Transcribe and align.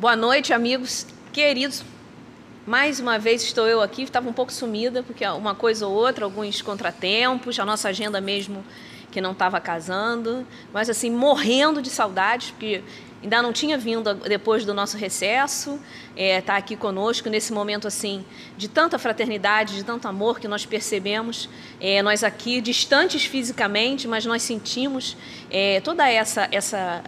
Boa 0.00 0.14
noite, 0.14 0.52
amigos 0.52 1.04
queridos. 1.32 1.82
Mais 2.64 3.00
uma 3.00 3.18
vez 3.18 3.42
estou 3.42 3.66
eu 3.66 3.82
aqui, 3.82 4.04
estava 4.04 4.28
um 4.28 4.32
pouco 4.32 4.52
sumida, 4.52 5.02
porque 5.02 5.26
uma 5.26 5.56
coisa 5.56 5.88
ou 5.88 5.92
outra, 5.92 6.24
alguns 6.24 6.62
contratempos, 6.62 7.58
a 7.58 7.64
nossa 7.64 7.88
agenda 7.88 8.20
mesmo 8.20 8.64
que 9.10 9.20
não 9.20 9.32
estava 9.32 9.60
casando, 9.60 10.46
mas 10.72 10.88
assim, 10.88 11.10
morrendo 11.10 11.82
de 11.82 11.90
saudades, 11.90 12.52
porque 12.52 12.80
ainda 13.20 13.42
não 13.42 13.52
tinha 13.52 13.76
vindo 13.76 14.14
depois 14.14 14.64
do 14.64 14.72
nosso 14.72 14.96
recesso, 14.96 15.80
está 16.10 16.22
é, 16.22 16.40
tá 16.40 16.56
aqui 16.56 16.76
conosco 16.76 17.28
nesse 17.28 17.52
momento 17.52 17.88
assim 17.88 18.24
de 18.56 18.68
tanta 18.68 19.00
fraternidade, 19.00 19.74
de 19.74 19.82
tanto 19.82 20.06
amor 20.06 20.38
que 20.38 20.46
nós 20.46 20.64
percebemos, 20.64 21.48
é, 21.80 22.02
nós 22.02 22.22
aqui 22.22 22.60
distantes 22.60 23.24
fisicamente, 23.24 24.06
mas 24.06 24.24
nós 24.24 24.42
sentimos 24.42 25.16
é, 25.50 25.80
toda 25.80 26.08
essa 26.08 26.48
essa 26.52 27.02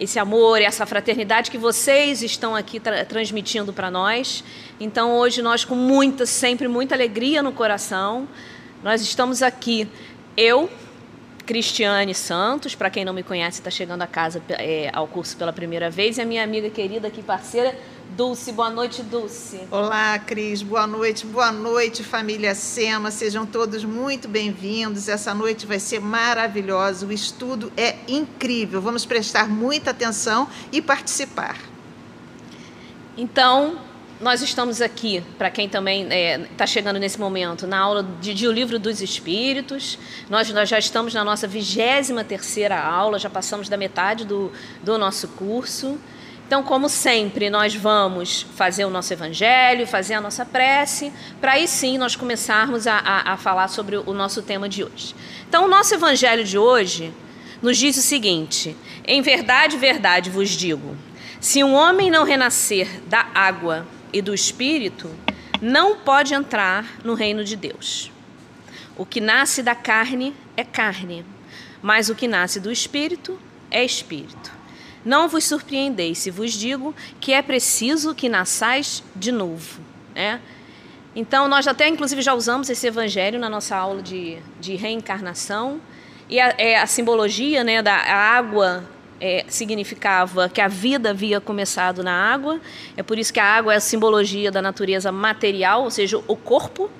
esse 0.00 0.18
amor, 0.18 0.62
essa 0.62 0.86
fraternidade 0.86 1.50
que 1.50 1.58
vocês 1.58 2.22
estão 2.22 2.56
aqui 2.56 2.80
tra 2.80 3.04
transmitindo 3.04 3.70
para 3.70 3.90
nós. 3.90 4.42
Então, 4.80 5.12
hoje, 5.12 5.42
nós, 5.42 5.64
com 5.64 5.74
muita, 5.74 6.24
sempre 6.24 6.66
muita 6.66 6.94
alegria 6.94 7.42
no 7.42 7.52
coração, 7.52 8.26
nós 8.82 9.02
estamos 9.02 9.42
aqui, 9.42 9.86
eu, 10.36 10.70
Cristiane 11.44 12.14
Santos, 12.14 12.74
para 12.74 12.88
quem 12.88 13.04
não 13.04 13.12
me 13.12 13.22
conhece, 13.22 13.60
está 13.60 13.70
chegando 13.70 14.00
a 14.00 14.06
casa 14.06 14.42
é, 14.48 14.88
ao 14.92 15.06
curso 15.06 15.36
pela 15.36 15.52
primeira 15.52 15.90
vez, 15.90 16.16
e 16.16 16.22
a 16.22 16.24
minha 16.24 16.42
amiga 16.42 16.70
querida 16.70 17.08
aqui, 17.08 17.22
parceira, 17.22 17.76
Dulce. 18.16 18.50
Boa 18.52 18.70
noite, 18.70 19.02
Dulce. 19.02 19.60
Olá, 19.70 20.18
Cris. 20.18 20.62
Boa 20.62 20.86
noite. 20.86 21.24
Boa 21.26 21.52
noite, 21.52 22.02
família 22.02 22.54
Sema. 22.54 23.10
Sejam 23.10 23.46
todos 23.46 23.84
muito 23.84 24.26
bem-vindos. 24.26 25.08
Essa 25.08 25.32
noite 25.32 25.64
vai 25.64 25.78
ser 25.78 26.00
maravilhosa. 26.00 27.06
O 27.06 27.12
estudo 27.12 27.72
é 27.76 27.96
incrível. 28.08 28.80
Vamos 28.82 29.06
prestar 29.06 29.48
muita 29.48 29.92
atenção 29.92 30.48
e 30.72 30.82
participar. 30.82 31.56
Então, 33.16 33.78
nós 34.20 34.42
estamos 34.42 34.82
aqui, 34.82 35.22
para 35.38 35.50
quem 35.50 35.68
também 35.68 36.02
está 36.02 36.14
é, 36.14 36.38
tá 36.56 36.66
chegando 36.66 36.98
nesse 36.98 37.18
momento, 37.18 37.66
na 37.66 37.78
aula 37.78 38.02
de, 38.20 38.34
de 38.34 38.46
O 38.46 38.52
Livro 38.52 38.78
dos 38.78 39.00
Espíritos. 39.00 39.98
Nós, 40.28 40.50
nós 40.50 40.68
já 40.68 40.78
estamos 40.78 41.14
na 41.14 41.24
nossa 41.24 41.46
23 41.46 42.10
terceira 42.26 42.78
aula, 42.78 43.18
já 43.18 43.30
passamos 43.30 43.68
da 43.68 43.76
metade 43.76 44.24
do, 44.24 44.50
do 44.82 44.98
nosso 44.98 45.28
curso. 45.28 45.98
Então, 46.50 46.64
como 46.64 46.88
sempre, 46.88 47.48
nós 47.48 47.76
vamos 47.76 48.44
fazer 48.56 48.84
o 48.84 48.90
nosso 48.90 49.12
evangelho, 49.12 49.86
fazer 49.86 50.14
a 50.14 50.20
nossa 50.20 50.44
prece, 50.44 51.12
para 51.40 51.52
aí 51.52 51.68
sim 51.68 51.96
nós 51.96 52.16
começarmos 52.16 52.88
a, 52.88 52.96
a, 52.96 53.34
a, 53.34 53.36
falar 53.36 53.68
sobre 53.68 53.96
o 53.96 54.12
nosso 54.12 54.42
tema 54.42 54.68
de 54.68 54.82
hoje. 54.82 55.14
Então, 55.48 55.64
o 55.64 55.68
nosso 55.68 55.94
evangelho 55.94 56.42
de 56.42 56.58
hoje 56.58 57.14
nos 57.62 57.78
diz 57.78 57.96
o 57.96 58.02
seguinte: 58.02 58.76
Em 59.06 59.22
verdade, 59.22 59.76
verdade 59.76 60.28
vos 60.28 60.48
digo, 60.48 60.96
se 61.38 61.62
um 61.62 61.72
homem 61.72 62.10
não 62.10 62.24
renascer 62.24 63.00
da 63.06 63.28
água 63.32 63.86
e 64.12 64.20
do 64.20 64.34
espírito, 64.34 65.08
não 65.62 65.98
pode 65.98 66.34
entrar 66.34 66.84
no 67.04 67.14
reino 67.14 67.44
de 67.44 67.54
Deus. 67.54 68.10
O 68.96 69.06
que 69.06 69.20
nasce 69.20 69.62
da 69.62 69.76
carne 69.76 70.34
é 70.56 70.64
carne, 70.64 71.24
mas 71.80 72.10
o 72.10 72.14
que 72.16 72.26
nasce 72.26 72.58
do 72.58 72.72
espírito 72.72 73.38
é 73.70 73.84
espírito. 73.84 74.58
Não 75.04 75.28
vos 75.28 75.44
surpreendeis 75.44 76.18
se 76.18 76.30
vos 76.30 76.52
digo 76.52 76.94
que 77.20 77.32
é 77.32 77.40
preciso 77.40 78.14
que 78.14 78.28
nasçais 78.28 79.02
de 79.16 79.32
novo. 79.32 79.80
Né? 80.14 80.40
Então, 81.14 81.48
nós 81.48 81.66
até 81.66 81.88
inclusive 81.88 82.22
já 82.22 82.34
usamos 82.34 82.68
esse 82.70 82.86
evangelho 82.86 83.38
na 83.38 83.48
nossa 83.48 83.76
aula 83.76 84.02
de, 84.02 84.38
de 84.60 84.76
reencarnação. 84.76 85.80
E 86.28 86.38
a, 86.38 86.54
é, 86.56 86.78
a 86.78 86.86
simbologia 86.86 87.64
né, 87.64 87.82
da 87.82 87.94
água 87.94 88.84
é, 89.20 89.44
significava 89.48 90.48
que 90.48 90.60
a 90.60 90.68
vida 90.68 91.10
havia 91.10 91.40
começado 91.40 92.02
na 92.04 92.12
água. 92.12 92.60
É 92.96 93.02
por 93.02 93.18
isso 93.18 93.32
que 93.32 93.40
a 93.40 93.44
água 93.44 93.74
é 93.74 93.76
a 93.76 93.80
simbologia 93.80 94.50
da 94.50 94.62
natureza 94.62 95.10
material, 95.10 95.82
ou 95.82 95.90
seja, 95.90 96.18
o 96.28 96.36
corpo. 96.36 96.90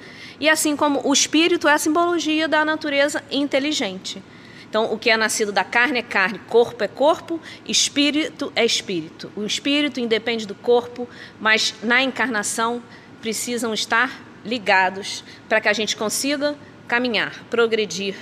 E 0.41 0.49
assim 0.49 0.75
como 0.75 1.01
o 1.05 1.13
espírito 1.13 1.69
é 1.69 1.73
a 1.75 1.79
simbologia 1.79 2.49
da 2.49 2.65
natureza 2.65 3.23
inteligente. 3.31 4.23
Então, 4.71 4.93
o 4.93 4.97
que 4.97 5.11
é 5.11 5.17
nascido 5.17 5.51
da 5.51 5.65
carne 5.65 5.99
é 5.99 6.03
carne, 6.03 6.39
corpo 6.49 6.85
é 6.85 6.87
corpo, 6.87 7.41
espírito 7.67 8.53
é 8.55 8.65
espírito. 8.65 9.31
O 9.35 9.45
espírito 9.45 9.99
independe 9.99 10.47
do 10.47 10.55
corpo, 10.55 11.09
mas 11.41 11.75
na 11.83 12.01
encarnação 12.01 12.81
precisam 13.21 13.75
estar 13.75 14.23
ligados 14.45 15.25
para 15.49 15.61
que 15.61 15.69
a 15.69 15.73
gente 15.73 15.97
consiga 15.97 16.57
caminhar, 16.87 17.45
progredir, 17.51 18.15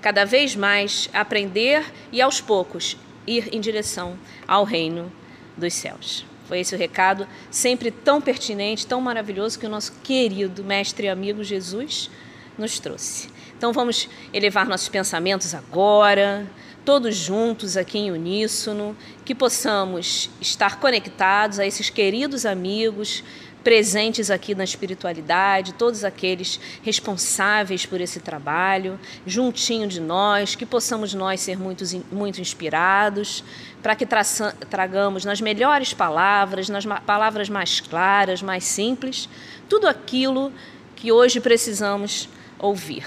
cada 0.00 0.24
vez 0.24 0.56
mais 0.56 1.08
aprender 1.12 1.84
e 2.10 2.20
aos 2.20 2.40
poucos 2.40 2.96
ir 3.24 3.54
em 3.54 3.60
direção 3.60 4.18
ao 4.46 4.64
reino 4.64 5.10
dos 5.56 5.72
céus. 5.72 6.26
Foi 6.48 6.58
esse 6.58 6.74
o 6.74 6.78
recado, 6.78 7.28
sempre 7.48 7.92
tão 7.92 8.20
pertinente, 8.20 8.88
tão 8.88 9.00
maravilhoso 9.00 9.56
que 9.56 9.66
o 9.66 9.70
nosso 9.70 9.92
querido 10.02 10.64
mestre 10.64 11.06
e 11.06 11.10
amigo 11.10 11.44
Jesus 11.44 12.10
nos 12.58 12.80
trouxe. 12.80 13.28
Então 13.62 13.72
vamos 13.72 14.08
elevar 14.32 14.66
nossos 14.66 14.88
pensamentos 14.88 15.54
agora, 15.54 16.50
todos 16.84 17.14
juntos 17.14 17.76
aqui 17.76 17.96
em 17.96 18.10
uníssono, 18.10 18.96
que 19.24 19.36
possamos 19.36 20.28
estar 20.40 20.80
conectados 20.80 21.60
a 21.60 21.64
esses 21.64 21.88
queridos 21.88 22.44
amigos 22.44 23.22
presentes 23.62 24.32
aqui 24.32 24.52
na 24.52 24.64
espiritualidade, 24.64 25.74
todos 25.74 26.02
aqueles 26.02 26.58
responsáveis 26.82 27.86
por 27.86 28.00
esse 28.00 28.18
trabalho, 28.18 28.98
juntinho 29.24 29.86
de 29.86 30.00
nós, 30.00 30.56
que 30.56 30.66
possamos 30.66 31.14
nós 31.14 31.40
ser 31.40 31.56
muito, 31.56 31.84
muito 32.10 32.40
inspirados, 32.40 33.44
para 33.80 33.94
que 33.94 34.04
tra 34.04 34.24
tragamos 34.68 35.24
nas 35.24 35.40
melhores 35.40 35.94
palavras, 35.94 36.68
nas 36.68 36.84
palavras 37.06 37.48
mais 37.48 37.78
claras, 37.78 38.42
mais 38.42 38.64
simples, 38.64 39.28
tudo 39.68 39.86
aquilo 39.86 40.52
que 40.96 41.12
hoje 41.12 41.38
precisamos 41.38 42.28
ouvir 42.58 43.04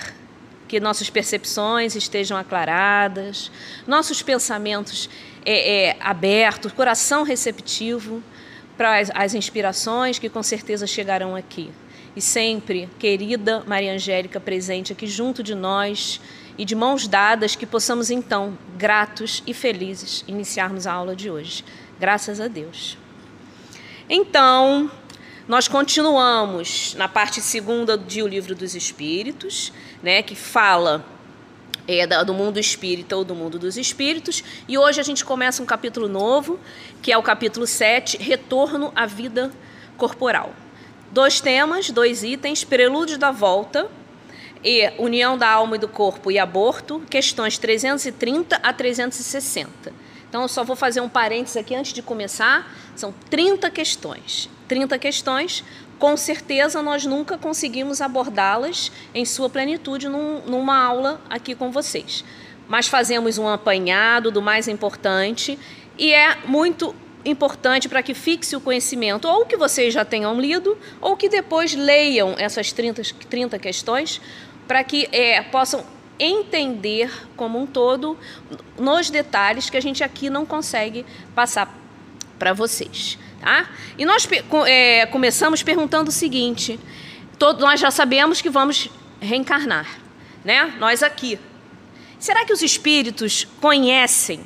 que 0.75 0.79
nossas 0.81 1.09
percepções 1.09 1.95
estejam 1.95 2.37
aclaradas, 2.37 3.49
nossos 3.87 4.21
pensamentos 4.21 5.09
é, 5.45 5.91
é, 5.91 5.97
abertos, 6.01 6.73
coração 6.73 7.23
receptivo 7.23 8.21
para 8.75 8.99
as, 8.99 9.09
as 9.15 9.33
inspirações 9.33 10.19
que 10.19 10.27
com 10.27 10.43
certeza 10.43 10.85
chegarão 10.85 11.33
aqui. 11.33 11.71
E 12.13 12.19
sempre, 12.19 12.89
querida 12.99 13.63
Maria 13.65 13.93
Angélica, 13.93 14.37
presente 14.37 14.91
aqui 14.91 15.07
junto 15.07 15.41
de 15.41 15.55
nós 15.55 16.19
e 16.57 16.65
de 16.65 16.75
mãos 16.75 17.07
dadas, 17.07 17.55
que 17.55 17.65
possamos 17.65 18.11
então, 18.11 18.57
gratos 18.77 19.41
e 19.47 19.53
felizes, 19.53 20.25
iniciarmos 20.27 20.85
a 20.85 20.91
aula 20.91 21.15
de 21.15 21.31
hoje. 21.31 21.63
Graças 21.97 22.41
a 22.41 22.49
Deus. 22.49 22.97
Então, 24.09 24.91
nós 25.47 25.67
continuamos 25.67 26.95
na 26.95 27.07
parte 27.07 27.39
segunda 27.39 27.95
de 27.95 28.23
O 28.23 28.27
Livro 28.27 28.55
dos 28.55 28.73
Espíritos, 28.73 29.71
né, 30.01 30.23
que 30.23 30.35
fala 30.35 31.05
é, 31.87 32.07
do 32.23 32.33
mundo 32.33 32.59
espírita 32.59 33.15
ou 33.15 33.23
do 33.23 33.35
mundo 33.35 33.59
dos 33.59 33.77
espíritos, 33.77 34.43
e 34.67 34.75
hoje 34.75 34.99
a 34.99 35.03
gente 35.03 35.23
começa 35.23 35.61
um 35.61 35.65
capítulo 35.65 36.07
novo, 36.07 36.59
que 36.99 37.11
é 37.11 37.17
o 37.17 37.21
capítulo 37.21 37.67
7, 37.67 38.17
Retorno 38.17 38.91
à 38.95 39.05
Vida 39.05 39.51
Corporal. 39.97 40.51
Dois 41.11 41.39
temas, 41.39 41.91
dois 41.91 42.23
itens, 42.23 42.63
prelúdio 42.63 43.19
da 43.19 43.29
volta 43.29 43.87
e 44.63 44.91
união 44.97 45.37
da 45.37 45.47
alma 45.47 45.75
e 45.75 45.79
do 45.79 45.87
corpo 45.87 46.31
e 46.31 46.39
aborto, 46.39 47.03
questões 47.07 47.59
330 47.59 48.55
a 48.55 48.73
360. 48.73 49.93
Então, 50.27 50.41
eu 50.41 50.47
só 50.47 50.63
vou 50.63 50.75
fazer 50.75 51.01
um 51.01 51.07
parênteses 51.07 51.55
aqui 51.55 51.75
antes 51.75 51.93
de 51.93 52.01
começar. 52.01 52.69
São 52.95 53.13
30 53.29 53.69
questões. 53.69 54.49
30 54.67 54.97
questões, 54.97 55.63
com 55.97 56.17
certeza 56.17 56.81
nós 56.81 57.05
nunca 57.05 57.37
conseguimos 57.37 58.01
abordá-las 58.01 58.91
em 59.13 59.25
sua 59.25 59.49
plenitude 59.49 60.09
num, 60.09 60.41
numa 60.41 60.77
aula 60.77 61.21
aqui 61.29 61.55
com 61.55 61.71
vocês. 61.71 62.23
Mas 62.67 62.87
fazemos 62.87 63.37
um 63.37 63.47
apanhado 63.47 64.31
do 64.31 64.41
mais 64.41 64.67
importante 64.67 65.57
e 65.97 66.13
é 66.13 66.37
muito 66.45 66.95
importante 67.23 67.89
para 67.89 68.03
que 68.03 68.13
fixe 68.13 68.55
o 68.55 68.61
conhecimento, 68.61 69.27
ou 69.27 69.45
que 69.45 69.57
vocês 69.57 69.93
já 69.93 70.05
tenham 70.05 70.39
lido, 70.39 70.77
ou 71.01 71.17
que 71.17 71.27
depois 71.27 71.73
leiam 71.73 72.35
essas 72.37 72.71
30, 72.71 73.01
30 73.29 73.57
questões, 73.57 74.21
para 74.67 74.83
que 74.83 75.09
é, 75.11 75.41
possam 75.41 75.83
entender 76.19 77.11
como 77.35 77.59
um 77.59 77.65
todo 77.65 78.17
nos 78.77 79.09
detalhes 79.09 79.69
que 79.69 79.77
a 79.77 79.81
gente 79.81 80.03
aqui 80.03 80.29
não 80.29 80.45
consegue 80.45 81.05
passar 81.33 81.75
para 82.37 82.53
vocês. 82.53 83.17
Tá? 83.39 83.69
E 83.97 84.05
nós 84.05 84.27
é, 84.67 85.05
começamos 85.07 85.61
perguntando 85.61 86.09
o 86.09 86.13
seguinte: 86.13 86.79
nós 87.59 87.79
já 87.79 87.91
sabemos 87.91 88.41
que 88.41 88.49
vamos 88.49 88.89
reencarnar, 89.19 89.87
né? 90.43 90.73
Nós 90.79 91.03
aqui. 91.03 91.39
Será 92.19 92.45
que 92.45 92.53
os 92.53 92.61
espíritos 92.61 93.47
conhecem 93.61 94.41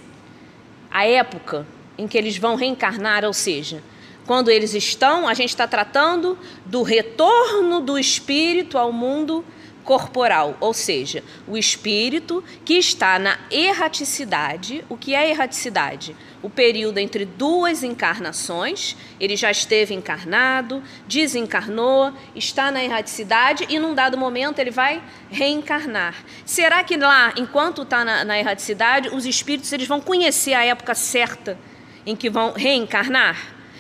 a 0.92 1.06
época 1.06 1.66
em 1.98 2.08
que 2.08 2.18
eles 2.18 2.38
vão 2.38 2.56
reencarnar? 2.56 3.24
Ou 3.24 3.34
seja, 3.34 3.82
quando 4.26 4.52
eles 4.52 4.74
estão, 4.74 5.28
a 5.28 5.34
gente 5.34 5.50
está 5.50 5.68
tratando 5.68 6.38
do 6.66 6.84
retorno 6.84 7.80
do 7.80 7.98
espírito 7.98 8.78
ao 8.78 8.92
mundo 8.92 9.46
corporal, 9.84 10.56
ou 10.60 10.72
seja, 10.72 11.24
o 11.48 11.58
espírito 11.58 12.44
que 12.64 12.76
está 12.76 13.18
na 13.18 13.40
erraticidade. 13.50 14.86
O 14.88 14.96
que 14.96 15.16
é 15.16 15.32
erraticidade? 15.32 16.16
O 16.42 16.50
período 16.50 16.98
entre 16.98 17.26
duas 17.26 17.84
encarnações. 17.84 18.96
Ele 19.20 19.36
já 19.36 19.52
esteve 19.52 19.94
encarnado, 19.94 20.82
desencarnou, 21.08 22.14
está 22.36 22.72
na 22.72 22.84
erraticidade 22.84 23.66
e, 23.70 23.80
num 23.80 23.94
dado 23.94 24.18
momento, 24.18 24.60
ele 24.60 24.72
vai 24.72 25.02
reencarnar. 25.30 26.16
Será 26.46 26.84
que 26.84 26.96
lá, 26.98 27.34
enquanto 27.38 27.82
está 27.82 28.06
na, 28.06 28.24
na 28.24 28.40
erraticidade, 28.40 29.10
os 29.10 29.26
espíritos 29.26 29.72
eles 29.74 29.88
vão 29.88 30.00
conhecer 30.00 30.54
a 30.54 30.64
época 30.64 30.96
certa 30.96 31.58
em 32.06 32.16
que 32.16 32.30
vão 32.30 32.54
reencarnar? 32.54 33.38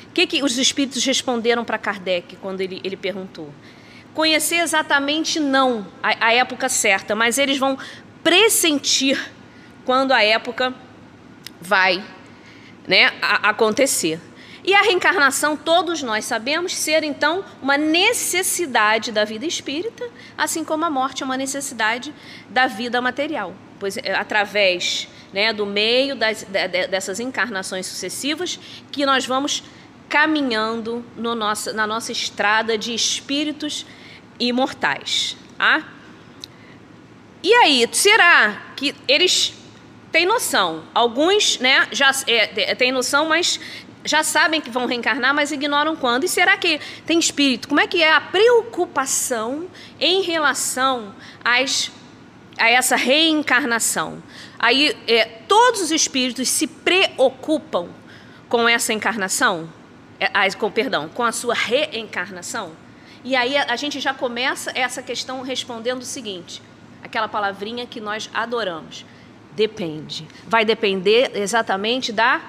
O 0.10 0.12
que, 0.12 0.28
que 0.28 0.44
os 0.44 0.58
espíritos 0.58 1.04
responderam 1.06 1.64
para 1.64 1.78
Kardec 1.78 2.36
quando 2.38 2.62
ele, 2.62 2.82
ele 2.84 2.98
perguntou? 2.98 3.54
Conhecer 4.14 4.58
exatamente 4.58 5.40
não 5.40 5.88
a, 6.04 6.28
a 6.28 6.34
época 6.34 6.68
certa, 6.68 7.16
mas 7.16 7.38
eles 7.38 7.58
vão 7.58 7.78
pressentir 8.24 9.32
quando 9.86 10.12
a 10.12 10.22
época 10.22 10.74
vai 11.62 12.04
né, 12.88 13.12
a, 13.22 13.50
acontecer. 13.50 14.20
E 14.64 14.74
a 14.76 14.82
reencarnação, 14.82 15.56
todos 15.56 16.04
nós 16.04 16.26
sabemos 16.26 16.76
ser 16.76 17.04
então 17.04 17.44
uma 17.62 17.78
necessidade 17.78 19.12
da 19.12 19.24
vida 19.24 19.46
espírita, 19.46 20.08
assim 20.38 20.64
como 20.64 20.86
a 20.86 20.90
morte 20.90 21.24
é 21.24 21.26
uma 21.26 21.38
necessidade 21.38 22.14
da 22.50 22.68
vida 22.68 23.02
material. 23.02 23.54
Pois 23.80 23.96
é 23.98 24.14
através 24.14 25.08
né, 25.32 25.54
do 25.54 25.66
meio 25.66 26.16
das, 26.16 26.44
dessas 26.44 27.20
encarnações 27.20 27.86
sucessivas 27.86 28.60
que 28.92 29.06
nós 29.06 29.26
vamos 29.26 29.64
caminhando 30.10 31.06
no 31.16 31.36
nossa, 31.36 31.72
na 31.72 31.88
nossa 31.88 32.12
estrada 32.12 32.78
de 32.78 32.94
espíritos 32.94 33.86
imortais. 34.40 35.38
Tá? 35.58 35.84
E 37.42 37.54
aí, 37.54 37.88
será 37.92 38.74
que 38.76 38.94
eles 39.08 39.54
têm 40.12 40.26
noção? 40.26 40.84
Alguns 40.94 41.60
né, 41.60 41.88
já 41.92 42.12
é, 42.28 42.76
têm 42.76 42.92
noção, 42.92 43.28
mas 43.28 43.60
já 44.04 44.24
sabem 44.24 44.62
que 44.62 44.70
vão 44.70 44.86
reencarnar, 44.86 45.34
mas 45.34 45.52
ignoram 45.52 45.96
quando. 45.96 46.24
E 46.24 46.28
será 46.28 46.58
que 46.58 46.80
tem 47.06 47.20
espírito? 47.20 47.68
Como 47.68 47.80
é 47.80 47.88
que 47.88 48.02
é 48.02 48.12
a 48.12 48.22
preocupação 48.22 49.68
em 50.00 50.22
relação 50.22 51.14
às, 51.44 51.92
a 52.58 52.70
essa 52.70 52.96
reencarnação? 52.96 54.24
Aí, 54.58 54.96
é, 55.08 55.26
todos 55.48 55.82
os 55.82 55.92
espíritos 55.92 56.50
se 56.50 56.68
preocupam 56.68 57.90
com 58.48 58.68
essa 58.68 58.94
encarnação? 58.94 59.70
É, 60.20 60.52
com, 60.52 60.70
perdão, 60.72 61.10
com 61.10 61.24
a 61.24 61.32
sua 61.32 61.54
reencarnação? 61.54 62.72
E 63.24 63.36
aí 63.36 63.58
a, 63.58 63.74
a 63.74 63.76
gente 63.76 64.00
já 64.00 64.14
começa 64.14 64.72
essa 64.74 65.04
questão 65.04 65.42
respondendo 65.42 66.02
o 66.02 66.06
seguinte: 66.06 66.62
aquela 67.04 67.28
palavrinha 67.28 67.86
que 67.86 68.00
nós 68.00 68.30
adoramos. 68.34 69.06
Depende. 69.56 70.28
Vai 70.48 70.64
depender 70.64 71.32
exatamente 71.36 72.12
da 72.12 72.42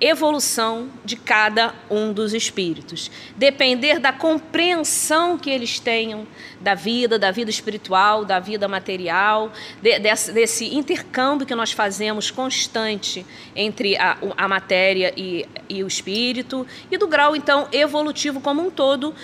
evolução 0.00 0.88
de 1.04 1.14
cada 1.14 1.74
um 1.90 2.12
dos 2.12 2.32
espíritos. 2.32 3.10
Depender 3.36 3.98
da 3.98 4.12
compreensão 4.12 5.36
que 5.36 5.50
eles 5.50 5.78
tenham 5.78 6.26
da 6.58 6.74
vida, 6.74 7.18
da 7.18 7.30
vida 7.30 7.50
espiritual, 7.50 8.24
da 8.24 8.40
vida 8.40 8.66
material, 8.66 9.52
de, 9.82 9.98
desse, 9.98 10.32
desse, 10.32 10.74
intercâmbio 10.74 11.46
que 11.46 11.54
nós 11.54 11.72
fazemos 11.72 12.30
constante 12.30 13.26
entre 13.54 13.96
a, 13.98 14.16
a 14.36 14.48
matéria 14.48 15.12
e, 15.16 15.46
e, 15.68 15.84
o 15.84 15.86
espírito, 15.86 16.66
e 16.90 16.96
do 16.96 17.06
grau, 17.06 17.36
então, 17.36 17.68
evolutivo 17.70 18.40
como 18.40 18.66
um 18.66 18.70
todo 18.70 19.14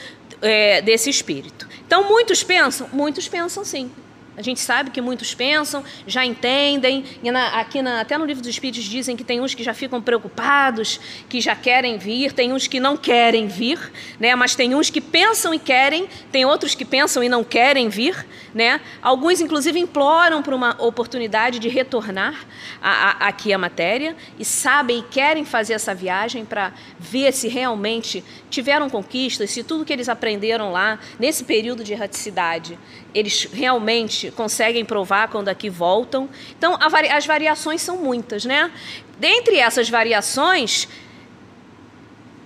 é, 0.43 0.83
desse 0.83 1.09
espírito. 1.09 1.67
Então, 1.87 2.07
muitos 2.07 2.43
pensam? 2.43 2.89
Muitos 2.93 3.27
pensam 3.29 3.65
sim. 3.65 3.91
A 4.37 4.43
gente 4.43 4.61
sabe 4.61 4.91
que 4.91 5.01
muitos 5.01 5.35
pensam, 5.35 5.83
já 6.07 6.25
entendem, 6.25 7.05
e 7.23 7.31
na, 7.31 7.59
aqui 7.59 7.81
na, 7.81 8.03
até 8.03 8.19
no 8.19 8.27
livro 8.27 8.43
dos 8.43 8.51
Espíritos 8.51 8.85
dizem 8.85 9.17
que 9.17 9.25
tem 9.25 9.41
uns 9.41 9.55
que 9.55 9.63
já 9.63 9.73
ficam 9.73 10.01
preocupados, 10.03 11.01
que 11.29 11.41
já 11.41 11.57
querem 11.57 11.97
vir, 11.97 12.33
tem 12.33 12.53
uns 12.53 12.67
que 12.67 12.79
não 12.79 12.99
querem 12.99 13.47
vir, 13.47 13.79
né? 14.21 14.35
mas 14.35 14.55
tem 14.55 14.75
uns 14.75 14.91
que 14.91 15.01
pensam 15.01 15.55
e 15.55 15.59
querem, 15.59 16.07
tem 16.31 16.45
outros 16.45 16.75
que 16.75 16.85
pensam 16.85 17.25
e 17.25 17.29
não 17.29 17.43
querem 17.43 17.89
vir. 17.89 18.27
Né? 18.57 18.81
Alguns, 19.03 19.43
inclusive, 19.43 19.79
imploram 19.79 20.43
por 20.43 20.55
uma 20.55 20.83
oportunidade 20.83 21.59
de 21.59 21.69
retornar 21.69 22.47
a, 22.81 22.91
a, 22.91 23.29
aqui 23.29 23.53
à 23.53 23.59
matéria 23.59 24.17
e 24.39 24.47
sabem 24.47 25.01
e 25.01 25.03
querem 25.03 25.45
fazer 25.45 25.75
essa 25.75 25.95
viagem 25.95 26.43
para 26.43 26.73
ver 26.99 27.35
se 27.35 27.49
realmente 27.49 28.25
tiveram 28.49 28.89
conquistas, 28.89 29.51
se 29.51 29.63
tudo 29.63 29.85
que 29.85 29.93
eles 29.93 30.09
aprenderam 30.09 30.73
lá, 30.73 30.99
nesse 31.19 31.45
período 31.45 31.85
de 31.85 31.93
erraticidade, 31.93 32.79
eles 33.15 33.47
realmente 33.53 34.31
conseguem 34.31 34.87
provar 34.87 35.29
quando 35.29 35.51
aqui 35.51 35.69
voltam. 35.69 36.27
Então, 36.57 36.79
as 36.81 37.27
variações 37.27 37.83
são 37.83 37.99
muitas, 37.99 38.47
né? 38.47 38.73
Dentre 39.19 39.59
essas 39.59 39.91
variações, 39.91 40.89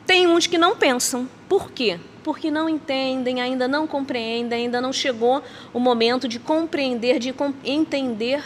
tem 0.04 0.26
uns 0.26 0.48
que 0.48 0.58
não 0.58 0.74
pensam. 0.74 1.28
Por 1.48 1.70
quê? 1.70 2.00
Porque 2.22 2.50
não 2.50 2.68
entendem, 2.68 3.40
ainda 3.40 3.66
não 3.66 3.86
compreendem, 3.86 4.64
ainda 4.64 4.80
não 4.80 4.92
chegou 4.92 5.42
o 5.72 5.80
momento 5.80 6.28
de 6.28 6.38
compreender, 6.38 7.18
de 7.18 7.34
entender 7.64 8.42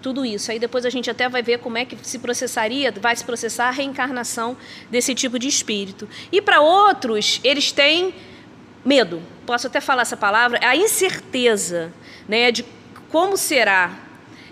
tudo 0.00 0.24
isso. 0.24 0.50
Aí 0.50 0.58
depois 0.58 0.84
a 0.84 0.90
gente 0.90 1.10
até 1.10 1.28
vai 1.28 1.42
ver 1.42 1.58
como 1.58 1.78
é 1.78 1.84
que 1.84 1.96
se 2.02 2.18
processaria, 2.18 2.92
vai 2.92 3.14
se 3.16 3.24
processar 3.24 3.68
a 3.68 3.70
reencarnação 3.70 4.56
desse 4.90 5.14
tipo 5.14 5.38
de 5.38 5.48
espírito. 5.48 6.08
E 6.30 6.40
para 6.40 6.60
outros, 6.60 7.40
eles 7.42 7.72
têm 7.72 8.14
medo, 8.84 9.20
posso 9.44 9.66
até 9.66 9.80
falar 9.80 10.02
essa 10.02 10.16
palavra, 10.16 10.60
a 10.62 10.76
incerteza 10.76 11.92
né, 12.28 12.50
de 12.52 12.64
como 13.10 13.36
será 13.36 14.07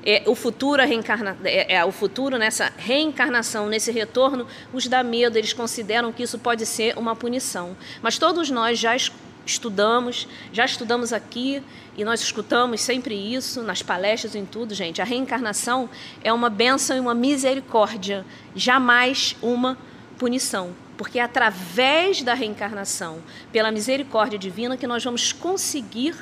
é, 0.07 0.23
o 0.25 0.37
futuro, 0.37 0.81
reencarna, 0.85 1.37
é, 1.43 1.75
é, 1.75 1.85
o 1.85 1.91
futuro 1.91 2.39
nessa 2.39 2.73
reencarnação, 2.79 3.67
nesse 3.67 3.91
retorno, 3.91 4.47
os 4.73 4.87
dá 4.87 5.03
medo, 5.03 5.37
eles 5.37 5.53
consideram 5.53 6.13
que 6.13 6.23
isso 6.23 6.39
pode 6.39 6.65
ser 6.65 6.97
uma 6.97 7.17
punição. 7.17 7.77
Mas 8.01 8.17
todos 8.17 8.49
nós 8.49 8.79
já 8.79 8.97
estudamos, 9.45 10.29
já 10.53 10.65
estudamos 10.65 11.13
aqui 11.13 11.61
e 11.97 12.05
nós 12.05 12.21
escutamos 12.21 12.81
sempre 12.81 13.15
isso 13.15 13.65
nas 13.65 13.83
palestras 13.83 14.37
em 14.37 14.47
tudo, 14.47 14.75
gente. 14.75 15.03
A 15.03 15.05
reencarnação 15.05 15.91
é 16.23 16.33
uma 16.33 16.49
bênção 16.49 16.97
e 16.97 17.01
uma 17.01 17.15
misericórdia, 17.15 18.25
jamais 18.55 19.37
uma 19.43 19.77
punição 20.17 20.73
porque 20.97 21.19
é 21.19 21.23
através 21.23 22.23
da 22.23 22.33
reencarnação, 22.33 23.23
pela 23.53 23.71
misericórdia 23.71 24.39
divina, 24.39 24.79
que 24.79 24.87
nós 24.87 25.05
vamos 25.05 25.31
conseguir 25.31 26.15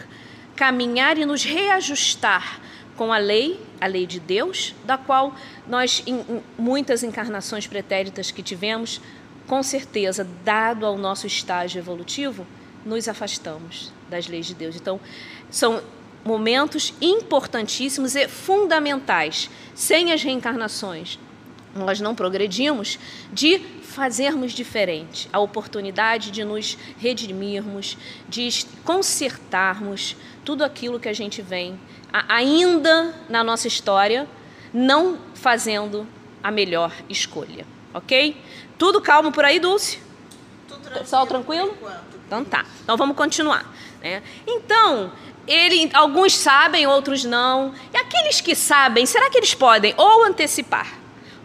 caminhar 0.57 1.17
e 1.17 1.25
nos 1.25 1.45
reajustar 1.45 2.61
com 2.97 3.13
a 3.13 3.19
lei, 3.19 3.61
a 3.81 3.87
lei 3.87 4.07
de 4.07 4.21
Deus, 4.21 4.75
da 4.85 4.97
qual 4.97 5.35
nós, 5.67 6.03
em, 6.07 6.43
muitas 6.59 7.03
encarnações 7.03 7.67
pretéritas 7.67 8.31
que 8.31 8.43
tivemos, 8.43 9.01
com 9.47 9.63
certeza, 9.63 10.27
dado 10.45 10.87
ao 10.87 10.97
nosso 10.97 11.27
estágio 11.27 11.79
evolutivo, 11.79 12.47
nos 12.85 13.09
afastamos 13.09 13.93
das 14.09 14.29
leis 14.29 14.47
de 14.47 14.55
Deus. 14.55 14.77
Então, 14.77 15.01
são 15.51 15.83
momentos 16.25 16.95
importantíssimos 17.01 18.15
e 18.15 18.29
fundamentais. 18.29 19.51
Sem 19.75 20.13
as 20.13 20.23
reencarnações, 20.23 21.19
nós 21.75 22.01
não 22.01 22.15
progredimos, 22.15 22.99
de 23.33 23.59
fazermos 23.83 24.53
diferente, 24.53 25.29
a 25.33 25.39
oportunidade 25.39 26.31
de 26.31 26.45
nos 26.45 26.79
redimirmos, 26.99 27.97
de 28.29 28.49
consertarmos 28.85 30.17
tudo 30.45 30.65
aquilo 30.65 31.01
que 31.01 31.09
a 31.09 31.13
gente 31.13 31.43
vem 31.43 31.79
ainda 32.29 33.15
na 33.29 33.43
nossa 33.43 33.67
história 33.67 34.29
não 34.73 35.19
fazendo 35.35 36.07
a 36.43 36.51
melhor 36.51 36.93
escolha, 37.09 37.67
ok? 37.93 38.37
Tudo 38.79 39.01
calmo 39.01 39.33
por 39.33 39.45
aí, 39.45 39.59
Dulce? 39.59 39.99
Tudo 40.69 40.81
tranquilo. 40.81 41.01
Pessoal 41.01 41.27
tranquilo? 41.27 41.77
Então 42.27 42.45
tá. 42.45 42.65
Então 42.83 42.97
vamos 42.97 43.17
continuar. 43.17 43.65
Né? 44.01 44.23
Então, 44.47 45.13
ele, 45.47 45.91
alguns 45.95 46.37
sabem, 46.37 46.87
outros 46.87 47.25
não. 47.25 47.75
E 47.93 47.97
aqueles 47.97 48.41
que 48.41 48.55
sabem, 48.55 49.07
será 49.07 49.31
que 49.31 49.39
eles 49.39 49.55
podem 49.55 49.95
ou 49.97 50.25
antecipar 50.25 50.99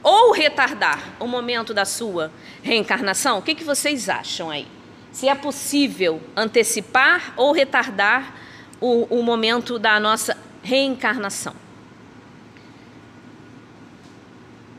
ou 0.04 0.32
retardar 0.32 1.00
o 1.20 1.28
momento 1.28 1.74
da 1.74 1.86
sua 1.86 2.32
reencarnação? 2.64 3.40
O 3.40 3.42
que, 3.42 3.56
que 3.56 3.64
vocês 3.64 4.10
acham 4.10 4.50
aí? 4.50 4.68
Se 5.12 5.28
é 5.28 5.36
possível 5.36 6.22
antecipar 6.36 7.34
ou 7.36 7.52
retardar 7.52 8.36
o, 8.80 9.20
o 9.20 9.24
momento 9.24 9.78
da 9.78 10.00
nossa 10.00 10.38
reencarnação? 10.62 11.54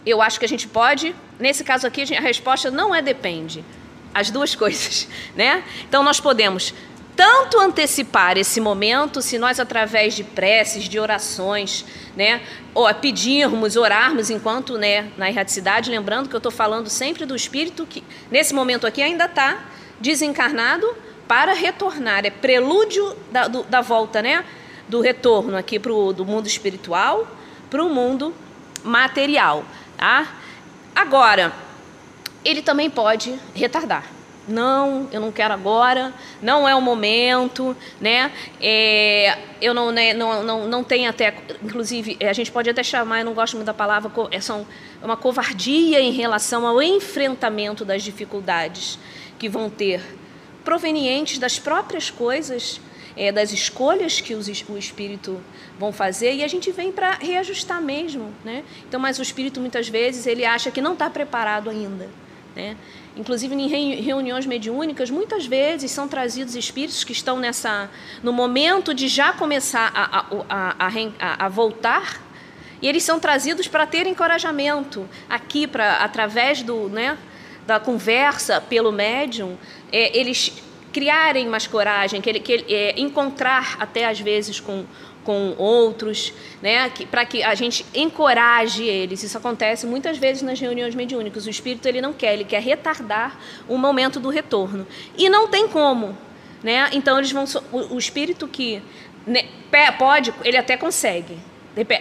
Eu 0.05 0.23
acho 0.23 0.39
que 0.39 0.45
a 0.45 0.49
gente 0.49 0.67
pode. 0.67 1.15
Nesse 1.39 1.63
caso 1.63 1.87
aqui, 1.87 2.03
a 2.17 2.21
resposta 2.21 2.71
não 2.71 2.95
é 2.95 3.03
depende. 3.03 3.65
As 4.13 4.31
duas 4.31 4.55
coisas, 4.57 5.09
né? 5.37 5.63
Então 5.89 6.03
nós 6.03 6.21
podemos 6.21 6.75
tanto 7.21 7.61
antecipar 7.61 8.39
esse 8.39 8.63
momento, 8.63 9.21
se 9.21 9.39
nós, 9.39 9.61
através 9.61 10.15
de 10.15 10.25
preces, 10.25 10.85
de 10.85 10.99
orações, 10.99 11.85
né, 12.17 12.41
ou 12.73 12.93
pedirmos, 12.95 13.77
orarmos 13.77 14.31
enquanto 14.31 14.79
né, 14.79 15.11
na 15.19 15.29
erraticidade, 15.29 15.91
lembrando 15.91 16.31
que 16.31 16.35
eu 16.35 16.39
estou 16.39 16.51
falando 16.51 16.89
sempre 16.89 17.27
do 17.27 17.37
espírito 17.37 17.85
que, 17.85 18.03
nesse 18.31 18.55
momento 18.55 18.87
aqui, 18.87 19.03
ainda 19.03 19.27
está 19.27 19.67
desencarnado 20.01 20.87
para 21.29 21.53
retornar. 21.53 22.25
É 22.25 22.31
prelúdio 22.31 23.15
da, 23.31 23.49
do, 23.49 23.65
da 23.65 23.83
volta, 23.83 24.23
né, 24.23 24.43
do 24.91 25.01
retorno 25.01 25.57
aqui 25.57 25.79
pro, 25.79 26.13
do 26.13 26.27
mundo 26.27 26.47
espiritual 26.47 27.27
para 27.71 27.83
o 27.83 27.89
mundo 27.89 28.35
material. 28.83 29.65
Tá? 29.97 30.35
Agora, 30.95 31.53
ele 32.45 32.61
também 32.61 32.91
pode 32.91 33.39
retardar. 33.55 34.05
Não, 34.49 35.09
eu 35.13 35.21
não 35.21 35.31
quero 35.31 35.55
agora, 35.55 36.13
não 36.43 36.69
é 36.69 36.75
o 36.75 36.81
momento, 36.81 37.77
né? 38.01 38.33
É, 38.61 39.39
eu 39.61 39.73
não, 39.73 39.93
né, 39.93 40.13
não, 40.13 40.43
não, 40.43 40.67
não 40.67 40.83
tenho 40.83 41.09
até, 41.09 41.33
inclusive, 41.63 42.19
a 42.21 42.33
gente 42.33 42.51
pode 42.51 42.69
até 42.69 42.83
chamar, 42.83 43.21
eu 43.21 43.27
não 43.27 43.35
gosto 43.35 43.55
muito 43.55 43.67
da 43.67 43.75
palavra, 43.75 44.11
é 44.33 44.41
são 44.41 44.67
uma 45.01 45.17
covardia 45.17 46.01
em 46.01 46.11
relação 46.11 46.67
ao 46.67 46.83
enfrentamento 46.83 47.85
das 47.85 48.03
dificuldades 48.03 48.99
que 49.39 49.49
vão 49.49 49.71
ter 49.71 50.03
provenientes 50.65 51.39
das 51.39 51.59
próprias 51.59 52.11
coisas, 52.11 52.81
é, 53.21 53.31
das 53.31 53.53
escolhas 53.53 54.19
que 54.19 54.35
os, 54.35 54.49
o 54.67 54.79
espírito 54.79 55.39
vão 55.79 55.93
fazer 55.93 56.33
e 56.33 56.43
a 56.43 56.49
gente 56.49 56.73
vem 56.73 56.91
para 56.91 57.17
reajustar 57.17 57.79
mesmo, 57.79 58.33
né? 58.43 58.65
Então, 58.89 58.99
mas 58.99 59.19
o 59.19 59.23
espírito 59.23 59.61
muitas 59.61 59.91
vezes 59.91 60.27
ele 60.27 60.43
acha 60.43 60.71
que 60.71 60.81
não 60.81 60.95
está 60.95 61.11
preparado 61.11 61.69
ainda, 61.69 62.09
né? 62.57 62.79
Inclusive 63.15 63.55
em 63.55 64.01
reuniões 64.01 64.47
mediúnicas, 64.47 65.11
muitas 65.11 65.45
vezes 65.45 65.91
são 65.91 66.09
trazidos 66.09 66.55
espíritos 66.55 67.05
que 67.05 67.13
estão 67.13 67.39
nessa 67.39 67.91
no 68.23 68.33
momento 68.33 68.95
de 68.95 69.07
já 69.07 69.35
começar 69.35 69.93
a, 69.95 70.25
a, 70.49 70.87
a, 70.89 71.45
a 71.45 71.49
voltar 71.51 72.23
e 72.81 72.89
eles 72.89 73.03
são 73.03 73.21
trazidos 73.21 73.69
para 73.69 73.85
ter 73.85 74.07
encorajamento 74.07 75.07
aqui, 75.29 75.67
para 75.67 75.97
através 75.97 76.63
do, 76.63 76.89
né, 76.89 77.19
da 77.67 77.79
conversa 77.79 78.63
pelo 78.63 78.91
médium, 78.91 79.59
é, 79.93 80.19
eles 80.19 80.70
criarem 80.93 81.49
mais 81.49 81.67
coragem, 81.67 82.21
que, 82.21 82.41
que 82.41 82.65
é, 82.69 83.01
encontrar 83.01 83.77
até 83.79 84.07
às 84.07 84.21
vezes 84.21 84.61
com 84.61 84.85
com 85.25 85.55
outros, 85.59 86.33
né, 86.63 86.91
para 87.11 87.25
que 87.25 87.43
a 87.43 87.55
gente 87.55 87.85
encoraje 87.95 88.85
eles. 88.85 89.23
Isso 89.23 89.37
acontece 89.37 89.87
muitas 89.87 90.19
vezes 90.19 90.43
nas 90.43 90.59
reuniões 90.59 90.95
mediúnicas. 90.95 91.47
O 91.47 91.51
espírito 91.51 91.87
ele 91.87 92.01
não 92.01 92.13
quer, 92.13 92.35
ele 92.35 92.45
quer 92.45 92.63
retardar 92.63 93.39
o 93.69 93.77
momento 93.77 94.19
do 94.19 94.29
retorno. 94.29 94.87
E 95.17 95.29
não 95.29 95.49
tem 95.49 95.69
como, 95.69 96.17
né? 96.63 96.89
Então 96.93 97.19
eles 97.19 97.31
vão 97.31 97.45
o, 97.71 97.95
o 97.95 97.99
espírito 97.99 98.49
que 98.49 98.83
né, 99.27 99.45
pode, 99.99 100.33
ele 100.43 100.57
até 100.57 100.77
consegue, 100.77 101.39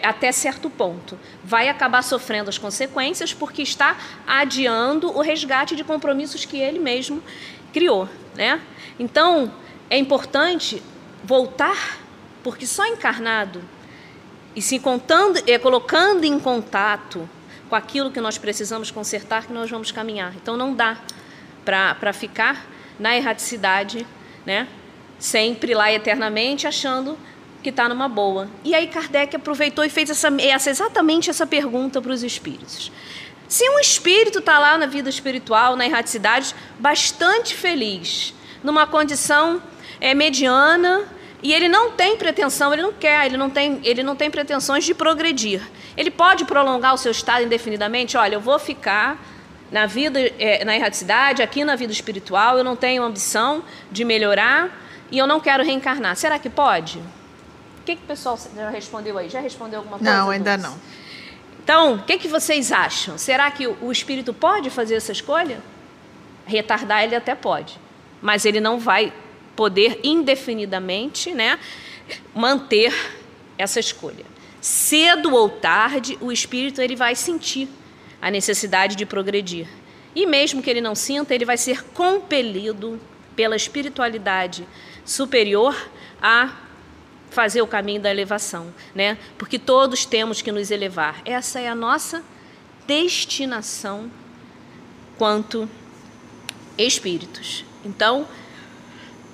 até 0.03 0.31
certo 0.31 0.69
ponto. 0.69 1.17
Vai 1.43 1.69
acabar 1.69 2.01
sofrendo 2.01 2.49
as 2.49 2.57
consequências 2.57 3.33
porque 3.33 3.61
está 3.61 3.97
adiando 4.25 5.15
o 5.15 5.21
resgate 5.21 5.75
de 5.75 5.83
compromissos 5.83 6.45
que 6.45 6.57
ele 6.57 6.79
mesmo 6.79 7.21
criou, 7.71 8.09
né? 8.35 8.61
Então, 8.97 9.51
é 9.89 9.97
importante 9.97 10.81
voltar 11.23 11.99
porque 12.43 12.65
só 12.65 12.85
encarnado 12.85 13.61
e 14.55 14.61
se 14.61 14.79
contando, 14.79 15.39
é, 15.47 15.57
colocando 15.57 16.23
em 16.23 16.39
contato 16.39 17.29
com 17.69 17.75
aquilo 17.75 18.11
que 18.11 18.19
nós 18.19 18.38
precisamos 18.38 18.89
consertar 18.89 19.45
que 19.45 19.53
nós 19.53 19.69
vamos 19.69 19.91
caminhar. 19.91 20.33
Então 20.35 20.57
não 20.57 20.73
dá 20.73 20.97
para 21.63 22.11
ficar 22.13 22.65
na 22.99 23.15
erraticidade, 23.15 24.05
né? 24.45 24.67
sempre 25.19 25.73
lá 25.73 25.91
eternamente 25.91 26.65
achando 26.65 27.17
que 27.61 27.69
está 27.69 27.89
numa 27.89 28.07
boa. 28.07 28.47
E 28.63 28.73
aí 28.73 28.87
Kardec 28.87 29.35
aproveitou 29.35 29.83
e 29.83 29.89
fez 29.89 30.09
essa, 30.09 30.29
essa 30.41 30.69
exatamente 30.69 31.29
essa 31.29 31.45
pergunta 31.45 32.01
para 32.01 32.11
os 32.11 32.23
espíritos. 32.23 32.91
Se 33.47 33.67
um 33.69 33.79
espírito 33.79 34.39
está 34.39 34.59
lá 34.59 34.77
na 34.77 34.85
vida 34.85 35.09
espiritual, 35.09 35.75
na 35.75 35.85
erraticidade, 35.85 36.55
bastante 36.77 37.55
feliz, 37.55 38.33
numa 38.63 38.85
condição 38.85 39.61
é, 39.99 40.13
mediana, 40.13 41.07
e 41.41 41.53
ele 41.53 41.67
não 41.67 41.91
tem 41.91 42.17
pretensão, 42.17 42.71
ele 42.73 42.81
não 42.81 42.93
quer, 42.93 43.25
ele 43.25 43.37
não 43.37 43.49
tem, 43.49 43.79
ele 43.83 44.03
não 44.03 44.15
tem 44.15 44.29
pretensões 44.29 44.83
de 44.83 44.93
progredir. 44.93 45.61
Ele 45.95 46.11
pode 46.11 46.45
prolongar 46.45 46.93
o 46.93 46.97
seu 46.97 47.11
estado 47.11 47.43
indefinidamente? 47.43 48.17
Olha, 48.17 48.35
eu 48.35 48.41
vou 48.41 48.59
ficar 48.59 49.17
na 49.71 49.85
vida, 49.85 50.19
é, 50.37 50.63
na 50.65 50.75
erraticidade, 50.75 51.41
aqui 51.41 51.63
na 51.63 51.75
vida 51.75 51.93
espiritual, 51.93 52.57
eu 52.57 52.63
não 52.63 52.75
tenho 52.75 53.03
ambição 53.03 53.63
de 53.91 54.03
melhorar 54.03 54.69
e 55.11 55.17
eu 55.17 55.25
não 55.25 55.39
quero 55.39 55.63
reencarnar. 55.63 56.15
Será 56.15 56.37
que 56.37 56.49
pode? 56.49 57.01
O 57.89 57.91
que, 57.91 57.96
que 57.96 58.03
o 58.03 58.08
pessoal 58.08 58.38
já 58.55 58.69
respondeu 58.69 59.17
aí? 59.17 59.29
Já 59.29 59.39
respondeu 59.39 59.79
alguma 59.79 59.98
coisa? 59.98 60.13
Não, 60.13 60.29
ainda 60.29 60.55
não. 60.55 60.77
Então, 61.63 61.96
o 61.96 62.03
que, 62.03 62.19
que 62.19 62.27
vocês 62.27 62.72
acham? 62.72 63.17
Será 63.17 63.50
que 63.50 63.65
o 63.65 63.91
espírito 63.91 64.31
pode 64.31 64.69
fazer 64.69 64.93
essa 64.93 65.12
escolha? 65.12 65.60
Retardar 66.46 67.03
ele 67.03 67.15
até 67.15 67.34
pode, 67.34 67.79
mas 68.22 68.46
ele 68.46 68.60
não 68.60 68.77
vai 68.77 69.12
poder 69.55 70.00
indefinidamente 70.03 71.34
né, 71.34 71.58
manter 72.36 72.93
essa 73.58 73.79
escolha. 73.79 74.25
Cedo 74.62 75.34
ou 75.34 75.50
tarde, 75.50 76.15
o 76.22 76.31
espírito 76.31 76.81
ele 76.84 76.96
vai 76.96 77.15
sentir 77.15 77.67
a 78.22 78.29
necessidade 78.29 78.96
de 78.96 79.03
progredir. 79.03 79.67
E 80.15 80.27
mesmo 80.27 80.62
que 80.62 80.69
ele 80.69 80.81
não 80.81 80.93
sinta, 80.93 81.34
ele 81.34 81.46
vai 81.46 81.58
ser 81.58 81.84
compelido 81.86 83.01
pela 83.36 83.55
espiritualidade 83.55 84.67
superior 85.03 85.75
a 86.22 86.68
fazer 87.29 87.62
o 87.62 87.67
caminho 87.67 88.01
da 88.01 88.09
elevação, 88.09 88.74
né? 88.93 89.17
Porque 89.38 89.59
todos 89.59 90.05
temos 90.05 90.41
que 90.41 90.51
nos 90.51 90.71
elevar. 90.71 91.21
Essa 91.25 91.59
é 91.59 91.67
a 91.67 91.75
nossa 91.75 92.24
destinação 92.88 94.09
quanto 95.17 95.69
espíritos. 96.77 97.65
Então, 97.86 98.27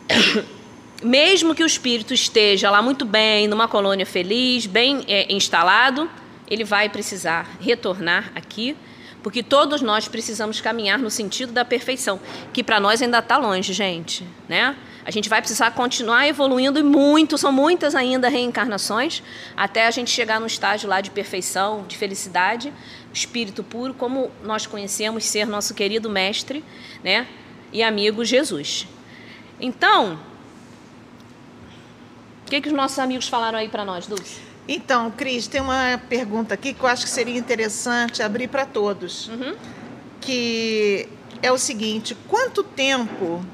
mesmo 1.02 1.56
que 1.56 1.64
o 1.64 1.66
espírito 1.66 2.14
esteja 2.14 2.70
lá 2.70 2.82
muito 2.82 3.06
bem, 3.06 3.48
numa 3.48 3.68
colônia 3.68 4.06
feliz, 4.06 4.66
bem 4.66 5.04
é, 5.08 5.32
instalado, 5.34 6.10
ele 6.48 6.64
vai 6.64 6.90
precisar 6.90 7.50
retornar 7.60 8.32
aqui, 8.36 8.76
porque 9.24 9.42
todos 9.42 9.82
nós 9.82 10.08
precisamos 10.08 10.62
caminhar 10.62 11.00
no 11.00 11.10
sentido 11.10 11.52
da 11.52 11.66
perfeição, 11.66 12.20
que 12.54 12.64
para 12.64 12.80
nós 12.80 13.02
ainda 13.02 13.20
está 13.20 13.38
longe, 13.38 13.74
gente, 13.74 14.28
né? 14.48 14.76
A 15.06 15.12
gente 15.12 15.30
vai 15.30 15.40
precisar 15.40 15.70
continuar 15.72 16.28
evoluindo 16.28 16.80
e 16.80 16.84
muito, 16.84 17.38
são 17.38 17.52
muitas 17.52 17.94
ainda 17.94 18.28
reencarnações, 18.28 19.22
até 19.56 19.86
a 19.86 19.92
gente 19.92 20.10
chegar 20.10 20.40
no 20.40 20.48
estágio 20.48 20.90
lá 20.90 21.00
de 21.00 21.12
perfeição, 21.12 21.86
de 21.88 21.96
felicidade, 21.96 22.74
espírito 23.14 23.64
puro, 23.64 23.94
como 23.94 24.32
nós 24.44 24.66
conhecemos 24.66 25.24
ser 25.26 25.46
nosso 25.46 25.76
querido 25.76 26.10
mestre, 26.10 26.64
né? 27.04 27.28
E 27.72 27.84
amigo 27.84 28.26
Jesus. 28.26 28.88
Então, 29.60 30.20
o 32.46 32.50
que, 32.50 32.60
que 32.60 32.68
os 32.68 32.74
nossos 32.74 32.98
amigos 32.98 33.28
falaram 33.28 33.60
aí 33.60 33.70
para 33.70 33.86
nós, 33.86 34.08
Dulce? 34.08 34.40
Então, 34.68 35.12
Cris, 35.12 35.48
tem 35.48 35.62
uma 35.62 36.02
pergunta 36.10 36.56
aqui 36.56 36.74
que 36.74 36.82
eu 36.82 36.88
acho 36.88 37.04
que 37.06 37.12
seria 37.12 37.38
interessante 37.38 38.24
abrir 38.24 38.48
para 38.48 38.66
todos. 38.66 39.28
Uhum. 39.28 39.56
Que 40.20 41.08
é 41.44 41.52
o 41.52 41.58
seguinte: 41.60 42.18
quanto 42.28 42.64
tempo 42.64 43.46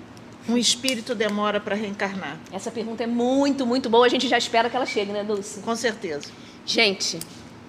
um 0.47 0.57
espírito 0.57 1.13
demora 1.13 1.59
para 1.59 1.75
reencarnar? 1.75 2.39
Essa 2.51 2.71
pergunta 2.71 3.03
é 3.03 3.07
muito, 3.07 3.65
muito 3.65 3.89
boa. 3.89 4.05
A 4.05 4.09
gente 4.09 4.27
já 4.27 4.37
espera 4.37 4.69
que 4.69 4.75
ela 4.75 4.85
chegue, 4.85 5.11
né, 5.11 5.23
Dulce? 5.23 5.61
Com 5.61 5.75
certeza. 5.75 6.29
Gente, 6.65 7.19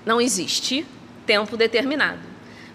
não 0.05 0.21
existe 0.21 0.87
tempo 1.27 1.57
determinado. 1.57 2.21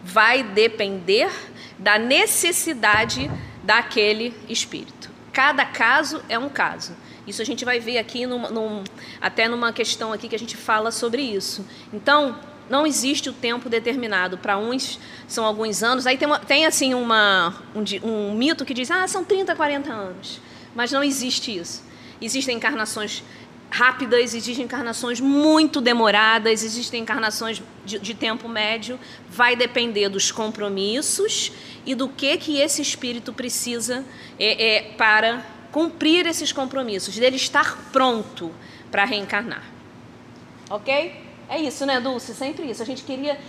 Vai 0.04 0.44
depender 0.44 1.30
da 1.78 1.98
necessidade 1.98 3.30
daquele 3.64 4.34
espírito. 4.48 5.10
Cada 5.34 5.66
caso 5.66 6.22
é 6.30 6.40
um 6.40 6.50
caso. 6.50 6.96
Isso 7.28 7.42
a 7.42 7.46
gente 7.46 7.66
vai 7.66 7.80
ver 7.80 7.98
aqui 7.98 8.26
num, 8.26 8.50
num, 8.50 8.84
até 9.20 9.50
numa 9.50 9.74
questão 9.74 10.14
aqui 10.14 10.30
que 10.30 10.36
a 10.36 10.40
gente 10.40 10.56
fala 10.56 10.92
sobre 10.92 11.22
isso. 11.22 11.66
Então, 11.94 12.40
não 12.70 12.86
existe 12.86 13.30
o 13.30 13.34
tempo 13.34 13.70
determinado. 13.70 14.38
Para 14.38 14.58
uns 14.58 15.00
são 15.28 15.46
alguns 15.46 15.84
anos. 15.84 16.06
Aí 16.06 16.18
tem, 16.18 16.28
tem 16.48 16.66
assim 16.66 16.94
uma, 16.94 17.56
um, 17.76 18.08
um, 18.08 18.34
mito 18.34 18.66
que 18.66 18.74
diz, 18.74 18.92
ah, 18.92 19.08
são 19.08 19.24
30, 19.24 19.56
40 19.56 19.92
anos. 19.92 20.42
Mas 20.76 20.92
não 20.92 21.04
existe 21.04 21.56
isso. 21.56 21.84
Existem 22.22 22.58
encarnações 22.58 23.24
rápidas, 23.70 24.34
existem 24.34 24.66
encarnações 24.66 25.20
muito 25.20 25.82
demoradas, 25.82 26.64
existem 26.64 27.02
encarnações 27.02 27.62
de, 27.86 28.00
de 28.00 28.14
tempo 28.14 28.48
médio. 28.48 29.00
Vai 29.30 29.56
depender 29.56 30.10
dos 30.10 30.32
compromissos 30.32 31.52
e 31.86 31.96
do 31.96 32.08
que, 32.10 32.38
que 32.38 32.60
esse 32.60 32.82
espírito 32.82 33.32
precisa 33.34 34.04
é, 34.40 34.78
é, 34.78 34.82
para 34.94 35.46
cumprir 35.72 36.26
esses 36.26 36.52
compromissos, 36.52 37.16
dele 37.16 37.36
estar 37.36 37.78
pronto 37.92 38.52
para 38.90 39.06
reencarnar. 39.06 39.64
Ok? 40.70 41.27
É 41.50 41.60
isso, 41.60 41.86
né, 41.86 42.00
Dulce? 42.00 42.34
Sempre 42.34 42.70
isso. 42.70 42.82
A 42.82 42.86
gente 42.86 43.04
queria 43.04 43.40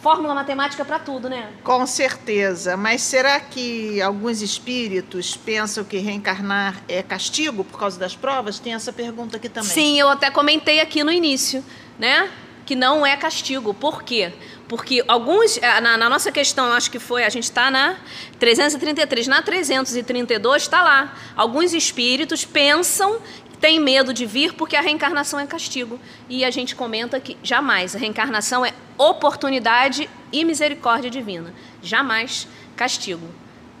fórmula 0.00 0.34
matemática 0.34 0.84
para 0.84 0.98
tudo, 0.98 1.28
né? 1.28 1.50
Com 1.62 1.86
certeza. 1.86 2.76
Mas 2.76 3.02
será 3.02 3.38
que 3.38 4.00
alguns 4.00 4.40
espíritos 4.40 5.36
pensam 5.36 5.84
que 5.84 5.98
reencarnar 5.98 6.82
é 6.88 7.02
castigo 7.02 7.62
por 7.64 7.78
causa 7.78 7.98
das 7.98 8.16
provas? 8.16 8.58
Tem 8.58 8.74
essa 8.74 8.92
pergunta 8.92 9.36
aqui 9.36 9.48
também. 9.48 9.70
Sim, 9.70 10.00
eu 10.00 10.08
até 10.08 10.30
comentei 10.30 10.80
aqui 10.80 11.04
no 11.04 11.12
início, 11.12 11.64
né? 11.98 12.30
Que 12.64 12.74
não 12.74 13.04
é 13.04 13.16
castigo. 13.16 13.74
Por 13.74 14.02
quê? 14.02 14.32
Porque 14.66 15.04
alguns, 15.08 15.58
eh, 15.58 15.80
na, 15.80 15.96
na, 15.96 16.08
nossa 16.08 16.30
questão, 16.30 16.72
acho 16.72 16.90
que 16.90 17.00
foi, 17.00 17.24
a 17.24 17.28
gente 17.28 17.44
está 17.44 17.70
na 17.70 17.96
333, 18.38 19.26
na 19.26 19.42
332 19.42 20.62
está 20.62 20.82
lá. 20.82 21.14
Alguns 21.34 21.74
espíritos 21.74 22.44
pensam 22.44 23.18
tem 23.60 23.78
medo 23.78 24.14
de 24.14 24.24
vir 24.24 24.54
porque 24.54 24.74
a 24.74 24.80
reencarnação 24.80 25.38
é 25.38 25.46
castigo. 25.46 26.00
E 26.28 26.44
a 26.44 26.50
gente 26.50 26.74
comenta 26.74 27.20
que 27.20 27.36
jamais 27.42 27.94
a 27.94 27.98
reencarnação 27.98 28.64
é 28.64 28.72
oportunidade 28.96 30.08
e 30.32 30.44
misericórdia 30.44 31.10
divina. 31.10 31.52
Jamais 31.82 32.48
castigo. 32.74 33.28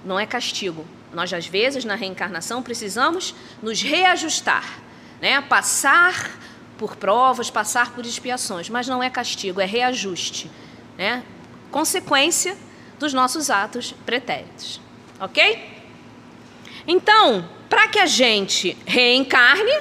Não 0.04 0.20
é 0.20 0.26
castigo. 0.26 0.84
Nós, 1.12 1.32
às 1.32 1.46
vezes, 1.46 1.84
na 1.84 1.94
reencarnação, 1.94 2.62
precisamos 2.62 3.34
nos 3.62 3.82
reajustar, 3.82 4.78
né? 5.20 5.40
passar 5.40 6.38
por 6.78 6.94
provas, 6.96 7.50
passar 7.50 7.92
por 7.92 8.06
expiações, 8.06 8.70
mas 8.70 8.86
não 8.86 9.02
é 9.02 9.10
castigo, 9.10 9.60
é 9.60 9.66
reajuste. 9.66 10.50
Né? 10.96 11.24
Consequência 11.70 12.56
dos 12.98 13.12
nossos 13.12 13.50
atos 13.50 13.92
pretéritos. 14.06 14.80
Ok? 15.18 15.79
Então, 16.86 17.48
para 17.68 17.88
que 17.88 17.98
a 17.98 18.06
gente 18.06 18.76
reencarne, 18.86 19.72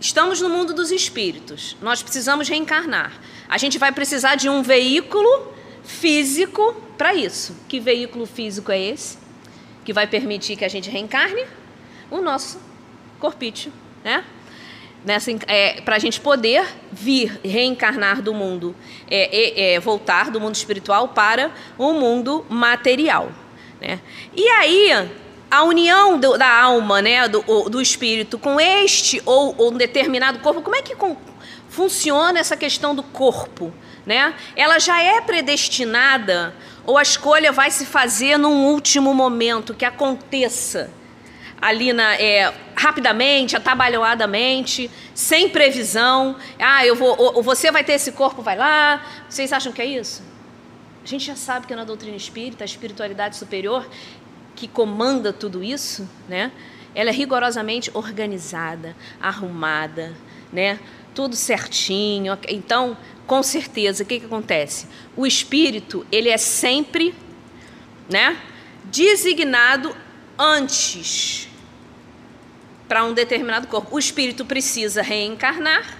estamos 0.00 0.40
no 0.40 0.48
mundo 0.48 0.72
dos 0.72 0.90
espíritos. 0.90 1.76
Nós 1.80 2.02
precisamos 2.02 2.48
reencarnar. 2.48 3.12
A 3.48 3.58
gente 3.58 3.78
vai 3.78 3.92
precisar 3.92 4.34
de 4.34 4.48
um 4.48 4.62
veículo 4.62 5.52
físico 5.84 6.74
para 6.96 7.14
isso. 7.14 7.56
Que 7.68 7.80
veículo 7.80 8.26
físico 8.26 8.70
é 8.70 8.80
esse? 8.80 9.18
Que 9.84 9.92
vai 9.92 10.06
permitir 10.06 10.56
que 10.56 10.64
a 10.64 10.68
gente 10.68 10.90
reencarne? 10.90 11.44
O 12.10 12.20
nosso 12.20 12.60
corpício, 13.18 13.72
né? 14.04 14.24
Nessa, 15.04 15.30
é, 15.46 15.80
para 15.80 15.96
a 15.96 15.98
gente 15.98 16.20
poder 16.20 16.66
vir 16.90 17.40
reencarnar 17.44 18.20
do 18.20 18.34
mundo, 18.34 18.74
é, 19.08 19.74
é, 19.74 19.80
voltar 19.80 20.30
do 20.30 20.40
mundo 20.40 20.56
espiritual 20.56 21.08
para 21.08 21.52
o 21.78 21.92
mundo 21.92 22.44
material. 22.48 23.30
Né? 23.80 24.00
E 24.34 24.48
aí, 24.48 25.08
a 25.50 25.62
união 25.62 26.18
do, 26.18 26.36
da 26.36 26.50
alma, 26.50 27.00
né, 27.00 27.26
do, 27.28 27.42
do 27.68 27.80
espírito 27.80 28.38
com 28.38 28.60
este 28.60 29.22
ou, 29.24 29.54
ou 29.56 29.72
um 29.72 29.76
determinado 29.76 30.38
corpo, 30.40 30.60
como 30.60 30.76
é 30.76 30.82
que 30.82 30.94
com, 30.94 31.16
funciona 31.68 32.38
essa 32.38 32.56
questão 32.56 32.94
do 32.94 33.02
corpo? 33.02 33.72
Né? 34.04 34.34
Ela 34.56 34.78
já 34.78 35.02
é 35.02 35.20
predestinada 35.20 36.54
ou 36.86 36.96
a 36.96 37.02
escolha 37.02 37.52
vai 37.52 37.70
se 37.70 37.84
fazer 37.84 38.38
num 38.38 38.66
último 38.66 39.12
momento 39.12 39.74
que 39.74 39.84
aconteça 39.84 40.90
ali 41.60 41.92
na, 41.92 42.14
é, 42.14 42.52
rapidamente, 42.76 43.56
atabalhoadamente, 43.56 44.90
sem 45.14 45.48
previsão. 45.48 46.36
Ah, 46.58 46.86
eu 46.86 46.94
vou, 46.94 47.14
ou, 47.18 47.42
você 47.42 47.70
vai 47.70 47.84
ter 47.84 47.94
esse 47.94 48.12
corpo, 48.12 48.42
vai 48.42 48.56
lá. 48.56 49.04
Vocês 49.28 49.52
acham 49.52 49.72
que 49.72 49.82
é 49.82 49.86
isso? 49.86 50.22
A 51.04 51.06
gente 51.06 51.24
já 51.24 51.36
sabe 51.36 51.66
que 51.66 51.74
na 51.74 51.84
doutrina 51.84 52.16
espírita, 52.16 52.64
a 52.64 52.66
espiritualidade 52.66 53.36
superior, 53.36 53.88
que 54.58 54.66
comanda 54.66 55.32
tudo 55.32 55.62
isso, 55.62 56.08
né? 56.28 56.50
Ela 56.92 57.10
é 57.10 57.12
rigorosamente 57.12 57.92
organizada, 57.94 58.96
arrumada, 59.20 60.16
né? 60.52 60.80
Tudo 61.14 61.36
certinho. 61.36 62.36
Então, 62.48 62.96
com 63.24 63.40
certeza, 63.40 64.02
o 64.02 64.06
que, 64.06 64.18
que 64.18 64.26
acontece? 64.26 64.88
O 65.16 65.24
espírito, 65.24 66.04
ele 66.10 66.28
é 66.28 66.36
sempre, 66.36 67.14
né? 68.10 68.36
Designado 68.86 69.94
antes 70.36 71.48
para 72.88 73.04
um 73.04 73.12
determinado 73.12 73.68
corpo. 73.68 73.94
O 73.94 73.98
espírito 73.98 74.44
precisa 74.44 75.02
reencarnar. 75.02 75.96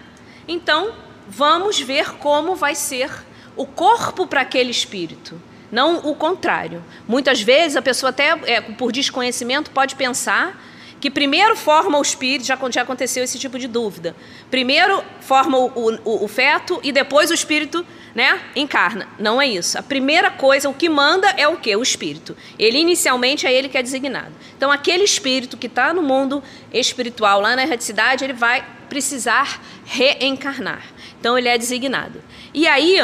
Então, 0.49 0.93
vamos 1.29 1.79
ver 1.79 2.15
como 2.15 2.57
vai 2.57 2.75
ser 2.75 3.09
o 3.55 3.65
corpo 3.65 4.27
para 4.27 4.41
aquele 4.41 4.73
espírito. 4.73 5.41
Não 5.71 5.99
o 5.99 6.15
contrário. 6.15 6.83
Muitas 7.07 7.41
vezes 7.43 7.77
a 7.77 7.83
pessoa, 7.83 8.11
até 8.11 8.39
é, 8.45 8.61
por 8.61 8.93
desconhecimento, 8.93 9.71
pode 9.71 9.95
pensar 9.95 10.59
que 11.01 11.11
primeiro 11.11 11.55
forma 11.57 11.99
o 11.99 12.03
espírito, 12.03 12.45
já, 12.45 12.59
já 12.71 12.83
aconteceu 12.83 13.23
esse 13.23 13.39
tipo 13.39 13.59
de 13.59 13.69
dúvida. 13.69 14.17
Primeiro 14.51 15.03
forma 15.21 15.57
o, 15.57 15.71
o, 16.05 16.25
o, 16.25 16.29
feto 16.29 16.81
e 16.83 16.91
depois 16.91 17.31
o 17.31 17.35
espírito 17.35 17.87
né, 18.15 18.41
encarna. 18.57 19.09
Não 19.19 19.41
é 19.41 19.47
isso. 19.47 19.79
A 19.79 19.83
primeira 19.83 20.31
coisa, 20.31 20.69
o 20.69 20.75
que 20.75 20.89
manda 20.89 21.29
é 21.37 21.47
o 21.47 21.57
que? 21.57 21.75
O 21.77 21.83
espírito. 21.83 22.37
Ele 22.59 22.79
inicialmente 22.79 23.47
é 23.47 23.53
ele 23.53 23.69
que 23.69 23.79
é 23.79 23.83
designado. 23.83 24.33
Então 24.57 24.71
aquele 24.73 25.05
espírito 25.05 25.57
que 25.57 25.67
está 25.67 25.95
no 25.95 26.03
mundo 26.03 26.43
espiritual, 26.73 27.41
lá 27.41 27.55
na 27.55 27.63
erraticidade, 27.63 28.25
ele 28.25 28.33
vai 28.33 28.65
precisar 28.89 29.61
reencarnar. 29.85 30.83
Então 31.21 31.39
ele 31.39 31.49
é 31.49 31.57
designado. 31.57 32.23
E 32.53 32.67
aí 32.67 33.01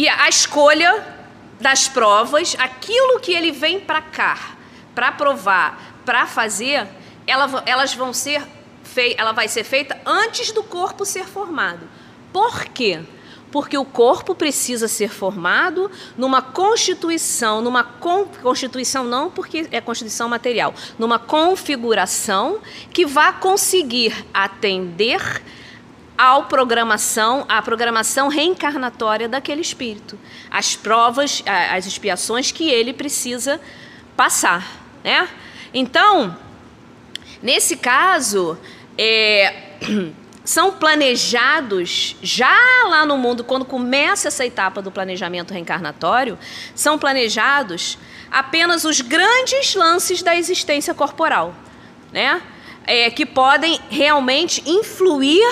E 0.00 0.08
a 0.08 0.30
escolha 0.30 1.04
das 1.60 1.86
provas, 1.86 2.56
aquilo 2.58 3.20
que 3.20 3.34
ele 3.34 3.52
vem 3.52 3.78
para 3.78 4.00
cá 4.00 4.56
para 4.94 5.12
provar, 5.12 6.00
para 6.06 6.26
fazer, 6.26 6.88
ela, 7.26 7.62
elas 7.66 7.92
vão 7.92 8.10
ser 8.10 8.42
fei, 8.82 9.14
ela 9.18 9.32
vai 9.32 9.46
ser 9.46 9.62
feita 9.62 10.00
antes 10.06 10.52
do 10.52 10.62
corpo 10.62 11.04
ser 11.04 11.26
formado. 11.26 11.86
Por 12.32 12.64
quê? 12.64 13.02
Porque 13.52 13.76
o 13.76 13.84
corpo 13.84 14.34
precisa 14.34 14.88
ser 14.88 15.10
formado 15.10 15.90
numa 16.16 16.40
constituição, 16.40 17.60
numa 17.60 17.84
con, 17.84 18.24
constituição 18.40 19.04
não 19.04 19.30
porque 19.30 19.68
é 19.70 19.82
constituição 19.82 20.30
material, 20.30 20.72
numa 20.98 21.18
configuração 21.18 22.60
que 22.90 23.04
vá 23.04 23.34
conseguir 23.34 24.24
atender 24.32 25.42
ao 26.20 26.44
programação, 26.44 27.46
à 27.48 27.62
programação 27.62 28.28
reencarnatória 28.28 29.26
daquele 29.26 29.62
espírito, 29.62 30.18
as 30.50 30.76
provas, 30.76 31.42
as 31.46 31.86
expiações 31.86 32.52
que 32.52 32.68
ele 32.68 32.92
precisa 32.92 33.58
passar, 34.14 34.70
né? 35.02 35.26
Então, 35.72 36.36
nesse 37.42 37.74
caso, 37.74 38.58
é, 38.98 39.78
são 40.44 40.72
planejados 40.72 42.14
já 42.20 42.54
lá 42.86 43.06
no 43.06 43.16
mundo, 43.16 43.42
quando 43.42 43.64
começa 43.64 44.28
essa 44.28 44.44
etapa 44.44 44.82
do 44.82 44.90
planejamento 44.90 45.54
reencarnatório, 45.54 46.38
são 46.74 46.98
planejados 46.98 47.96
apenas 48.30 48.84
os 48.84 49.00
grandes 49.00 49.74
lances 49.74 50.22
da 50.22 50.36
existência 50.36 50.92
corporal, 50.92 51.54
né? 52.12 52.42
É, 52.92 53.08
que 53.08 53.24
podem 53.24 53.78
realmente 53.88 54.64
influir 54.66 55.46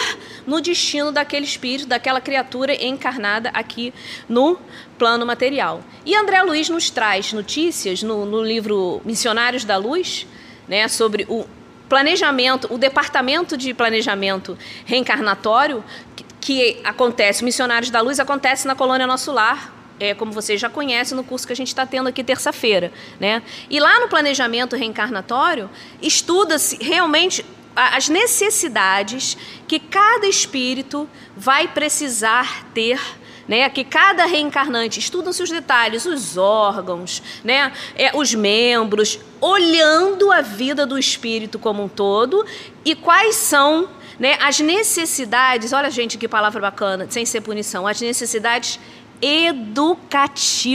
no 0.45 0.61
destino 0.61 1.13
daquele 1.13 1.45
espírito, 1.45 1.87
daquela 1.87 2.21
criatura 2.21 2.75
encarnada 2.85 3.49
aqui 3.55 3.95
no 4.29 4.59
plano 4.99 5.25
material. 5.25 5.85
E 6.05 6.17
André 6.17 6.43
Luiz 6.43 6.69
nos 6.69 6.91
traz 6.91 7.33
notícias 7.33 8.03
no, 8.03 8.27
no 8.27 8.43
livro 8.43 9.01
Missionários 9.05 9.65
da 9.65 9.77
Luz, 9.77 10.27
né, 10.67 10.89
sobre 10.89 11.27
o 11.29 11.47
planejamento, 11.89 12.67
o 12.75 12.77
departamento 12.77 13.57
de 13.57 13.73
planejamento 13.73 14.59
reencarnatório 14.85 15.85
que, 16.17 16.25
que 16.41 16.81
acontece, 16.83 17.45
Missionários 17.45 17.91
da 17.91 18.01
Luz 18.01 18.19
acontece 18.19 18.67
na 18.67 18.75
colônia 18.75 19.07
Nosso 19.07 19.31
Lar, 19.31 19.78
é, 20.01 20.15
como 20.15 20.33
vocês 20.33 20.61
já 20.61 20.69
conhecem, 20.69 21.17
no 21.17 21.25
curso 21.25 21.47
que 21.47 21.53
a 21.53 21.57
gente 21.57 21.69
está 21.69 21.87
tendo 21.87 22.09
aqui 22.09 22.23
terça-feira. 22.23 22.93
Né? 23.19 23.43
E 23.69 23.81
lá 23.81 24.01
no 24.01 24.09
planejamento 24.09 24.77
reencarnatório, 24.77 25.71
estuda-se 26.01 26.83
realmente 26.83 27.45
as 27.75 28.09
necessidades 28.09 29.37
que 29.69 29.79
cada 29.79 30.27
espírito 30.27 31.09
vai 31.37 31.69
precisar 31.69 32.67
ter 32.75 33.01
né, 33.49 33.69
que 33.71 33.83
cada 33.83 34.27
reencarnante 34.27 35.01
estuda 35.01 35.31
os 35.31 35.51
detalhes, 35.51 36.05
os 36.05 36.37
órgãos, 36.37 37.23
né, 37.43 37.73
é, 37.97 38.15
os 38.15 38.35
membros, 38.35 39.19
olhando 39.41 40.31
a 40.31 40.43
vida 40.43 40.85
do 40.85 40.99
espírito 40.99 41.59
como 41.59 41.83
um 41.83 41.89
todo 41.89 42.45
e 42.85 42.95
quais 42.95 43.37
são 43.37 43.89
né, 44.19 44.37
as 44.41 44.61
necessidades. 44.61 45.73
Olha, 45.73 45.91
gente, 45.91 46.19
que 46.19 46.29
palavra 46.29 46.61
bacana, 46.61 47.07
sem 47.09 47.25
ser 47.25 47.41
punição, 47.41 47.87
as 47.87 48.01
necessidades 48.01 48.79
educativas 49.21 50.69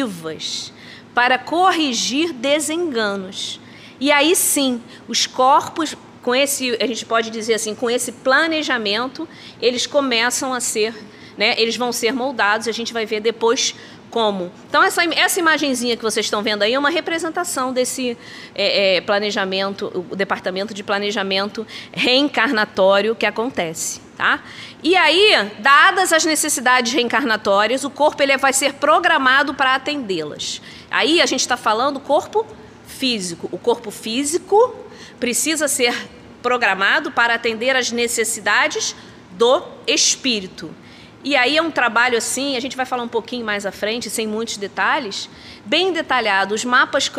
para 1.13 1.37
corrigir 1.37 2.33
desenganos. 2.33 3.59
E 3.99 4.11
aí 4.11 4.35
sim, 4.35 4.81
os 5.07 5.27
corpos 5.27 5.95
com 6.21 6.33
esse, 6.33 6.77
a 6.81 6.87
gente 6.87 7.05
pode 7.05 7.29
dizer 7.29 7.53
assim, 7.55 7.75
com 7.75 7.89
esse 7.89 8.11
planejamento, 8.11 9.27
eles 9.61 9.85
começam 9.85 10.53
a 10.53 10.61
ser, 10.61 10.95
né, 11.37 11.53
eles 11.57 11.75
vão 11.75 11.91
ser 11.91 12.13
moldados, 12.13 12.67
a 12.67 12.71
gente 12.71 12.93
vai 12.93 13.05
ver 13.05 13.19
depois 13.19 13.75
como. 14.13 14.51
Então, 14.69 14.83
essa, 14.83 15.03
essa 15.15 15.39
imagenzinha 15.39 15.97
que 15.97 16.03
vocês 16.03 16.27
estão 16.27 16.43
vendo 16.43 16.61
aí 16.61 16.75
é 16.75 16.77
uma 16.77 16.91
representação 16.91 17.73
desse 17.73 18.15
é, 18.53 18.97
é, 18.97 19.01
planejamento, 19.01 20.05
o 20.11 20.15
departamento 20.15 20.71
de 20.71 20.83
planejamento 20.83 21.65
reencarnatório 21.91 23.15
que 23.15 23.25
acontece. 23.25 23.99
Tá? 24.15 24.43
E 24.83 24.95
aí, 24.95 25.51
dadas 25.57 26.13
as 26.13 26.23
necessidades 26.23 26.93
reencarnatórias, 26.93 27.83
o 27.83 27.89
corpo 27.89 28.21
ele 28.21 28.37
vai 28.37 28.53
ser 28.53 28.73
programado 28.73 29.55
para 29.55 29.73
atendê-las. 29.73 30.61
Aí 30.91 31.19
a 31.19 31.25
gente 31.25 31.39
está 31.39 31.57
falando 31.57 31.99
corpo 31.99 32.45
físico. 32.85 33.49
O 33.51 33.57
corpo 33.57 33.89
físico 33.89 34.75
precisa 35.19 35.67
ser 35.67 35.95
programado 36.43 37.11
para 37.11 37.33
atender 37.33 37.75
às 37.75 37.91
necessidades 37.91 38.95
do 39.31 39.63
espírito. 39.87 40.69
E 41.23 41.37
aí 41.37 41.55
é 41.55 41.61
um 41.61 41.71
trabalho 41.71 42.17
assim, 42.17 42.57
a 42.57 42.59
gente 42.59 42.75
vai 42.75 42.85
falar 42.85 43.03
um 43.03 43.07
pouquinho 43.07 43.45
mais 43.45 43.65
à 43.65 43.71
frente, 43.71 44.09
sem 44.09 44.27
muitos 44.27 44.57
detalhes, 44.57 45.29
bem 45.63 45.93
detalhado, 45.93 46.53
os 46.53 46.65
mapas 46.65 47.09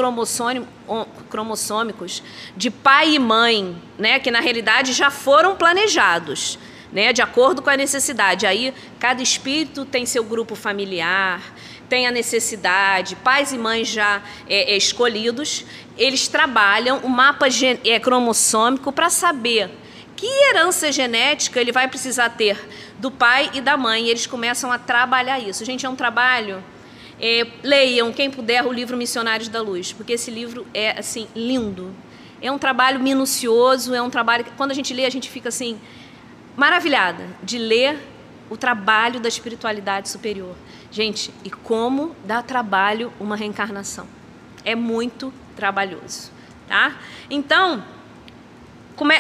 cromossômicos 1.31 2.23
de 2.55 2.71
pai 2.71 3.15
e 3.15 3.19
mãe, 3.19 3.75
né, 3.99 4.19
que 4.19 4.31
na 4.31 4.41
realidade 4.41 4.93
já 4.93 5.11
foram 5.11 5.57
planejados, 5.57 6.59
né, 6.93 7.15
de 7.15 7.23
acordo 7.23 7.63
com 7.63 7.71
a 7.71 7.79
necessidade. 7.79 8.45
Aí 8.47 8.75
cada 8.99 9.23
espírito 9.23 9.87
tem 9.87 10.05
seu 10.05 10.23
grupo 10.23 10.55
familiar, 10.55 11.41
tem 11.89 12.07
a 12.07 12.11
necessidade, 12.11 13.17
pais 13.17 13.53
e 13.53 13.59
mães 13.59 13.89
já 13.89 14.23
é, 14.47 14.75
é, 14.75 14.77
escolhidos, 14.77 15.65
eles 15.97 16.29
trabalham 16.29 16.99
o 16.99 17.09
mapa 17.09 17.47
é, 17.85 17.99
cromossômico 17.99 18.93
para 18.93 19.09
saber 19.09 19.71
que 20.25 20.45
herança 20.49 20.91
genética 20.91 21.61
ele 21.61 21.71
vai 21.71 21.87
precisar 21.87 22.31
ter 22.31 22.59
do 22.99 23.11
pai 23.11 23.51
e 23.53 23.61
da 23.61 23.77
mãe. 23.77 24.07
E 24.07 24.11
eles 24.11 24.27
começam 24.27 24.73
a 24.73 24.79
trabalhar 24.79 25.39
isso. 25.39 25.67
Gente, 25.67 25.85
é 25.85 25.89
um 25.89 25.95
trabalho. 25.95 26.65
É, 27.21 27.47
leiam, 27.63 28.11
quem 28.11 28.31
puder, 28.31 28.65
o 28.65 28.73
livro 28.73 28.97
Missionários 28.97 29.49
da 29.49 29.61
Luz, 29.61 29.93
porque 29.93 30.15
esse 30.15 30.31
livro 30.31 30.67
é 30.73 30.99
assim 30.99 31.29
lindo. 31.37 31.95
É 32.41 32.51
um 32.51 32.57
trabalho 32.57 33.01
minucioso, 33.01 33.95
é 33.95 34.01
um 34.01 34.09
trabalho 34.09 34.45
que 34.45 34.51
quando 34.53 34.71
a 34.71 34.75
gente 34.75 34.95
lê 34.95 35.05
a 35.05 35.11
gente 35.11 35.29
fica 35.29 35.51
assim 35.51 35.79
maravilhada 36.57 37.27
de 37.43 37.59
ler 37.59 37.99
o 38.49 38.57
trabalho 38.57 39.21
da 39.21 39.29
espiritualidade 39.29 40.09
superior. 40.09 40.55
Gente, 40.91 41.31
e 41.45 41.51
como 41.51 42.17
dá 42.25 42.43
trabalho 42.43 43.13
uma 43.21 43.37
reencarnação? 43.37 44.07
É 44.65 44.75
muito 44.75 45.33
trabalhoso, 45.55 46.31
tá? 46.67 46.97
Então, 47.29 47.85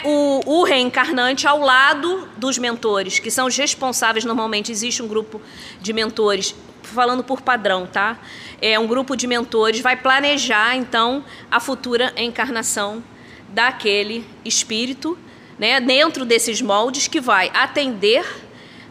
o, 0.05 0.61
o, 0.61 0.63
reencarnante 0.63 1.47
ao 1.47 1.59
lado 1.59 2.29
dos 2.37 2.59
mentores, 2.59 3.19
que 3.19 3.31
são 3.31 3.47
os 3.47 3.57
responsáveis, 3.57 4.25
normalmente 4.25 4.71
existe 4.71 5.03
um 5.03 5.09
grupo 5.09 5.41
de 5.81 5.93
mentores, 5.93 6.55
falando 6.83 7.25
por 7.25 7.41
padrão, 7.41 7.87
tá? 7.87 8.19
É 8.63 8.79
um 8.79 8.87
grupo 8.87 9.17
de 9.17 9.27
mentores, 9.27 9.81
vai 9.81 9.97
planejar 9.97 10.77
então 10.77 11.25
a 11.51 11.59
futura 11.59 12.13
encarnação 12.17 13.03
daquele 13.49 14.25
espírito, 14.45 15.19
né, 15.59 15.81
dentro 15.81 16.25
desses 16.25 16.61
moldes 16.61 17.09
que 17.09 17.21
vai 17.21 17.51
atender 17.55 18.25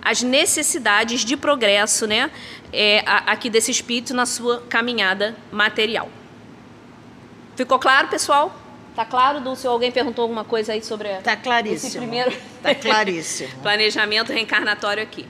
às 0.02 0.22
necessidades 0.22 1.24
de 1.24 1.38
progresso, 1.38 2.08
né, 2.08 2.30
é, 2.72 3.04
aqui 3.06 3.50
desse 3.50 3.72
espírito 3.72 4.14
na 4.14 4.26
sua 4.26 4.62
caminhada 4.70 5.36
material. 5.52 6.10
Ficou 7.56 7.78
claro, 7.78 8.08
pessoal? 8.08 8.63
Tá 8.96 9.04
claro, 9.06 9.40
Dulce? 9.40 9.66
Alguém 9.66 9.92
perguntou 9.92 10.24
alguma 10.24 10.44
coisa 10.44 10.74
aí 10.74 10.84
sobre 10.84 11.10
tá 11.18 11.36
claríssimo. 11.36 11.88
esse 11.88 11.98
primeiro 11.98 12.32
tá 12.62 12.76
claríssimo. 12.76 13.50
planejamento 13.62 14.32
reencarnatório 14.32 15.02
aqui? 15.02 15.26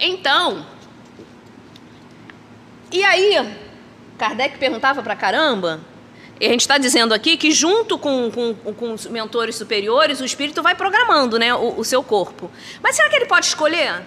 Então, 0.00 0.66
e 2.90 3.02
aí, 3.02 3.56
Kardec 4.16 4.56
perguntava 4.58 5.02
para 5.02 5.16
caramba, 5.16 5.80
e 6.40 6.46
a 6.46 6.48
gente 6.48 6.60
está 6.60 6.78
dizendo 6.78 7.12
aqui 7.12 7.36
que 7.36 7.50
junto 7.50 7.98
com, 7.98 8.30
com, 8.30 8.54
com, 8.54 8.92
os 8.92 9.06
mentores 9.06 9.56
superiores, 9.56 10.20
o 10.20 10.24
espírito 10.24 10.62
vai 10.62 10.74
programando 10.74 11.38
né, 11.38 11.54
o, 11.54 11.80
o 11.80 11.84
seu 11.84 12.02
corpo. 12.02 12.50
Mas 12.82 12.96
será 12.96 13.08
que 13.08 13.16
ele 13.16 13.26
pode 13.26 13.46
escolher? 13.46 14.02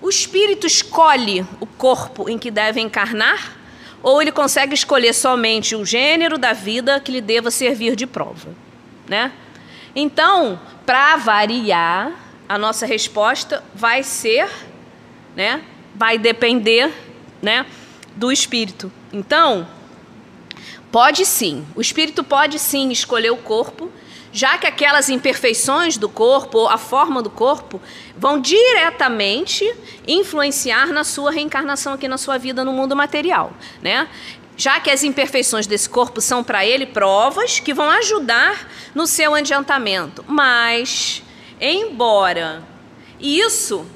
O 0.00 0.08
espírito 0.08 0.66
escolhe 0.66 1.46
o 1.60 1.66
corpo 1.66 2.28
em 2.28 2.38
que 2.38 2.50
deve 2.50 2.80
encarnar? 2.80 3.59
Ou 4.02 4.20
ele 4.20 4.32
consegue 4.32 4.74
escolher 4.74 5.12
somente 5.12 5.74
o 5.74 5.84
gênero 5.84 6.38
da 6.38 6.52
vida 6.52 7.00
que 7.00 7.12
lhe 7.12 7.20
deva 7.20 7.50
servir 7.50 7.94
de 7.96 8.06
prova, 8.06 8.54
né? 9.08 9.32
Então, 9.94 10.58
para 10.86 11.16
variar, 11.16 12.12
a 12.48 12.56
nossa 12.56 12.86
resposta 12.86 13.62
vai 13.74 14.02
ser, 14.02 14.48
né? 15.36 15.62
Vai 15.94 16.18
depender, 16.18 16.92
né, 17.42 17.66
do 18.16 18.32
espírito. 18.32 18.90
Então, 19.12 19.66
pode 20.90 21.24
sim, 21.26 21.66
o 21.74 21.80
espírito 21.80 22.22
pode 22.24 22.58
sim 22.58 22.90
escolher 22.90 23.30
o 23.30 23.36
corpo 23.36 23.90
já 24.32 24.56
que 24.58 24.66
aquelas 24.66 25.08
imperfeições 25.08 25.96
do 25.96 26.08
corpo, 26.08 26.66
a 26.68 26.78
forma 26.78 27.22
do 27.22 27.30
corpo, 27.30 27.80
vão 28.16 28.40
diretamente 28.40 29.72
influenciar 30.06 30.86
na 30.88 31.04
sua 31.04 31.30
reencarnação 31.30 31.94
aqui 31.94 32.06
na 32.06 32.18
sua 32.18 32.38
vida 32.38 32.64
no 32.64 32.72
mundo 32.72 32.94
material, 32.94 33.52
né? 33.82 34.08
Já 34.56 34.78
que 34.78 34.90
as 34.90 35.02
imperfeições 35.02 35.66
desse 35.66 35.88
corpo 35.88 36.20
são 36.20 36.44
para 36.44 36.64
ele 36.64 36.86
provas 36.86 37.58
que 37.58 37.72
vão 37.72 37.88
ajudar 37.90 38.68
no 38.94 39.06
seu 39.06 39.34
adiantamento, 39.34 40.24
mas 40.28 41.22
embora 41.60 42.62
isso 43.18 43.86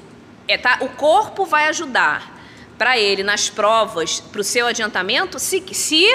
é 0.47 0.57
tá, 0.57 0.79
o 0.81 0.89
corpo 0.89 1.45
vai 1.45 1.67
ajudar 1.67 2.35
para 2.77 2.97
ele 2.97 3.23
nas 3.23 3.49
provas 3.49 4.19
para 4.19 4.41
o 4.41 4.43
seu 4.43 4.67
adiantamento, 4.67 5.39
se, 5.39 5.63
se 5.71 6.05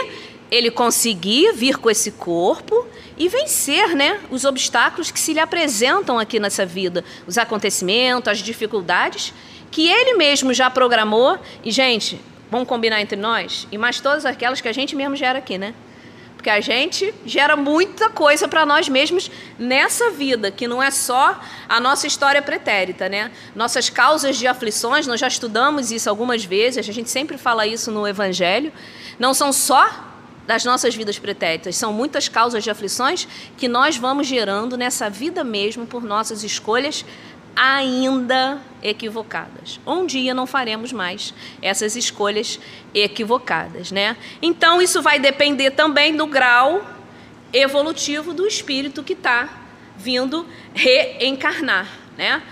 ele 0.50 0.70
conseguir 0.70 1.52
vir 1.52 1.76
com 1.76 1.88
esse 1.88 2.10
corpo 2.12 2.86
e 3.16 3.28
vencer 3.28 3.94
né, 3.94 4.20
os 4.30 4.44
obstáculos 4.44 5.10
que 5.10 5.20
se 5.20 5.32
lhe 5.32 5.40
apresentam 5.40 6.18
aqui 6.18 6.40
nessa 6.40 6.66
vida, 6.66 7.04
os 7.26 7.38
acontecimentos, 7.38 8.28
as 8.28 8.38
dificuldades 8.38 9.32
que 9.70 9.88
ele 9.88 10.14
mesmo 10.14 10.52
já 10.52 10.68
programou. 10.68 11.38
E, 11.62 11.70
gente, 11.70 12.20
vamos 12.50 12.68
combinar 12.68 13.00
entre 13.00 13.16
nós? 13.16 13.68
E 13.70 13.78
mais 13.78 14.00
todas 14.00 14.26
aquelas 14.26 14.60
que 14.60 14.68
a 14.68 14.72
gente 14.72 14.96
mesmo 14.96 15.14
gera 15.14 15.38
aqui, 15.38 15.56
né? 15.56 15.74
Porque 16.34 16.50
a 16.50 16.60
gente 16.60 17.12
gera 17.26 17.54
muita 17.54 18.08
coisa 18.08 18.48
para 18.48 18.64
nós 18.64 18.88
mesmos 18.88 19.30
nessa 19.58 20.10
vida, 20.10 20.50
que 20.50 20.66
não 20.66 20.82
é 20.82 20.90
só 20.90 21.38
a 21.68 21.78
nossa 21.78 22.06
história 22.06 22.40
pretérita, 22.40 23.10
né? 23.10 23.30
Nossas 23.54 23.90
causas 23.90 24.38
de 24.38 24.46
aflições, 24.46 25.06
nós 25.06 25.20
já 25.20 25.28
estudamos 25.28 25.92
isso 25.92 26.08
algumas 26.08 26.42
vezes, 26.42 26.88
a 26.88 26.92
gente 26.92 27.10
sempre 27.10 27.36
fala 27.36 27.66
isso 27.66 27.90
no 27.90 28.08
Evangelho, 28.08 28.72
não 29.18 29.34
são 29.34 29.52
só 29.52 30.10
das 30.50 30.64
nossas 30.64 30.96
vidas 30.96 31.16
pretéritas. 31.16 31.76
São 31.76 31.92
muitas 31.92 32.28
causas 32.28 32.64
de 32.64 32.70
aflições 32.70 33.28
que 33.56 33.68
nós 33.68 33.96
vamos 33.96 34.26
gerando 34.26 34.76
nessa 34.76 35.08
vida 35.08 35.44
mesmo 35.44 35.86
por 35.86 36.02
nossas 36.02 36.42
escolhas 36.42 37.04
ainda 37.54 38.60
equivocadas. 38.82 39.78
Um 39.86 40.04
dia 40.04 40.34
não 40.34 40.48
faremos 40.48 40.92
mais 40.92 41.32
essas 41.62 41.94
escolhas 41.94 42.58
equivocadas, 42.92 43.92
né? 43.92 44.16
Então 44.42 44.82
isso 44.82 45.00
vai 45.00 45.20
depender 45.20 45.70
também 45.70 46.16
do 46.16 46.26
grau 46.26 46.84
evolutivo 47.52 48.34
do 48.34 48.44
espírito 48.44 49.04
que 49.04 49.12
está 49.12 49.48
vindo 49.96 50.44
reencarnar, 50.74 51.86
né? 52.18 52.42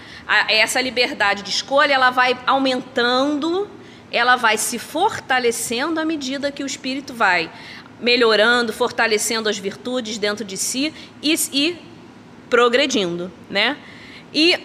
Essa 0.49 0.81
liberdade 0.81 1.43
de 1.43 1.51
escolha 1.51 1.95
ela 1.95 2.11
vai 2.11 2.39
aumentando, 2.47 3.69
ela 4.13 4.37
vai 4.37 4.57
se 4.57 4.79
fortalecendo 4.79 5.99
à 5.99 6.05
medida 6.05 6.53
que 6.53 6.63
o 6.63 6.67
espírito 6.67 7.13
vai 7.13 7.51
melhorando, 8.01 8.73
fortalecendo 8.73 9.49
as 9.49 9.59
virtudes 9.59 10.19
dentro 10.19 10.45
de 10.45 10.57
si 10.57 10.93
e, 11.23 11.35
e 11.53 11.77
progredindo, 12.49 13.31
né? 13.51 13.77
E 14.33 14.59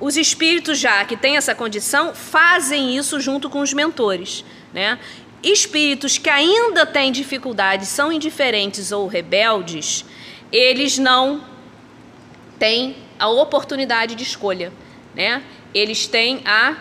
os 0.00 0.16
espíritos 0.16 0.78
já 0.78 1.04
que 1.04 1.16
têm 1.16 1.36
essa 1.36 1.54
condição 1.54 2.14
fazem 2.14 2.96
isso 2.96 3.20
junto 3.20 3.50
com 3.50 3.60
os 3.60 3.72
mentores, 3.72 4.44
né? 4.72 4.98
Espíritos 5.42 6.18
que 6.18 6.30
ainda 6.30 6.84
têm 6.84 7.12
dificuldades, 7.12 7.88
são 7.88 8.12
indiferentes 8.12 8.90
ou 8.90 9.06
rebeldes, 9.06 10.04
eles 10.50 10.98
não 10.98 11.44
têm 12.58 12.96
a 13.18 13.28
oportunidade 13.28 14.14
de 14.14 14.22
escolha, 14.22 14.72
né? 15.14 15.42
Eles 15.74 16.06
têm 16.06 16.40
a 16.44 16.76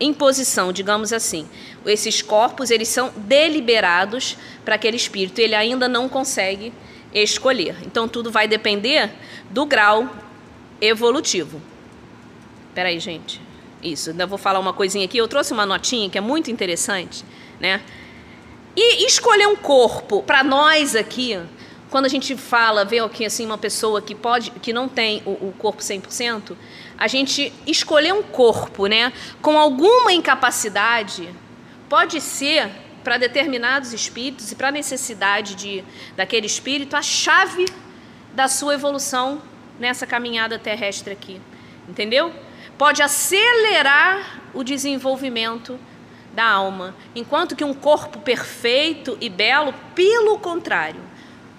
imposição, 0.00 0.72
digamos 0.72 1.12
assim 1.12 1.48
esses 1.86 2.22
corpos 2.22 2.70
eles 2.70 2.88
são 2.88 3.12
deliberados 3.16 4.36
para 4.64 4.74
aquele 4.74 4.96
espírito, 4.96 5.38
ele 5.38 5.54
ainda 5.54 5.88
não 5.88 6.08
consegue 6.08 6.72
escolher. 7.12 7.76
Então 7.84 8.08
tudo 8.08 8.30
vai 8.30 8.48
depender 8.48 9.10
do 9.50 9.66
grau 9.66 10.08
evolutivo. 10.80 11.60
Espera 12.68 12.88
aí, 12.88 12.98
gente. 12.98 13.40
Isso, 13.82 14.10
ainda 14.10 14.26
vou 14.26 14.38
falar 14.38 14.58
uma 14.58 14.72
coisinha 14.72 15.04
aqui. 15.04 15.18
Eu 15.18 15.28
trouxe 15.28 15.52
uma 15.52 15.66
notinha 15.66 16.08
que 16.08 16.18
é 16.18 16.20
muito 16.20 16.50
interessante, 16.50 17.24
né? 17.60 17.80
E 18.76 19.06
escolher 19.06 19.46
um 19.46 19.54
corpo 19.54 20.22
para 20.22 20.42
nós 20.42 20.96
aqui, 20.96 21.38
quando 21.90 22.06
a 22.06 22.08
gente 22.08 22.36
fala, 22.36 22.84
vê 22.84 22.98
aqui 22.98 23.24
assim 23.24 23.46
uma 23.46 23.58
pessoa 23.58 24.02
que 24.02 24.14
pode, 24.14 24.50
que 24.50 24.72
não 24.72 24.88
tem 24.88 25.22
o, 25.24 25.30
o 25.30 25.54
corpo 25.56 25.80
100%, 25.80 26.56
a 26.98 27.06
gente 27.06 27.52
escolher 27.66 28.12
um 28.12 28.22
corpo, 28.22 28.86
né, 28.86 29.12
com 29.40 29.56
alguma 29.58 30.12
incapacidade, 30.12 31.28
pode 31.88 32.20
ser 32.20 32.70
para 33.02 33.18
determinados 33.18 33.92
espíritos 33.92 34.50
e 34.50 34.56
para 34.56 34.68
a 34.68 34.72
necessidade 34.72 35.54
de, 35.54 35.84
daquele 36.16 36.46
espírito 36.46 36.96
a 36.96 37.02
chave 37.02 37.66
da 38.32 38.48
sua 38.48 38.74
evolução 38.74 39.42
nessa 39.78 40.06
caminhada 40.06 40.58
terrestre 40.58 41.12
aqui. 41.12 41.40
Entendeu? 41.88 42.32
Pode 42.78 43.02
acelerar 43.02 44.40
o 44.54 44.64
desenvolvimento 44.64 45.78
da 46.32 46.46
alma, 46.46 46.96
enquanto 47.14 47.54
que 47.54 47.62
um 47.62 47.72
corpo 47.72 48.18
perfeito 48.18 49.16
e 49.20 49.28
belo, 49.28 49.72
pelo 49.94 50.38
contrário, 50.38 51.00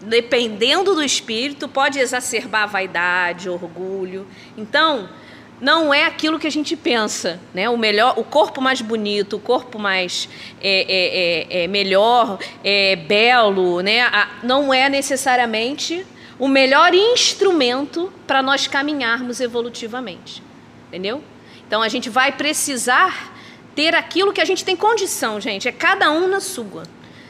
dependendo 0.02 0.94
do 0.94 1.04
espírito, 1.04 1.70
pode 1.70 1.98
exacerbar 1.98 2.68
vaidade, 2.68 3.50
orgulho. 3.50 4.28
Então, 4.58 5.08
não 5.60 5.94
é 5.94 6.06
aquilo 6.06 6.38
que 6.38 6.48
a 6.48 6.52
gente 6.52 6.76
pensa, 6.76 7.40
né? 7.54 7.70
O 7.70 7.78
melhor, 7.78 8.16
o 8.18 8.24
corpo 8.24 8.62
mais 8.62 8.82
bonito, 8.82 9.38
o 9.38 9.40
corpo 9.40 9.80
mais 9.80 10.28
é, 10.62 10.82
é, 11.52 11.60
é, 11.60 11.64
é 11.64 11.68
melhor, 11.68 12.38
é, 12.64 12.96
belo, 12.96 13.82
né? 13.82 14.02
A, 14.02 14.30
não 14.44 14.74
é 14.74 14.90
necessariamente 14.90 16.06
o 16.38 16.48
melhor 16.48 16.94
instrumento 16.94 18.12
para 18.28 18.42
nós 18.42 18.68
caminharmos 18.68 19.40
evolutivamente, 19.40 20.44
entendeu? 20.88 21.24
Então 21.66 21.82
a 21.82 21.88
gente 21.88 22.10
vai 22.10 22.32
precisar 22.34 23.34
ter 23.74 23.96
aquilo 23.96 24.34
que 24.34 24.42
a 24.42 24.46
gente 24.46 24.64
tem 24.64 24.76
condição, 24.76 25.40
gente. 25.40 25.68
É 25.68 25.72
cada 25.72 26.12
um 26.12 26.28
na 26.28 26.40
sua. 26.40 26.84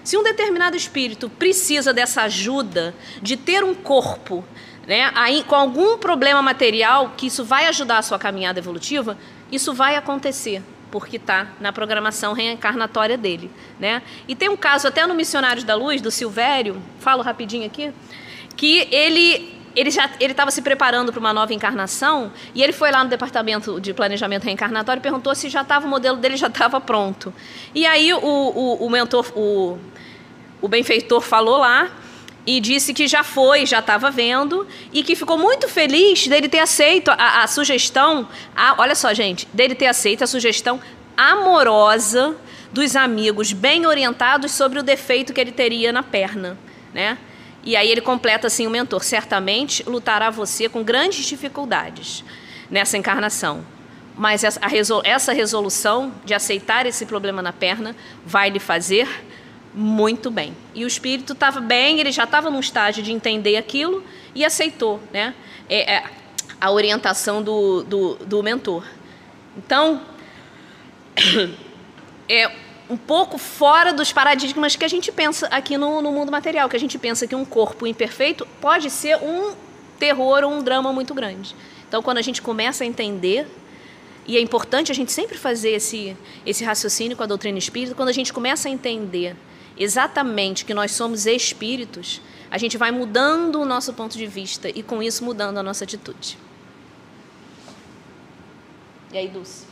Se 0.03 0.17
um 0.17 0.23
determinado 0.23 0.77
espírito 0.77 1.29
precisa 1.29 1.91
dessa 1.91 2.23
ajuda 2.23 2.93
de 3.21 3.35
ter 3.35 3.63
um 3.63 3.73
corpo 3.73 4.43
né, 4.87 5.11
aí, 5.15 5.43
com 5.43 5.55
algum 5.55 5.97
problema 5.97 6.41
material 6.41 7.13
que 7.17 7.27
isso 7.27 7.43
vai 7.43 7.65
ajudar 7.67 7.97
a 7.97 8.01
sua 8.01 8.19
caminhada 8.19 8.59
evolutiva, 8.59 9.17
isso 9.51 9.73
vai 9.73 9.95
acontecer, 9.95 10.61
porque 10.91 11.17
está 11.17 11.47
na 11.59 11.73
programação 11.73 12.33
reencarnatória 12.33 13.17
dele. 13.17 13.49
Né? 13.79 14.01
E 14.27 14.35
tem 14.35 14.47
um 14.47 14.57
caso 14.57 14.87
até 14.87 15.05
no 15.07 15.15
Missionários 15.15 15.63
da 15.63 15.75
Luz, 15.75 16.01
do 16.01 16.11
Silvério, 16.11 16.81
falo 16.99 17.23
rapidinho 17.23 17.65
aqui, 17.65 17.91
que 18.55 18.87
ele 18.91 19.55
ele 19.75 19.91
já 19.91 20.09
ele 20.21 20.31
estava 20.31 20.49
se 20.51 20.61
preparando 20.61 21.11
para 21.11 21.19
uma 21.19 21.33
nova 21.33 21.53
encarnação 21.53 22.31
e 22.53 22.63
ele 22.63 22.71
foi 22.71 22.91
lá 22.91 23.03
no 23.03 23.09
departamento 23.09 23.81
de 23.81 23.93
planejamento 23.93 24.45
reencarnatório 24.45 25.01
e 25.01 25.03
perguntou 25.03 25.35
se 25.35 25.49
já 25.49 25.63
estava 25.63 25.85
o 25.85 25.89
modelo 25.89 26.15
dele 26.15 26.37
já 26.37 26.47
estava 26.47 26.79
pronto. 26.79 27.33
E 27.73 27.85
aí 27.85 28.13
o, 28.13 28.17
o, 28.17 28.85
o 28.85 28.89
mentor, 28.89 29.29
o, 29.35 29.77
o 30.61 30.67
benfeitor 30.69 31.19
falou 31.19 31.57
lá 31.57 31.91
e 32.45 32.59
disse 32.59 32.93
que 32.93 33.07
já 33.07 33.23
foi, 33.23 33.65
já 33.65 33.79
estava 33.79 34.11
vendo 34.11 34.67
e 34.93 35.03
que 35.03 35.15
ficou 35.15 35.37
muito 35.37 35.67
feliz 35.67 36.27
dele 36.27 36.47
ter 36.47 36.59
aceito 36.59 37.09
a, 37.09 37.43
a 37.43 37.47
sugestão, 37.47 38.27
a, 38.55 38.75
olha 38.77 38.95
só, 38.95 39.13
gente, 39.13 39.47
dele 39.51 39.73
ter 39.73 39.87
aceito 39.87 40.23
a 40.23 40.27
sugestão 40.27 40.79
amorosa 41.17 42.35
dos 42.71 42.95
amigos 42.95 43.53
bem 43.53 43.85
orientados 43.85 44.51
sobre 44.51 44.79
o 44.79 44.83
defeito 44.83 45.33
que 45.33 45.41
ele 45.41 45.51
teria 45.51 45.91
na 45.91 46.03
perna, 46.03 46.57
né? 46.93 47.17
E 47.63 47.75
aí 47.75 47.89
ele 47.89 48.01
completa 48.01 48.45
assim 48.45 48.67
o 48.67 48.69
mentor, 48.69 49.03
certamente 49.03 49.81
lutará 49.89 50.29
você 50.29 50.69
com 50.69 50.83
grandes 50.83 51.25
dificuldades 51.25 52.23
nessa 52.69 52.95
encarnação, 52.95 53.65
mas 54.15 54.43
essa, 54.43 54.65
resol 54.67 55.01
essa 55.03 55.33
resolução 55.33 56.13
de 56.23 56.33
aceitar 56.33 56.85
esse 56.85 57.05
problema 57.07 57.41
na 57.41 57.51
perna 57.51 57.95
vai 58.23 58.49
lhe 58.49 58.59
fazer 58.59 59.07
muito 59.75 60.31
bem. 60.31 60.55
E 60.73 60.85
o 60.85 60.87
espírito 60.87 61.33
estava 61.33 61.59
bem, 61.59 61.99
ele 61.99 62.11
já 62.11 62.23
estava 62.23 62.49
num 62.49 62.59
estágio 62.59 63.03
de 63.03 63.11
entender 63.11 63.57
aquilo 63.57 64.03
e 64.33 64.45
aceitou 64.45 65.01
né? 65.11 65.35
É, 65.69 65.95
é 65.95 66.03
a 66.59 66.71
orientação 66.71 67.43
do, 67.43 67.83
do, 67.83 68.15
do 68.15 68.41
mentor. 68.41 68.83
Então, 69.57 70.01
é 72.29 72.49
um 72.89 72.95
pouco 72.95 73.37
fora 73.37 73.91
dos 73.91 74.13
paradigmas 74.13 74.75
que 74.75 74.85
a 74.85 74.87
gente 74.87 75.11
pensa 75.11 75.47
aqui 75.47 75.77
no, 75.77 76.01
no 76.01 76.11
mundo 76.11 76.31
material, 76.31 76.69
que 76.69 76.75
a 76.75 76.79
gente 76.79 76.97
pensa 76.97 77.27
que 77.27 77.35
um 77.35 77.43
corpo 77.43 77.85
imperfeito 77.85 78.47
pode 78.61 78.89
ser 78.89 79.17
um 79.17 79.53
terror 79.99 80.43
ou 80.43 80.51
um 80.51 80.63
drama 80.63 80.93
muito 80.93 81.13
grande. 81.13 81.55
Então, 81.87 82.01
quando 82.01 82.17
a 82.17 82.21
gente 82.21 82.41
começa 82.41 82.83
a 82.83 82.87
entender 82.87 83.47
e 84.27 84.37
é 84.37 84.41
importante 84.41 84.91
a 84.91 84.95
gente 84.95 85.11
sempre 85.11 85.37
fazer 85.37 85.71
esse, 85.71 86.15
esse 86.45 86.63
raciocínio 86.63 87.15
com 87.15 87.23
a 87.23 87.27
doutrina 87.27 87.57
espírita, 87.57 87.95
quando 87.95 88.09
a 88.09 88.13
gente 88.13 88.33
começa 88.33 88.67
a 88.67 88.71
entender 88.71 89.35
exatamente 89.77 90.65
que 90.65 90.73
nós 90.73 90.91
somos 90.91 91.25
espíritos, 91.25 92.21
a 92.49 92.57
gente 92.57 92.77
vai 92.77 92.91
mudando 92.91 93.59
o 93.59 93.65
nosso 93.65 93.93
ponto 93.93 94.17
de 94.17 94.27
vista 94.27 94.69
e 94.69 94.81
com 94.81 95.01
isso 95.01 95.23
mudando 95.23 95.57
a 95.57 95.63
nossa 95.63 95.83
atitude. 95.83 96.37
E 99.11 99.17
aí, 99.17 99.27
Dulce? 99.27 99.65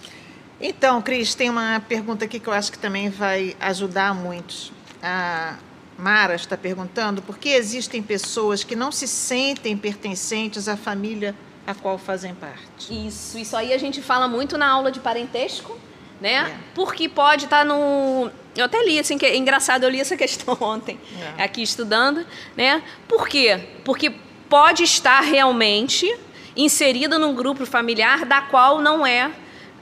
Então, 0.59 1.01
Cris, 1.01 1.35
tem 1.35 1.49
uma 1.49 1.81
pergunta 1.81 2.25
aqui 2.25 2.39
que 2.39 2.47
eu 2.47 2.53
acho 2.53 2.71
que 2.71 2.79
também 2.79 3.09
vai 3.09 3.55
ajudar 3.59 4.13
muitos. 4.13 4.71
A 5.01 5.57
Mara 5.97 6.35
está 6.35 6.55
perguntando 6.55 7.21
por 7.21 7.37
que 7.37 7.49
existem 7.49 8.01
pessoas 8.01 8.63
que 8.63 8.75
não 8.75 8.91
se 8.91 9.07
sentem 9.07 9.77
pertencentes 9.77 10.67
à 10.67 10.77
família 10.77 11.35
a 11.65 11.73
qual 11.73 11.97
fazem 11.97 12.33
parte. 12.35 13.07
Isso, 13.07 13.37
isso 13.37 13.55
aí 13.55 13.73
a 13.73 13.77
gente 13.77 14.01
fala 14.01 14.27
muito 14.27 14.57
na 14.57 14.67
aula 14.67 14.91
de 14.91 14.99
parentesco, 14.99 15.77
né? 16.19 16.33
É. 16.33 16.57
Porque 16.75 17.07
pode 17.07 17.45
estar 17.45 17.59
tá 17.59 17.65
no. 17.65 18.29
Eu 18.55 18.65
até 18.65 18.83
li, 18.83 18.99
assim, 18.99 19.17
que 19.17 19.25
é 19.25 19.35
engraçado, 19.35 19.83
eu 19.83 19.89
li 19.89 19.99
essa 19.99 20.15
questão 20.17 20.57
ontem, 20.59 20.99
é. 21.37 21.43
aqui 21.43 21.61
estudando, 21.61 22.25
né? 22.55 22.83
Por 23.07 23.27
quê? 23.27 23.59
Porque 23.83 24.11
pode 24.49 24.83
estar 24.83 25.21
realmente 25.21 26.15
inserida 26.55 27.17
num 27.17 27.33
grupo 27.33 27.65
familiar 27.65 28.25
da 28.25 28.41
qual 28.41 28.79
não 28.79 29.05
é, 29.05 29.31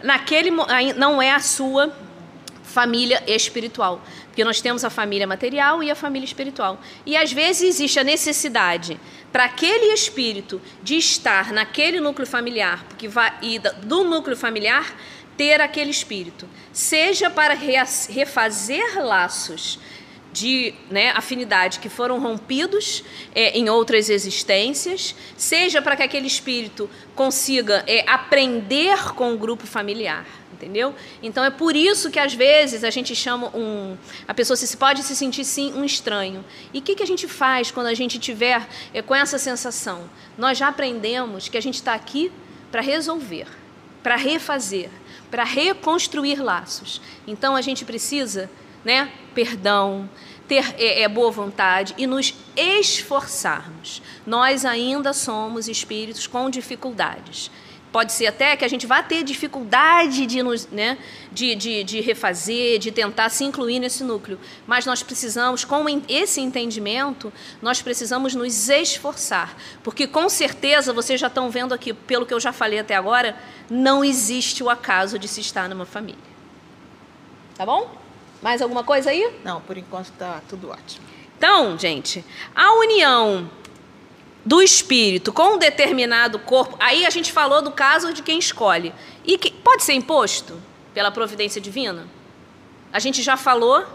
naquele 0.02 0.50
não 0.96 1.22
é 1.22 1.32
a 1.32 1.40
sua 1.40 1.94
família 2.64 3.22
espiritual. 3.28 4.02
Porque 4.28 4.46
nós 4.46 4.62
temos 4.62 4.86
a 4.86 4.90
família 4.90 5.28
material 5.28 5.84
e 5.84 5.92
a 5.92 5.96
família 5.96 6.26
espiritual. 6.26 6.80
E 7.06 7.18
às 7.18 7.34
vezes 7.34 7.64
existe 7.64 8.00
a 8.00 8.04
necessidade 8.04 8.98
para 9.30 9.44
aquele 9.44 9.94
espírito 9.94 10.62
de 10.82 10.96
estar 10.96 11.52
naquele 11.52 12.00
núcleo 12.00 12.26
familiar, 12.26 12.86
porque 12.88 13.10
vai 13.10 13.34
e 13.42 13.60
do 13.60 14.06
núcleo 14.06 14.38
familiar 14.38 14.96
ter 15.42 15.60
aquele 15.60 15.90
espírito, 15.90 16.48
seja 16.72 17.28
para 17.28 17.56
refazer 17.56 19.04
laços 19.04 19.80
de 20.32 20.76
né, 20.88 21.10
afinidade 21.16 21.80
que 21.80 21.90
foram 21.90 22.20
rompidos 22.20 23.04
é, 23.34 23.58
em 23.58 23.68
outras 23.68 24.08
existências, 24.08 25.16
seja 25.36 25.82
para 25.82 25.96
que 25.96 26.04
aquele 26.04 26.28
espírito 26.28 26.88
consiga 27.16 27.84
é, 27.88 28.08
aprender 28.08 29.16
com 29.16 29.34
o 29.34 29.38
grupo 29.38 29.66
familiar, 29.66 30.28
entendeu? 30.54 30.94
Então 31.24 31.44
é 31.44 31.50
por 31.50 31.76
isso 31.76 32.12
que 32.12 32.20
às 32.20 32.36
vezes 32.36 32.84
a 32.84 32.92
gente 32.92 33.16
chama 33.16 33.48
um, 33.48 33.98
a 34.28 34.36
pessoa 34.36 34.56
se 34.56 34.78
pode 34.78 35.02
se 35.02 35.16
sentir 35.16 35.44
sim 35.44 35.74
um 35.74 35.84
estranho. 35.84 36.46
E 36.72 36.78
o 36.78 36.82
que, 36.84 36.94
que 36.94 37.02
a 37.02 37.08
gente 37.08 37.28
faz 37.28 37.72
quando 37.72 37.88
a 37.88 37.96
gente 37.96 38.20
tiver 38.20 38.62
é, 38.94 39.02
com 39.02 39.16
essa 39.16 39.40
sensação? 39.40 40.08
Nós 40.38 40.60
já 40.60 40.68
aprendemos 40.68 41.50
que 41.50 41.58
a 41.58 41.62
gente 41.62 41.78
está 41.78 41.96
aqui 41.96 42.32
para 42.72 42.82
resolver, 42.82 43.48
para 44.04 44.16
refazer, 44.16 44.92
para 45.32 45.46
reconstruir 45.46 46.44
laços. 46.44 47.02
Então 47.26 47.56
a 47.56 47.62
gente 47.62 47.86
precisa, 47.86 48.52
né, 48.84 49.12
perdão, 49.34 50.08
ter 50.48 50.76
é, 50.78 51.04
é, 51.04 51.08
boa 51.08 51.32
vontade 51.32 51.96
e 51.98 52.06
nos 52.06 52.36
esforçarmos. 52.58 54.02
Nós 54.28 54.66
ainda 54.66 55.14
somos 55.14 55.70
espíritos 55.70 56.28
com 56.28 56.50
dificuldades. 56.50 57.50
Pode 57.92 58.14
ser 58.14 58.28
até 58.28 58.56
que 58.56 58.64
a 58.64 58.68
gente 58.70 58.88
vá 58.88 59.04
ter 59.04 59.22
dificuldade 59.22 60.26
de, 60.26 60.42
nos, 60.42 60.66
né, 60.68 60.98
de, 61.32 61.54
de, 61.56 61.84
de 61.84 62.00
refazer, 62.00 62.80
de 62.80 62.90
tentar 62.90 63.30
se 63.30 63.44
incluir 63.44 63.80
nesse 63.80 64.02
núcleo. 64.04 64.40
Mas 64.66 64.86
nós 64.86 65.04
precisamos, 65.04 65.66
com 65.66 65.86
esse 66.08 66.40
entendimento, 66.40 67.34
nós 67.62 67.82
precisamos 67.82 68.34
nos 68.34 68.70
esforçar. 68.70 69.58
Porque 69.84 70.08
com 70.08 70.30
certeza, 70.30 70.94
vocês 70.94 71.20
já 71.20 71.28
estão 71.28 71.50
vendo 71.50 71.74
aqui, 71.74 71.94
pelo 71.94 72.26
que 72.26 72.34
eu 72.34 72.40
já 72.40 72.54
falei 72.54 72.80
até 72.80 72.96
agora, 72.96 73.38
não 73.70 74.06
existe 74.06 74.64
o 74.64 74.70
acaso 74.70 75.20
de 75.20 75.28
se 75.28 75.42
estar 75.42 75.68
numa 75.68 75.86
família. 75.86 76.32
Tá 77.56 77.66
bom? 77.66 77.94
Mais 78.42 78.62
alguma 78.62 78.86
coisa 78.86 79.10
aí? 79.10 79.38
Não, 79.44 79.60
por 79.60 79.78
enquanto 79.78 80.06
está 80.06 80.42
tudo 80.48 80.70
ótimo. 80.70 81.06
Então, 81.38 81.78
gente, 81.78 82.24
a 82.56 82.72
união 82.74 83.50
do 84.46 84.62
espírito 84.62 85.32
com 85.32 85.56
um 85.56 85.58
determinado 85.58 86.40
corpo, 86.40 86.76
aí 86.80 87.06
a 87.06 87.10
gente 87.10 87.32
falou 87.32 87.62
do 87.62 87.72
caso 87.72 88.14
de 88.14 88.24
quem 88.24 88.40
escolhe. 88.40 88.94
E 89.24 89.38
que 89.38 89.52
pode 89.52 89.84
ser 89.84 89.94
imposto 89.94 90.60
pela 90.94 91.12
providência 91.12 91.62
divina? 91.62 92.08
A 92.92 93.00
gente 93.00 93.22
já 93.22 93.38
falou 93.38 93.86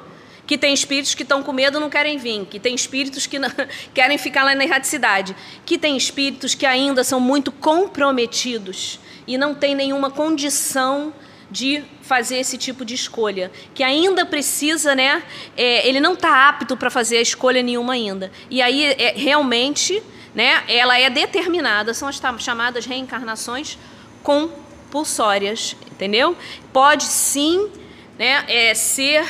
que 0.47 0.57
tem 0.57 0.73
espíritos 0.73 1.15
que 1.15 1.25
estão 1.25 1.43
com 1.43 1.53
medo 1.53 1.81
não 1.81 1.91
querem 1.91 2.17
vir, 2.19 2.47
que 2.47 2.61
tem 2.61 2.75
espíritos 2.75 3.27
que 3.27 3.39
não, 3.39 3.51
querem 3.93 4.17
ficar 4.17 4.45
lá 4.45 4.55
na 4.55 4.65
erraticidade, 4.65 5.35
que 5.65 5.77
tem 5.77 5.97
espíritos 5.97 6.55
que 6.55 6.65
ainda 6.65 7.03
são 7.03 7.19
muito 7.19 7.51
comprometidos 7.51 9.01
e 9.27 9.37
não 9.37 9.55
tem 9.55 9.75
nenhuma 9.75 10.11
condição 10.11 11.13
de 11.51 11.83
fazer 12.03 12.39
esse 12.39 12.57
tipo 12.57 12.85
de 12.85 12.95
escolha, 12.95 13.51
que 13.75 13.83
ainda 13.83 14.25
precisa, 14.25 14.95
né? 14.95 15.23
É, 15.57 15.87
ele 15.89 16.01
não 16.01 16.15
está 16.15 16.49
apto 16.49 16.77
para 16.77 16.91
fazer 16.91 17.19
a 17.19 17.21
escolha 17.21 17.63
nenhuma 17.63 17.93
ainda. 17.93 18.31
E 18.51 18.61
aí 18.63 18.85
é, 18.85 19.15
realmente 19.17 20.03
né, 20.37 20.63
ela 20.69 20.99
é 21.01 21.09
determinada, 21.09 21.95
são 21.95 22.07
as 22.07 22.21
chamadas 22.39 22.85
reencarnações 22.85 23.79
compulsórias, 24.23 25.75
entendeu? 25.91 26.37
Pode 26.75 27.05
sim 27.05 27.71
né, 28.19 28.45
é, 28.47 28.75
ser 28.75 29.27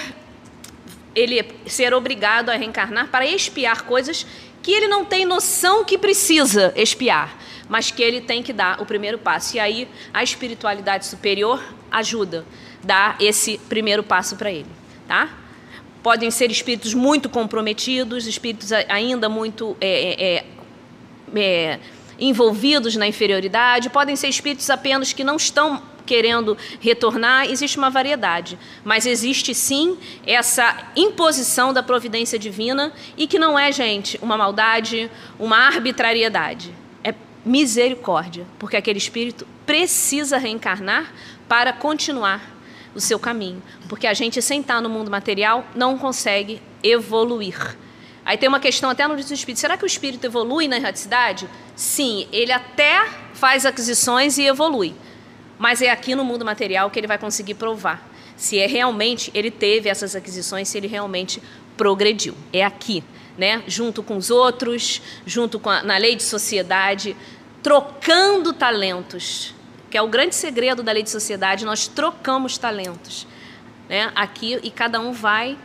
ele 1.15 1.47
ser 1.65 1.95
obrigado 1.95 2.51
a 2.51 2.57
reencarnar 2.57 3.07
para 3.09 3.25
expiar 3.25 3.83
coisas 3.85 4.27
que 4.63 4.73
ele 4.73 4.89
não 4.89 5.05
tem 5.05 5.25
noção 5.25 5.85
que 5.85 5.97
precisa 5.97 6.73
expiar, 6.75 7.39
mas 7.69 7.93
que 7.93 8.03
ele 8.03 8.21
tem 8.21 8.43
que 8.43 8.53
dar 8.53 8.83
o 8.83 8.85
primeiro 8.85 9.17
passo. 9.17 9.57
E 9.57 9.61
aí 9.61 9.89
a 10.13 10.25
espiritualidade 10.25 11.07
superior 11.07 11.63
ajuda, 11.89 12.45
dá 12.83 13.15
esse 13.21 13.59
primeiro 13.69 14.03
passo 14.03 14.35
para 14.35 14.51
ele, 14.51 14.67
tá? 15.07 15.31
Podem 16.03 16.33
ser 16.33 16.51
espíritos 16.51 16.95
muito 16.95 17.29
comprometidos, 17.29 18.27
espíritos 18.27 18.73
ainda 18.73 19.29
muito 19.29 19.77
é, 19.81 20.37
é, 20.37 20.45
é 21.43 21.81
envolvidos 22.19 22.97
na 22.97 23.07
inferioridade, 23.07 23.91
podem 23.91 24.17
ser 24.17 24.29
espíritos 24.29 24.71
apenas 24.71 25.13
que 25.13 25.23
não 25.23 25.37
estão 25.37 25.83
querendo 26.07 26.57
retornar, 26.81 27.51
existe 27.51 27.77
uma 27.77 27.91
variedade, 27.91 28.57
mas 28.85 29.05
existe 29.05 29.53
sim 29.53 29.99
essa 30.25 30.91
imposição 30.95 31.73
da 31.73 31.83
providência 31.83 32.39
divina 32.39 32.93
e 33.17 33.27
que 33.27 33.39
não 33.39 33.59
é, 33.59 33.73
gente, 33.73 34.19
uma 34.23 34.39
maldade, 34.39 35.11
uma 35.39 35.59
arbitrariedade. 35.67 36.73
É 37.03 37.13
misericórdia, 37.45 38.47
porque 38.59 38.77
aquele 38.77 38.99
espírito 38.99 39.47
precisa 39.67 40.39
reencarnar 40.39 41.13
para 41.49 41.73
continuar 41.73 42.55
o 42.95 43.01
seu 43.01 43.19
caminho, 43.19 43.63
porque 43.89 44.07
a 44.07 44.15
gente 44.15 44.41
sentar 44.41 44.81
no 44.81 44.89
mundo 44.89 45.11
material 45.11 45.67
não 45.75 45.99
consegue 45.99 46.63
evoluir. 46.83 47.77
Aí 48.27 48.37
tem 48.37 48.49
uma 48.49 48.61
questão 48.61 48.91
até 48.91 49.09
no 49.09 49.19
espírito. 49.19 49.59
Será 49.61 49.79
que 49.79 49.85
o 49.85 49.87
espírito 49.87 50.27
evolui 50.27 50.69
na 50.69 50.77
erraticidade? 50.77 51.49
Sim, 51.75 52.29
ele 52.31 52.53
até 52.53 53.09
faz 53.33 53.65
aquisições 53.65 54.37
e 54.37 54.43
evolui. 54.43 54.95
Mas 55.59 55.81
é 55.81 55.91
aqui 55.91 56.15
no 56.15 56.25
mundo 56.25 56.45
material 56.45 56.91
que 56.91 56.99
ele 56.99 57.07
vai 57.07 57.17
conseguir 57.17 57.55
provar 57.55 58.17
se 58.37 58.59
é 58.59 58.67
realmente 58.67 59.31
ele 59.35 59.51
teve 59.51 59.89
essas 59.89 60.15
aquisições, 60.15 60.69
se 60.69 60.77
ele 60.77 60.87
realmente 60.87 61.43
progrediu. 61.77 62.35
É 62.53 62.63
aqui, 62.63 63.03
né? 63.37 63.63
Junto 63.67 64.03
com 64.03 64.17
os 64.17 64.31
outros, 64.31 65.01
junto 65.25 65.59
com 65.59 65.71
a, 65.71 65.83
na 65.83 65.97
lei 65.97 66.15
de 66.15 66.23
sociedade, 66.23 67.17
trocando 67.63 68.53
talentos, 68.53 69.55
que 69.91 69.97
é 69.97 70.03
o 70.03 70.09
grande 70.09 70.35
segredo 70.35 70.83
da 70.83 70.93
lei 70.93 71.03
de 71.03 71.11
sociedade, 71.11 71.65
nós 71.65 71.89
trocamos 71.89 72.59
talentos, 72.59 73.27
né? 73.89 74.13
Aqui 74.15 74.61
e 74.63 74.71
cada 74.71 75.01
um 75.01 75.13
vai 75.13 75.57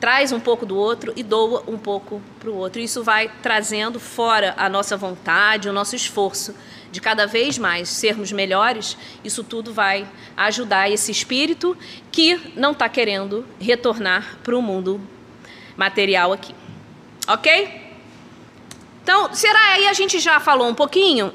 traz 0.00 0.32
um 0.32 0.40
pouco 0.40 0.64
do 0.64 0.76
outro 0.76 1.12
e 1.14 1.22
doa 1.22 1.62
um 1.68 1.76
pouco 1.76 2.22
para 2.40 2.50
o 2.50 2.56
outro. 2.56 2.80
Isso 2.80 3.04
vai 3.04 3.30
trazendo 3.42 4.00
fora 4.00 4.54
a 4.56 4.68
nossa 4.68 4.96
vontade, 4.96 5.68
o 5.68 5.72
nosso 5.72 5.94
esforço 5.94 6.54
de 6.90 7.00
cada 7.00 7.26
vez 7.26 7.56
mais 7.56 7.88
sermos 7.88 8.32
melhores, 8.32 8.96
isso 9.22 9.44
tudo 9.44 9.72
vai 9.72 10.08
ajudar 10.36 10.90
esse 10.90 11.12
espírito 11.12 11.76
que 12.10 12.52
não 12.56 12.72
está 12.72 12.88
querendo 12.88 13.46
retornar 13.60 14.38
para 14.42 14.56
o 14.56 14.62
mundo 14.62 15.00
material 15.76 16.32
aqui. 16.32 16.54
Ok? 17.28 17.90
Então, 19.02 19.32
será 19.32 19.72
aí 19.72 19.86
a 19.86 19.92
gente 19.92 20.18
já 20.18 20.40
falou 20.40 20.68
um 20.68 20.74
pouquinho? 20.74 21.32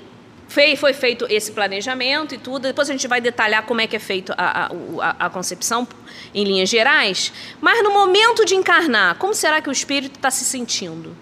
Foi, 0.48 0.94
feito 0.94 1.26
esse 1.30 1.52
planejamento 1.52 2.36
e 2.36 2.38
tudo. 2.38 2.64
Depois 2.64 2.90
a 2.90 2.92
gente 2.92 3.08
vai 3.08 3.20
detalhar 3.20 3.64
como 3.64 3.82
é 3.82 3.88
que 3.88 3.96
é 3.96 4.00
feito 4.00 4.34
a, 4.38 4.72
a, 5.02 5.26
a 5.26 5.30
concepção 5.30 5.88
em 6.34 6.44
linhas 6.44 6.70
gerais. 6.70 7.34
Mas 7.60 7.84
no 7.84 7.92
momento 7.92 8.46
de 8.46 8.56
encarnar, 8.56 9.16
como 9.16 9.34
será 9.34 9.60
que 9.62 9.70
o 9.70 9.72
espírito 9.72 10.16
está 10.16 10.30
se 10.30 10.46
sentindo? 10.46 11.16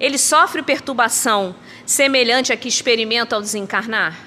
Ele 0.00 0.18
sofre 0.18 0.62
perturbação 0.62 1.54
semelhante 1.86 2.52
a 2.52 2.56
que 2.56 2.68
experimenta 2.68 3.36
ao 3.36 3.42
desencarnar? 3.42 4.18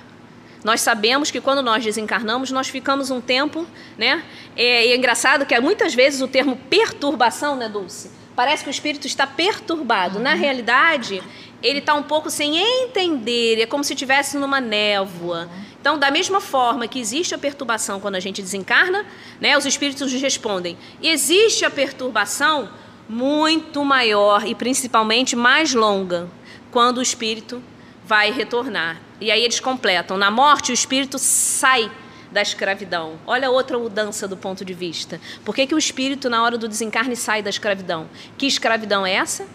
Nós 0.63 0.81
sabemos 0.81 1.29
que 1.29 1.39
quando 1.39 1.61
nós 1.61 1.83
desencarnamos, 1.83 2.51
nós 2.51 2.67
ficamos 2.67 3.09
um 3.09 3.21
tempo, 3.21 3.65
né? 3.97 4.23
É, 4.55 4.87
é 4.87 4.95
engraçado 4.95 5.45
que 5.45 5.59
muitas 5.59 5.93
vezes 5.93 6.21
o 6.21 6.27
termo 6.27 6.57
perturbação, 6.69 7.55
né, 7.55 7.69
Dulce? 7.69 8.11
Parece 8.37 8.63
que 8.63 8.69
o 8.69 8.71
espírito 8.71 9.07
está 9.07 9.25
perturbado. 9.25 10.17
Uhum. 10.17 10.23
Na 10.23 10.35
realidade, 10.35 11.23
ele 11.63 11.79
está 11.79 11.95
um 11.95 12.03
pouco 12.03 12.29
sem 12.29 12.55
entender, 12.55 13.59
é 13.59 13.65
como 13.65 13.83
se 13.83 13.93
estivesse 13.93 14.37
numa 14.37 14.61
névoa. 14.61 15.49
Então, 15.81 15.97
da 15.97 16.11
mesma 16.11 16.39
forma 16.39 16.87
que 16.87 16.99
existe 16.99 17.33
a 17.33 17.37
perturbação 17.39 17.99
quando 17.99 18.13
a 18.13 18.19
gente 18.19 18.39
desencarna, 18.39 19.07
né, 19.41 19.57
os 19.57 19.65
espíritos 19.65 20.13
nos 20.13 20.21
respondem: 20.21 20.77
existe 21.01 21.65
a 21.65 21.71
perturbação 21.71 22.69
muito 23.09 23.83
maior 23.83 24.45
e 24.45 24.53
principalmente 24.53 25.35
mais 25.35 25.73
longa 25.73 26.29
quando 26.69 26.99
o 26.99 27.01
espírito 27.01 27.59
vai 28.05 28.31
retornar. 28.31 29.01
E 29.19 29.31
aí 29.31 29.41
eles 29.43 29.59
completam: 29.59 30.15
na 30.15 30.29
morte, 30.29 30.69
o 30.69 30.75
espírito 30.75 31.17
sai 31.17 31.89
da 32.37 32.41
escravidão. 32.43 33.17
Olha 33.25 33.49
outra 33.49 33.79
mudança 33.79 34.27
do 34.27 34.37
ponto 34.37 34.63
de 34.63 34.71
vista. 34.71 35.19
Por 35.43 35.55
que, 35.55 35.65
que 35.65 35.73
o 35.73 35.77
espírito, 35.77 36.29
na 36.29 36.43
hora 36.43 36.55
do 36.55 36.67
desencarne, 36.67 37.15
sai 37.15 37.41
da 37.41 37.49
escravidão? 37.49 38.07
Que 38.37 38.45
escravidão 38.45 39.03
é 39.03 39.13
essa? 39.13 39.47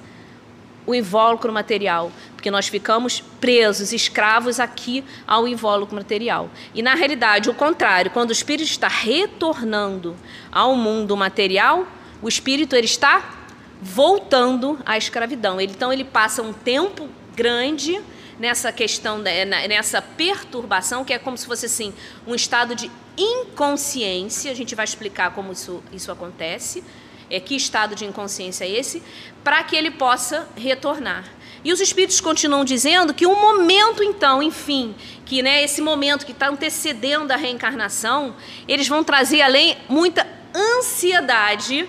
O 0.85 0.93
invólucro 0.93 1.53
material. 1.53 2.11
Porque 2.35 2.51
nós 2.51 2.67
ficamos 2.67 3.21
presos, 3.41 3.93
escravos 3.93 4.59
aqui 4.59 5.05
ao 5.29 5.47
invólucro 5.47 5.95
material. 5.95 6.51
E 6.75 6.83
na 6.83 6.97
realidade, 6.97 7.49
o 7.49 7.55
contrário, 7.55 8.11
quando 8.11 8.31
o 8.31 8.33
espírito 8.33 8.69
está 8.69 8.89
retornando 8.89 10.17
ao 10.51 10.75
mundo 10.75 11.17
material, 11.17 11.87
o 12.21 12.27
espírito 12.29 12.75
ele 12.75 12.87
está 12.87 13.47
voltando 13.81 14.77
à 14.85 14.99
escravidão. 14.99 15.61
Ele, 15.61 15.71
então 15.71 15.93
ele 15.93 16.03
passa 16.03 16.43
um 16.43 16.53
tempo 16.53 17.09
grande 17.37 18.01
nessa 18.43 18.73
questão, 18.73 19.19
nessa 19.19 20.03
perturbação, 20.03 21.05
que 21.05 21.13
é 21.13 21.19
como 21.19 21.39
se 21.39 21.47
fosse 21.47 21.67
assim, 21.67 21.95
um 22.27 22.35
estado 22.35 22.75
de 22.75 22.91
inconsciência. 23.17 24.51
A 24.51 24.55
gente 24.55 24.75
vai 24.75 24.85
explicar 24.85 25.33
como 25.33 25.53
isso, 25.53 25.81
isso 25.93 26.11
acontece. 26.11 26.83
É, 27.31 27.39
que 27.39 27.55
estado 27.55 27.95
de 27.95 28.05
inconsciência 28.05 28.65
é 28.65 28.69
esse? 28.69 29.01
Para 29.45 29.63
que 29.63 29.77
ele 29.77 29.93
possa 29.93 30.49
retornar. 30.57 31.25
E 31.63 31.73
os 31.73 31.81
espíritos 31.81 32.21
continuam 32.21 32.65
dizendo 32.65 33.15
que 33.15 33.29
um 33.29 33.41
momento, 33.41 34.03
então, 34.03 34.43
enfim, 34.43 34.93
que 35.25 35.41
né, 35.41 35.63
esse 35.63 35.81
momento 35.81 36.27
que 36.27 36.33
está 36.33 36.49
antecedendo 36.49 37.31
a 37.31 37.37
reencarnação, 37.37 38.35
eles 38.67 38.89
vão 38.89 39.05
trazer 39.05 39.41
além 39.41 39.79
muita 39.89 40.27
ansiedade 40.53 41.89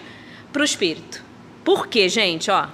para 0.52 0.62
o 0.62 0.66
espírito. 0.66 1.24
Por 1.63 1.88
quê, 1.88 2.08
gente? 2.08 2.52
Ó, 2.52 2.68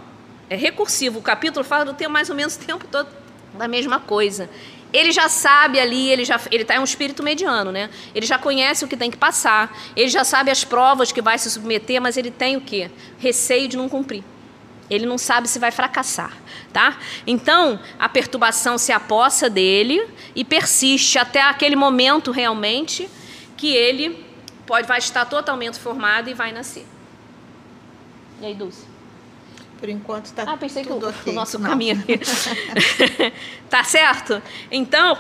é 0.50 0.58
recursivo. 0.58 1.20
O 1.20 1.22
capítulo 1.22 1.64
fala 1.64 1.86
do 1.86 1.94
tempo 1.94 2.12
mais 2.12 2.30
ou 2.30 2.36
menos 2.36 2.58
o 2.58 2.60
tempo 2.60 2.86
todo 2.86 3.19
da 3.54 3.68
mesma 3.68 4.00
coisa. 4.00 4.50
Ele 4.92 5.12
já 5.12 5.30
sabe 5.30 5.80
ali, 5.80 6.10
ele 6.10 6.26
já 6.26 6.40
ele 6.50 6.66
tá 6.66 6.74
é 6.74 6.80
um 6.80 6.84
espírito 6.84 7.22
mediano, 7.22 7.72
né? 7.72 7.90
Ele 8.14 8.26
já 8.26 8.40
conhece 8.40 8.84
o 8.84 8.88
que 8.88 8.98
tem 8.98 9.12
que 9.12 9.18
passar, 9.18 9.78
ele 9.96 10.10
já 10.10 10.24
sabe 10.24 10.50
as 10.50 10.64
provas 10.64 11.12
que 11.12 11.22
vai 11.22 11.38
se 11.38 11.50
submeter, 11.52 12.02
mas 12.02 12.18
ele 12.18 12.32
tem 12.32 12.58
o 12.58 12.62
quê? 12.62 12.90
Receio 13.20 13.68
de 13.68 13.78
não 13.78 13.88
cumprir. 13.88 14.24
Ele 14.90 15.06
não 15.06 15.20
sabe 15.20 15.48
se 15.48 15.60
vai 15.60 15.70
fracassar, 15.70 16.36
tá? 16.74 16.98
Então, 17.28 17.80
a 18.00 18.10
perturbação 18.10 18.80
se 18.80 18.92
apossa 18.92 19.48
dele 19.48 20.04
e 20.36 20.44
persiste 20.44 21.20
até 21.20 21.44
aquele 21.44 21.76
momento 21.76 22.32
realmente 22.32 23.08
que 23.56 23.76
ele 23.76 24.26
pode 24.66 24.88
vai 24.88 24.98
estar 24.98 25.26
totalmente 25.26 25.78
formado 25.78 26.30
e 26.30 26.34
vai 26.34 26.52
nascer. 26.52 26.88
E 28.42 28.46
aí, 28.48 28.56
Dulce? 28.56 28.89
Por 29.80 29.88
enquanto 29.90 30.26
está 30.26 30.44
Ah, 30.44 30.58
pensei 30.58 30.84
que 30.84 30.92
o, 30.92 30.98
okay. 30.98 31.32
o 31.32 31.36
nosso 31.36 31.58
Não. 31.58 31.70
caminho 31.70 32.00
aqui. 32.00 32.20
tá 33.70 33.84
certo? 33.84 34.42
Então, 34.70 35.18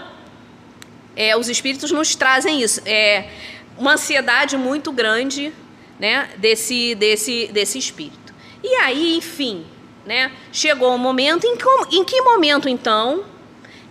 é, 1.16 1.36
os 1.38 1.48
espíritos 1.48 1.92
nos 1.92 2.16
trazem 2.16 2.62
isso. 2.62 2.82
É 2.86 3.30
uma 3.78 3.94
ansiedade 3.94 4.58
muito 4.58 4.92
grande 4.92 5.54
né, 6.00 6.30
desse, 6.38 6.96
desse, 6.96 7.48
desse 7.48 7.78
espírito. 7.78 8.34
E 8.64 8.76
aí, 8.76 9.16
enfim, 9.18 9.66
né, 10.06 10.32
chegou 10.52 10.94
um 10.94 10.98
momento 10.98 11.46
em 11.46 11.56
que, 11.56 11.96
em 11.96 12.04
que 12.04 12.22
momento, 12.22 12.68
então, 12.68 13.24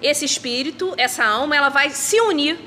esse 0.03 0.25
espírito, 0.25 0.95
essa 0.97 1.25
alma, 1.25 1.57
ela 1.57 1.71
vai 1.71 1.91
se 1.91 2.21
unir 2.21 2.59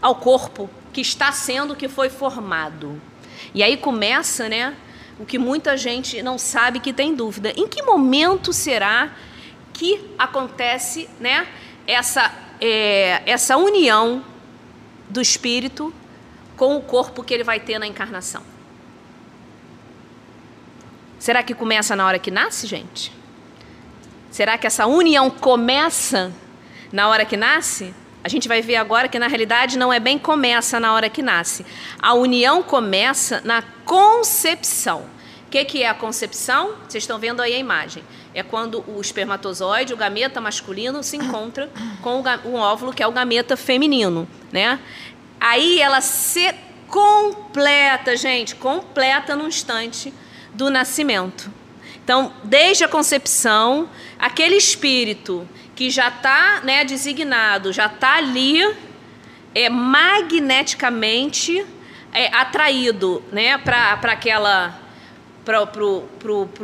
ao 0.00 0.14
corpo 0.14 0.68
que 0.92 1.00
está 1.00 1.32
sendo, 1.32 1.74
que 1.74 1.88
foi 1.88 2.08
formado. 2.08 3.00
E 3.54 3.62
aí 3.62 3.76
começa, 3.76 4.48
né, 4.48 4.74
o 5.18 5.24
que 5.24 5.38
muita 5.38 5.76
gente 5.76 6.22
não 6.22 6.38
sabe 6.38 6.80
que 6.80 6.92
tem 6.92 7.14
dúvida. 7.14 7.52
Em 7.56 7.68
que 7.68 7.82
momento 7.82 8.52
será 8.52 9.12
que 9.72 10.10
acontece 10.18 11.08
né, 11.20 11.46
essa, 11.86 12.32
é, 12.60 13.22
essa 13.26 13.56
união 13.56 14.24
do 15.08 15.20
espírito 15.20 15.92
com 16.56 16.76
o 16.76 16.82
corpo 16.82 17.22
que 17.22 17.32
ele 17.32 17.44
vai 17.44 17.60
ter 17.60 17.78
na 17.78 17.86
encarnação? 17.86 18.42
Será 21.18 21.42
que 21.42 21.54
começa 21.54 21.96
na 21.96 22.06
hora 22.06 22.18
que 22.18 22.30
nasce, 22.30 22.66
gente? 22.66 23.12
Será 24.30 24.58
que 24.58 24.66
essa 24.66 24.86
união 24.86 25.30
começa 25.30 26.32
na 26.92 27.08
hora 27.08 27.24
que 27.24 27.36
nasce? 27.36 27.94
A 28.24 28.28
gente 28.30 28.48
vai 28.48 28.62
ver 28.62 28.76
agora 28.76 29.06
que 29.06 29.18
na 29.18 29.28
realidade 29.28 29.76
não 29.76 29.92
é 29.92 30.00
bem 30.00 30.18
começa 30.18 30.80
na 30.80 30.94
hora 30.94 31.10
que 31.10 31.22
nasce. 31.22 31.64
A 32.00 32.14
união 32.14 32.62
começa 32.62 33.42
na 33.44 33.62
concepção. 33.84 35.02
O 35.46 35.50
que, 35.50 35.62
que 35.66 35.82
é 35.82 35.88
a 35.90 35.94
concepção? 35.94 36.74
Vocês 36.88 37.04
estão 37.04 37.18
vendo 37.18 37.42
aí 37.42 37.54
a 37.54 37.58
imagem. 37.58 38.02
É 38.32 38.42
quando 38.42 38.82
o 38.88 38.98
espermatozoide, 38.98 39.92
o 39.92 39.96
gameta 39.96 40.40
masculino, 40.40 41.02
se 41.02 41.18
encontra 41.18 41.70
com 42.02 42.22
o 42.46 42.54
óvulo, 42.54 42.94
que 42.94 43.02
é 43.02 43.06
o 43.06 43.12
gameta 43.12 43.58
feminino. 43.58 44.26
Né? 44.50 44.80
Aí 45.38 45.78
ela 45.78 46.00
se 46.00 46.50
completa, 46.88 48.16
gente, 48.16 48.54
completa 48.54 49.36
no 49.36 49.48
instante 49.48 50.14
do 50.54 50.70
nascimento. 50.70 51.50
Então, 52.02 52.32
desde 52.42 52.84
a 52.84 52.88
concepção, 52.88 53.88
aquele 54.18 54.56
espírito 54.56 55.46
que 55.74 55.90
já 55.90 56.08
está 56.08 56.60
né, 56.62 56.84
designado, 56.84 57.72
já 57.72 57.86
está 57.86 58.16
ali 58.16 58.62
é, 59.54 59.68
magneticamente 59.68 61.64
é, 62.12 62.26
atraído 62.34 63.22
né, 63.32 63.58
para 63.58 63.92
aquela 64.12 64.80
para 65.44 65.62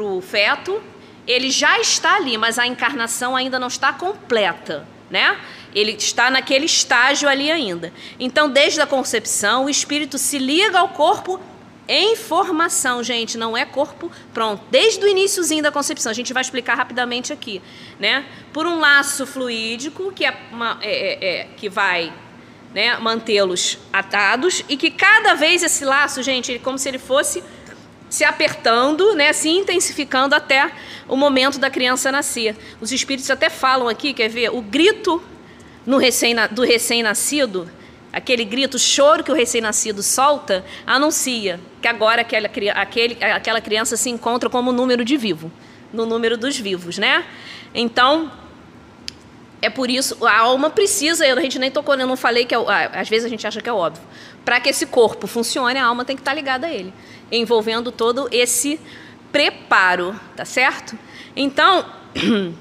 o 0.02 0.22
feto, 0.22 0.82
ele 1.26 1.50
já 1.50 1.78
está 1.78 2.16
ali, 2.16 2.38
mas 2.38 2.58
a 2.58 2.66
encarnação 2.66 3.36
ainda 3.36 3.58
não 3.58 3.68
está 3.68 3.92
completa, 3.92 4.88
né? 5.10 5.38
Ele 5.74 5.92
está 5.92 6.30
naquele 6.30 6.64
estágio 6.64 7.28
ali 7.28 7.50
ainda. 7.50 7.92
Então, 8.18 8.48
desde 8.48 8.80
a 8.80 8.86
concepção, 8.86 9.66
o 9.66 9.70
espírito 9.70 10.16
se 10.16 10.38
liga 10.38 10.78
ao 10.78 10.88
corpo 10.88 11.38
em 11.92 12.14
formação, 12.14 13.02
gente, 13.02 13.36
não 13.36 13.56
é 13.56 13.64
corpo 13.64 14.12
pronto. 14.32 14.62
Desde 14.70 15.04
o 15.04 15.08
iníciozinho 15.08 15.60
da 15.60 15.72
concepção, 15.72 16.10
a 16.10 16.14
gente 16.14 16.32
vai 16.32 16.40
explicar 16.40 16.76
rapidamente 16.76 17.32
aqui, 17.32 17.60
né? 17.98 18.24
Por 18.52 18.64
um 18.64 18.78
laço 18.78 19.26
fluídico 19.26 20.12
que 20.12 20.24
é, 20.24 20.38
uma, 20.52 20.78
é, 20.80 20.90
é, 20.90 21.40
é 21.40 21.44
que 21.56 21.68
vai 21.68 22.12
né, 22.72 22.96
mantê-los 22.98 23.76
atados 23.92 24.64
e 24.68 24.76
que 24.76 24.88
cada 24.88 25.34
vez 25.34 25.64
esse 25.64 25.84
laço, 25.84 26.22
gente, 26.22 26.60
como 26.60 26.78
se 26.78 26.88
ele 26.88 26.98
fosse 26.98 27.42
se 28.08 28.24
apertando, 28.24 29.14
né, 29.14 29.32
se 29.32 29.48
intensificando 29.48 30.34
até 30.34 30.70
o 31.08 31.16
momento 31.16 31.58
da 31.58 31.70
criança 31.70 32.12
nascer. 32.12 32.56
Os 32.80 32.92
espíritos 32.92 33.30
até 33.30 33.48
falam 33.48 33.88
aqui, 33.88 34.12
quer 34.12 34.28
ver, 34.28 34.50
o 34.50 34.60
grito 34.60 35.22
no 35.86 35.96
recém, 35.96 36.34
do 36.50 36.62
recém-nascido, 36.62 37.70
aquele 38.12 38.44
grito, 38.44 38.78
choro 38.78 39.22
que 39.22 39.30
o 39.30 39.34
recém-nascido 39.34 40.02
solta, 40.02 40.64
anuncia 40.86 41.60
que 41.80 41.88
agora 41.88 42.22
aquela, 42.22 42.48
aquele, 42.74 43.16
aquela 43.24 43.60
criança 43.60 43.96
se 43.96 44.10
encontra 44.10 44.50
como 44.50 44.72
número 44.72 45.04
de 45.04 45.16
vivo, 45.16 45.50
no 45.92 46.04
número 46.04 46.36
dos 46.36 46.58
vivos, 46.58 46.98
né? 46.98 47.24
Então, 47.74 48.30
é 49.62 49.68
por 49.68 49.90
isso, 49.90 50.24
a 50.26 50.38
alma 50.38 50.70
precisa, 50.70 51.24
a 51.24 51.40
gente 51.40 51.58
nem 51.58 51.70
tocou, 51.70 51.94
eu 51.94 52.06
não 52.06 52.16
falei 52.16 52.44
que 52.44 52.54
é, 52.54 52.58
às 52.92 53.08
vezes 53.08 53.26
a 53.26 53.28
gente 53.28 53.46
acha 53.46 53.60
que 53.60 53.68
é 53.68 53.72
óbvio. 53.72 54.02
Para 54.44 54.58
que 54.58 54.70
esse 54.70 54.86
corpo 54.86 55.26
funcione, 55.26 55.78
a 55.78 55.84
alma 55.84 56.04
tem 56.04 56.16
que 56.16 56.22
estar 56.22 56.34
ligada 56.34 56.66
a 56.66 56.72
ele 56.72 56.92
envolvendo 57.30 57.92
todo 57.92 58.28
esse 58.32 58.80
preparo, 59.30 60.18
tá 60.34 60.44
certo? 60.44 60.98
Então, 61.36 61.84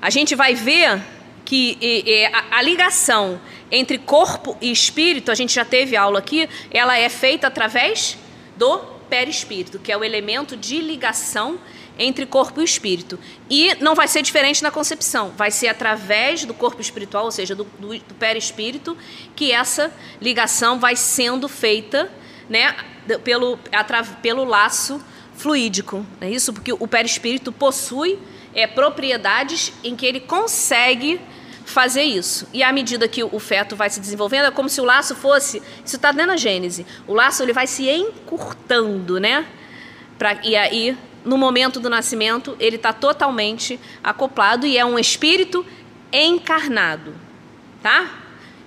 a 0.00 0.08
gente 0.08 0.34
vai 0.34 0.54
ver 0.54 1.02
que 1.46 1.78
e, 1.80 2.02
e, 2.04 2.26
a, 2.26 2.58
a 2.58 2.62
ligação 2.62 3.40
entre 3.70 3.96
corpo 3.96 4.58
e 4.60 4.70
espírito, 4.70 5.30
a 5.30 5.34
gente 5.34 5.54
já 5.54 5.64
teve 5.64 5.96
aula 5.96 6.18
aqui, 6.18 6.48
ela 6.70 6.98
é 6.98 7.08
feita 7.08 7.46
através 7.46 8.18
do 8.56 8.78
perispírito, 9.08 9.78
que 9.78 9.90
é 9.90 9.96
o 9.96 10.04
elemento 10.04 10.56
de 10.56 10.80
ligação 10.80 11.58
entre 11.98 12.26
corpo 12.26 12.60
e 12.60 12.64
espírito. 12.64 13.18
E 13.48 13.74
não 13.80 13.94
vai 13.94 14.08
ser 14.08 14.22
diferente 14.22 14.62
na 14.62 14.70
concepção, 14.70 15.32
vai 15.36 15.50
ser 15.50 15.68
através 15.68 16.44
do 16.44 16.52
corpo 16.52 16.80
espiritual, 16.80 17.24
ou 17.24 17.30
seja, 17.30 17.54
do, 17.54 17.64
do, 17.78 17.98
do 17.98 18.14
perispírito, 18.18 18.96
que 19.34 19.52
essa 19.52 19.92
ligação 20.20 20.78
vai 20.78 20.96
sendo 20.96 21.48
feita 21.48 22.10
né, 22.48 22.74
pelo, 23.24 23.58
pelo 24.20 24.44
laço 24.44 25.00
fluídico. 25.36 26.04
É 26.20 26.28
isso? 26.28 26.52
Porque 26.52 26.72
o 26.72 26.88
perispírito 26.88 27.52
possui 27.52 28.18
é, 28.54 28.66
propriedades 28.66 29.72
em 29.84 29.94
que 29.94 30.04
ele 30.04 30.20
consegue 30.20 31.20
fazer 31.66 32.04
isso. 32.04 32.48
E 32.54 32.62
à 32.62 32.72
medida 32.72 33.08
que 33.08 33.22
o 33.24 33.38
feto 33.40 33.74
vai 33.74 33.90
se 33.90 33.98
desenvolvendo, 34.00 34.46
é 34.46 34.50
como 34.52 34.68
se 34.68 34.80
o 34.80 34.84
laço 34.84 35.16
fosse. 35.16 35.60
Isso 35.84 35.96
está 35.96 36.12
dentro 36.12 36.30
da 36.30 36.36
Gênese. 36.36 36.86
O 37.06 37.12
laço 37.12 37.42
ele 37.42 37.52
vai 37.52 37.66
se 37.66 37.90
encurtando, 37.90 39.18
né? 39.18 39.44
Pra, 40.16 40.38
e 40.44 40.54
aí, 40.56 40.96
no 41.24 41.36
momento 41.36 41.80
do 41.80 41.90
nascimento, 41.90 42.56
ele 42.60 42.76
está 42.76 42.92
totalmente 42.92 43.80
acoplado 44.02 44.64
e 44.64 44.78
é 44.78 44.84
um 44.84 44.96
espírito 44.96 45.66
encarnado, 46.12 47.14
tá? 47.82 48.10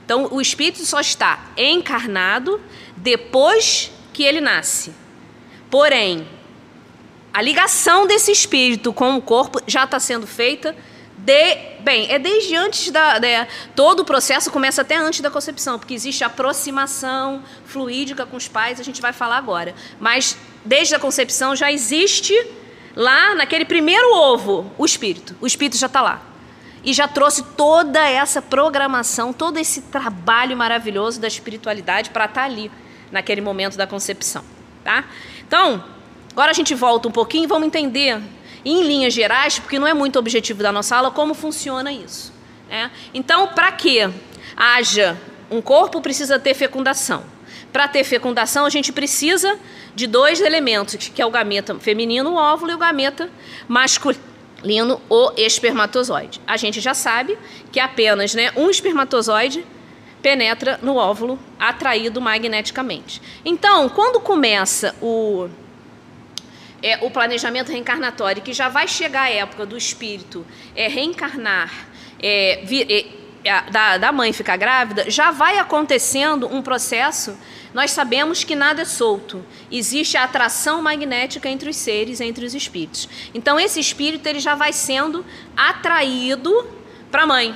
Então, 0.04 0.28
o 0.32 0.42
espírito 0.42 0.86
só 0.86 1.00
está 1.00 1.52
encarnado 1.56 2.60
depois 2.98 3.92
que 4.12 4.24
ele 4.24 4.42
nasce. 4.42 4.94
Porém, 5.72 6.28
a 7.34 7.42
ligação 7.42 8.06
desse 8.06 8.32
espírito 8.32 8.92
com 8.92 9.16
o 9.16 9.22
corpo 9.22 9.62
já 9.66 9.86
está 9.86 10.00
sendo 10.00 10.28
feita 10.28 10.76
de, 11.26 11.56
bem, 11.82 12.10
é 12.12 12.18
desde 12.18 12.56
antes 12.56 12.90
da, 12.92 13.20
né, 13.20 13.48
todo 13.76 14.02
o 14.02 14.06
processo 14.06 14.50
começa 14.50 14.82
até 14.82 14.96
antes 14.96 15.20
da 15.20 15.30
concepção, 15.30 15.78
porque 15.78 15.94
existe 15.94 16.24
aproximação 16.24 17.44
fluídica 17.66 18.26
com 18.26 18.38
os 18.38 18.48
pais, 18.48 18.80
a 18.80 18.84
gente 18.84 19.02
vai 19.02 19.12
falar 19.12 19.38
agora. 19.38 19.76
Mas 20.00 20.38
desde 20.64 20.96
a 20.96 21.00
concepção 21.00 21.56
já 21.56 21.72
existe 21.72 22.34
lá 22.96 23.36
naquele 23.36 23.66
primeiro 23.66 24.16
ovo 24.16 24.72
o 24.78 24.86
espírito. 24.86 25.36
O 25.42 25.48
espírito 25.48 25.78
já 25.78 25.88
está 25.88 26.02
lá. 26.02 26.22
E 26.84 26.94
já 26.94 27.08
trouxe 27.08 27.44
toda 27.44 28.00
essa 28.08 28.42
programação, 28.42 29.34
todo 29.34 29.58
esse 29.58 29.82
trabalho 29.82 30.56
maravilhoso 30.56 31.20
da 31.20 31.28
espiritualidade 31.28 32.10
para 32.12 32.26
estar 32.26 32.42
tá 32.42 32.46
ali 32.46 32.72
naquele 33.12 33.42
momento 33.42 33.76
da 33.76 33.86
concepção, 33.86 34.44
tá? 34.84 35.04
Então, 35.46 35.84
agora 36.32 36.52
a 36.52 36.54
gente 36.54 36.74
volta 36.74 37.10
um 37.10 37.12
pouquinho 37.12 37.44
e 37.44 37.48
vamos 37.48 37.68
entender 37.68 38.22
em 38.70 38.84
linhas 38.84 39.14
gerais, 39.14 39.58
porque 39.58 39.80
não 39.80 39.88
é 39.88 39.94
muito 39.94 40.20
objetivo 40.20 40.62
da 40.62 40.72
nossa 40.72 40.96
aula, 40.96 41.12
como 41.12 41.34
funciona 41.34 41.92
isso. 41.92 42.32
Né? 42.70 42.92
Então, 43.14 43.48
para 43.48 43.72
que 43.72 44.08
haja 44.56 45.18
um 45.50 45.62
corpo, 45.62 46.02
precisa 46.02 46.38
ter 46.38 46.54
fecundação. 46.54 47.24
Para 47.74 47.88
ter 47.88 48.04
fecundação, 48.04 48.66
a 48.66 48.70
gente 48.70 48.92
precisa 48.92 49.58
de 49.96 50.06
dois 50.06 50.42
elementos, 50.42 50.96
que 50.96 51.22
é 51.22 51.26
o 51.26 51.32
gameta 51.32 51.76
feminino, 51.80 52.32
o 52.32 52.36
óvulo, 52.36 52.72
e 52.72 52.76
o 52.76 52.78
gameta 52.78 53.30
masculino, 53.68 55.02
o 55.10 55.32
espermatozoide. 55.38 56.40
A 56.46 56.58
gente 56.58 56.80
já 56.80 56.94
sabe 56.94 57.38
que 57.72 57.80
apenas 57.80 58.34
né, 58.34 58.52
um 58.56 58.70
espermatozoide 58.70 59.66
penetra 60.22 60.80
no 60.82 60.96
óvulo, 60.96 61.40
atraído 61.60 62.20
magneticamente. 62.20 63.22
Então, 63.44 63.88
quando 63.90 64.20
começa 64.20 64.96
o, 65.02 65.50
é, 66.82 66.98
o 67.02 67.12
planejamento 67.12 67.72
reencarnatório, 67.72 68.42
que 68.42 68.54
já 68.54 68.70
vai 68.70 68.88
chegar 68.88 69.24
a 69.24 69.30
época 69.30 69.66
do 69.66 69.78
espírito 69.78 70.46
é, 70.76 70.88
reencarnar, 70.88 71.88
é, 72.22 72.64
é, 73.44 73.62
da, 73.72 73.98
da 73.98 74.12
mãe 74.12 74.34
ficar 74.34 74.58
grávida, 74.58 75.10
já 75.10 75.32
vai 75.32 75.58
acontecendo 75.58 76.48
um 76.54 76.62
processo. 76.62 77.38
Nós 77.74 77.92
sabemos 77.92 78.44
que 78.44 78.56
nada 78.56 78.82
é 78.82 78.86
solto. 78.86 79.46
Existe 79.72 80.18
a 80.18 80.24
atração 80.24 80.82
magnética 80.82 81.48
entre 81.48 81.70
os 81.70 81.76
seres, 81.76 82.20
entre 82.20 82.46
os 82.46 82.54
espíritos. 82.54 83.08
Então, 83.34 83.60
esse 83.60 83.80
espírito 83.80 84.26
ele 84.28 84.40
já 84.40 84.56
vai 84.56 84.74
sendo 84.74 85.26
atraído 85.56 86.68
para 87.12 87.24
a 87.24 87.28
mãe. 87.28 87.56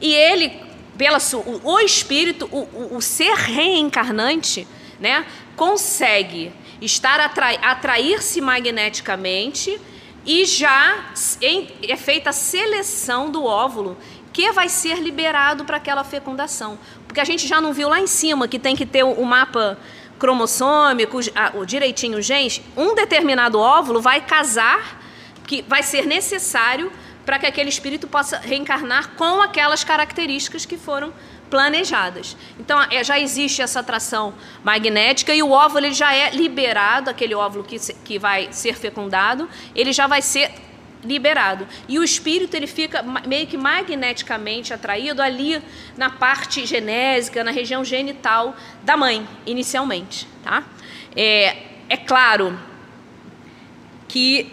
E 0.00 0.12
ele, 0.14 0.60
pela 0.98 1.18
o 1.62 1.80
espírito, 1.80 2.48
o, 2.50 2.60
o, 2.60 2.96
o, 2.96 3.02
ser 3.02 3.34
reencarnante, 3.34 4.66
né, 4.98 5.24
consegue 5.56 6.52
estar 6.84 7.20
atrair-se 7.20 8.40
magneticamente 8.40 9.80
e 10.24 10.44
já 10.44 11.12
em, 11.40 11.68
é 11.82 11.96
feita 11.96 12.30
a 12.30 12.32
seleção 12.32 13.30
do 13.30 13.44
óvulo 13.44 13.96
que 14.32 14.50
vai 14.52 14.68
ser 14.68 14.98
liberado 14.98 15.64
para 15.64 15.76
aquela 15.76 16.04
fecundação. 16.04 16.78
Porque 17.06 17.20
a 17.20 17.24
gente 17.24 17.46
já 17.46 17.60
não 17.60 17.72
viu 17.72 17.88
lá 17.88 18.00
em 18.00 18.06
cima 18.06 18.48
que 18.48 18.58
tem 18.58 18.74
que 18.74 18.86
ter 18.86 19.04
o 19.04 19.24
mapa 19.24 19.78
cromossômico, 20.18 21.18
o 21.54 21.64
direitinho 21.64 22.22
genes, 22.22 22.62
um 22.76 22.94
determinado 22.94 23.58
óvulo 23.58 24.00
vai 24.00 24.20
casar, 24.20 25.00
que 25.46 25.62
vai 25.62 25.82
ser 25.82 26.06
necessário 26.06 26.92
para 27.26 27.38
que 27.38 27.46
aquele 27.46 27.68
espírito 27.68 28.06
possa 28.06 28.38
reencarnar 28.38 29.10
com 29.16 29.42
aquelas 29.42 29.84
características 29.84 30.64
que 30.64 30.76
foram 30.76 31.12
planejadas. 31.52 32.34
Então 32.58 32.80
é, 32.90 33.04
já 33.04 33.20
existe 33.20 33.60
essa 33.60 33.80
atração 33.80 34.32
magnética 34.64 35.34
e 35.34 35.42
o 35.42 35.50
óvulo 35.50 35.84
ele 35.84 35.92
já 35.92 36.14
é 36.14 36.30
liberado, 36.30 37.10
aquele 37.10 37.34
óvulo 37.34 37.62
que, 37.62 37.78
que 37.78 38.18
vai 38.18 38.48
ser 38.50 38.74
fecundado, 38.74 39.46
ele 39.74 39.92
já 39.92 40.06
vai 40.06 40.22
ser 40.22 40.50
liberado. 41.04 41.68
E 41.86 41.98
o 41.98 42.02
espírito 42.02 42.56
ele 42.56 42.66
fica 42.66 43.02
meio 43.02 43.46
que 43.46 43.58
magneticamente 43.58 44.72
atraído 44.72 45.20
ali 45.20 45.62
na 45.94 46.08
parte 46.08 46.64
genésica, 46.64 47.44
na 47.44 47.50
região 47.50 47.84
genital 47.84 48.56
da 48.82 48.96
mãe, 48.96 49.28
inicialmente. 49.44 50.26
Tá? 50.42 50.64
É, 51.14 51.56
é 51.86 51.98
claro 51.98 52.58
que 54.08 54.50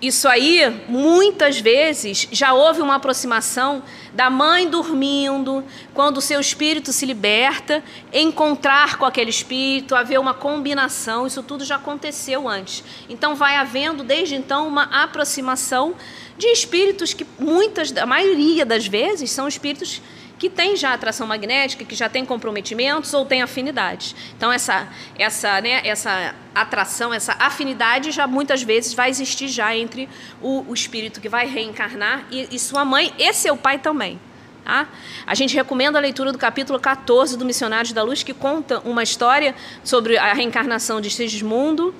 isso 0.00 0.26
aí, 0.26 0.82
muitas 0.88 1.60
vezes, 1.60 2.26
já 2.32 2.54
houve 2.54 2.80
uma 2.80 2.94
aproximação 2.94 3.82
da 4.14 4.30
mãe 4.30 4.66
dormindo, 4.66 5.62
quando 5.92 6.16
o 6.16 6.20
seu 6.22 6.40
espírito 6.40 6.90
se 6.90 7.04
liberta, 7.04 7.84
encontrar 8.10 8.96
com 8.96 9.04
aquele 9.04 9.28
espírito, 9.28 9.94
haver 9.94 10.18
uma 10.18 10.32
combinação, 10.32 11.26
isso 11.26 11.42
tudo 11.42 11.66
já 11.66 11.76
aconteceu 11.76 12.48
antes. 12.48 12.82
Então, 13.10 13.34
vai 13.34 13.56
havendo, 13.56 14.02
desde 14.02 14.34
então, 14.34 14.66
uma 14.66 14.84
aproximação 14.84 15.94
de 16.38 16.46
espíritos 16.46 17.12
que, 17.12 17.26
muitas, 17.38 17.94
a 17.94 18.06
maioria 18.06 18.64
das 18.64 18.86
vezes, 18.86 19.30
são 19.30 19.46
espíritos 19.46 20.00
que 20.40 20.48
tem 20.48 20.74
já 20.74 20.94
atração 20.94 21.26
magnética, 21.26 21.84
que 21.84 21.94
já 21.94 22.08
tem 22.08 22.24
comprometimentos 22.24 23.12
ou 23.12 23.26
tem 23.26 23.42
afinidades. 23.42 24.16
Então 24.34 24.50
essa 24.50 24.88
essa 25.18 25.60
né, 25.60 25.82
essa 25.84 26.34
atração, 26.54 27.12
essa 27.12 27.36
afinidade 27.38 28.10
já 28.10 28.26
muitas 28.26 28.62
vezes 28.62 28.94
vai 28.94 29.10
existir 29.10 29.48
já 29.48 29.76
entre 29.76 30.08
o, 30.40 30.64
o 30.66 30.72
espírito 30.72 31.20
que 31.20 31.28
vai 31.28 31.46
reencarnar 31.46 32.24
e, 32.30 32.48
e 32.50 32.58
sua 32.58 32.86
mãe 32.86 33.12
e 33.18 33.32
seu 33.34 33.54
pai 33.54 33.78
também. 33.78 34.18
Tá? 34.64 34.88
A 35.26 35.34
gente 35.34 35.54
recomenda 35.54 35.98
a 35.98 36.00
leitura 36.00 36.32
do 36.32 36.38
capítulo 36.38 36.80
14 36.80 37.36
do 37.36 37.44
Missionários 37.44 37.92
da 37.92 38.02
Luz, 38.02 38.22
que 38.22 38.32
conta 38.32 38.80
uma 38.80 39.02
história 39.02 39.54
sobre 39.84 40.16
a 40.16 40.32
reencarnação 40.32 41.02
de 41.02 41.10
Sigismundo 41.10 41.94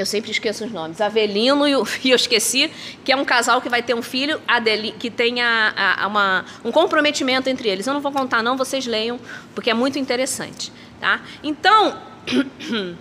Eu 0.00 0.06
sempre 0.06 0.30
esqueço 0.30 0.64
os 0.64 0.72
nomes. 0.72 0.98
Avelino 1.00 1.68
e, 1.68 1.76
o, 1.76 1.86
e 2.02 2.10
eu 2.10 2.16
esqueci, 2.16 2.70
que 3.04 3.12
é 3.12 3.16
um 3.16 3.24
casal 3.24 3.60
que 3.60 3.68
vai 3.68 3.82
ter 3.82 3.94
um 3.94 4.00
filho 4.00 4.40
Adeli, 4.48 4.92
que 4.92 5.10
tem 5.10 5.42
a, 5.42 5.96
a, 5.98 6.06
uma, 6.06 6.44
um 6.64 6.72
comprometimento 6.72 7.50
entre 7.50 7.68
eles. 7.68 7.86
Eu 7.86 7.92
não 7.92 8.00
vou 8.00 8.10
contar, 8.10 8.42
não, 8.42 8.56
vocês 8.56 8.86
leiam, 8.86 9.20
porque 9.54 9.70
é 9.70 9.74
muito 9.74 9.98
interessante. 9.98 10.72
Tá? 10.98 11.20
Então, 11.42 11.98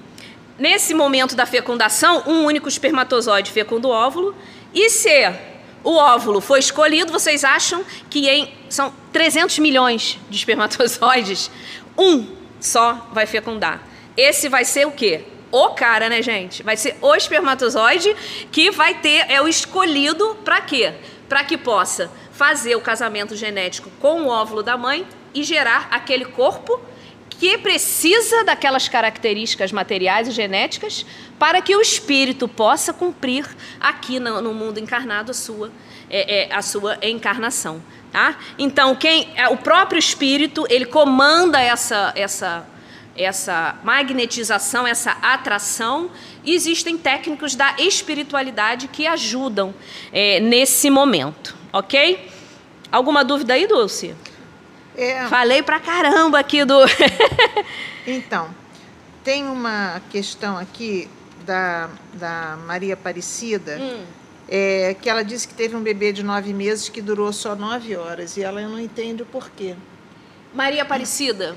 nesse 0.59 0.93
momento 0.93 1.35
da 1.35 1.45
fecundação, 1.45 2.23
um 2.27 2.43
único 2.43 2.67
espermatozoide 2.67 3.51
fecunda 3.51 3.87
o 3.87 3.91
óvulo, 3.91 4.35
e 4.73 4.89
se 4.89 5.33
o 5.83 5.95
óvulo 5.95 6.41
foi 6.41 6.59
escolhido, 6.59 7.13
vocês 7.13 7.45
acham 7.45 7.83
que 8.09 8.27
em, 8.27 8.53
são 8.67 8.93
300 9.13 9.57
milhões 9.59 10.19
de 10.29 10.37
espermatozoides, 10.37 11.49
um 11.97 12.27
só 12.59 13.09
vai 13.13 13.25
fecundar. 13.25 13.81
Esse 14.17 14.49
vai 14.49 14.65
ser 14.65 14.85
o 14.85 14.91
quê? 14.91 15.23
O 15.51 15.69
cara, 15.69 16.09
né, 16.09 16.21
gente? 16.21 16.61
Vai 16.61 16.77
ser 16.77 16.97
o 17.01 17.15
espermatozoide 17.15 18.15
que 18.51 18.69
vai 18.71 18.93
ter, 18.95 19.25
é 19.29 19.41
o 19.41 19.47
escolhido 19.47 20.35
para 20.43 20.61
quê? 20.61 20.93
Para 21.27 21.43
que 21.43 21.57
possa 21.57 22.11
fazer 22.31 22.75
o 22.75 22.81
casamento 22.81 23.35
genético 23.35 23.89
com 23.99 24.23
o 24.23 24.27
óvulo 24.27 24.63
da 24.63 24.77
mãe 24.77 25.05
e 25.33 25.43
gerar 25.43 25.87
aquele 25.91 26.25
corpo 26.25 26.79
que 27.29 27.57
precisa 27.57 28.43
daquelas 28.43 28.89
características 28.89 29.71
materiais 29.71 30.27
e 30.27 30.31
genéticas 30.31 31.05
para 31.39 31.61
que 31.61 31.73
o 31.75 31.81
espírito 31.81 32.47
possa 32.47 32.91
cumprir 32.91 33.45
aqui 33.79 34.19
no, 34.19 34.41
no 34.41 34.53
mundo 34.53 34.77
encarnado 34.77 35.31
a 35.31 35.33
sua, 35.33 35.71
é, 36.09 36.49
é, 36.49 36.53
a 36.53 36.61
sua 36.61 36.97
encarnação. 37.01 37.81
Tá? 38.11 38.37
Então, 38.57 38.95
quem 38.95 39.31
é, 39.35 39.47
o 39.47 39.55
próprio 39.55 39.97
espírito 39.97 40.65
ele 40.69 40.85
comanda 40.85 41.61
essa, 41.61 42.11
essa, 42.15 42.67
essa 43.19 43.77
magnetização, 43.83 44.87
essa 44.87 45.11
atração. 45.21 46.09
Existem 46.45 46.97
técnicos 46.97 47.53
da 47.55 47.75
espiritualidade 47.77 48.87
que 48.87 49.05
ajudam 49.05 49.73
é, 50.11 50.39
nesse 50.39 50.89
momento, 50.89 51.55
ok? 51.73 52.29
Alguma 52.91 53.23
dúvida 53.23 53.53
aí, 53.53 53.67
Dulce? 53.67 54.15
É... 54.95 55.27
Falei 55.27 55.61
pra 55.61 55.79
caramba 55.79 56.39
aqui 56.39 56.65
do. 56.65 56.75
então, 58.07 58.49
tem 59.23 59.45
uma 59.45 60.01
questão 60.09 60.57
aqui 60.57 61.07
da, 61.45 61.89
da 62.13 62.57
Maria 62.65 62.93
Aparecida. 62.93 63.77
Hum. 63.79 64.03
É, 64.51 64.95
que 64.99 65.07
ela 65.07 65.23
disse 65.23 65.47
que 65.47 65.53
teve 65.53 65.75
um 65.75 65.81
bebê 65.81 66.11
de 66.11 66.23
nove 66.23 66.53
meses 66.53 66.89
que 66.89 67.03
durou 67.03 67.31
só 67.31 67.55
nove 67.55 67.95
horas 67.95 68.35
e 68.35 68.41
ela 68.41 68.59
não 68.61 68.79
entende 68.79 69.21
o 69.21 69.25
porquê. 69.25 69.75
Maria 70.51 70.81
Aparecida, 70.81 71.55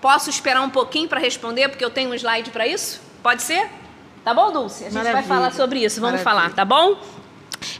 posso 0.00 0.30
esperar 0.30 0.62
um 0.62 0.70
pouquinho 0.70 1.08
para 1.08 1.20
responder, 1.20 1.68
porque 1.68 1.84
eu 1.84 1.90
tenho 1.90 2.10
um 2.10 2.14
slide 2.14 2.50
para 2.50 2.66
isso? 2.66 3.00
Pode 3.22 3.42
ser? 3.42 3.68
Tá 4.24 4.34
bom, 4.34 4.52
Dulce? 4.52 4.82
A 4.82 4.86
gente 4.86 4.94
Maravilha. 4.94 5.22
vai 5.22 5.22
falar 5.22 5.52
sobre 5.52 5.84
isso, 5.84 6.00
vamos 6.00 6.20
Maravilha. 6.22 6.48
falar, 6.48 6.54
tá 6.54 6.64
bom? 6.64 7.00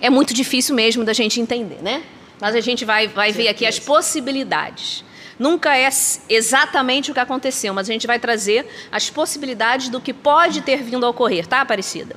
É 0.01 0.11
muito 0.11 0.33
difícil 0.35 0.75
mesmo 0.75 1.05
da 1.05 1.13
gente 1.13 1.41
entender, 1.41 1.83
né? 1.83 2.03
Mas 2.41 2.55
a 2.55 2.61
gente 2.61 2.85
vai, 2.85 3.09
vai 3.09 3.33
ver 3.33 3.49
aqui 3.49 3.67
as 3.67 3.79
possibilidades. 3.79 5.05
Nunca 5.39 5.77
é 5.77 5.89
exatamente 6.29 7.11
o 7.11 7.15
que 7.15 7.21
aconteceu, 7.21 7.73
mas 7.73 7.89
a 7.89 7.93
gente 7.93 8.07
vai 8.07 8.19
trazer 8.19 8.67
as 8.91 9.09
possibilidades 9.09 9.89
do 9.89 10.01
que 10.01 10.13
pode 10.13 10.63
ter 10.63 10.83
vindo 10.83 11.07
a 11.07 11.09
ocorrer, 11.09 11.47
tá, 11.47 11.61
Aparecida? 11.61 12.17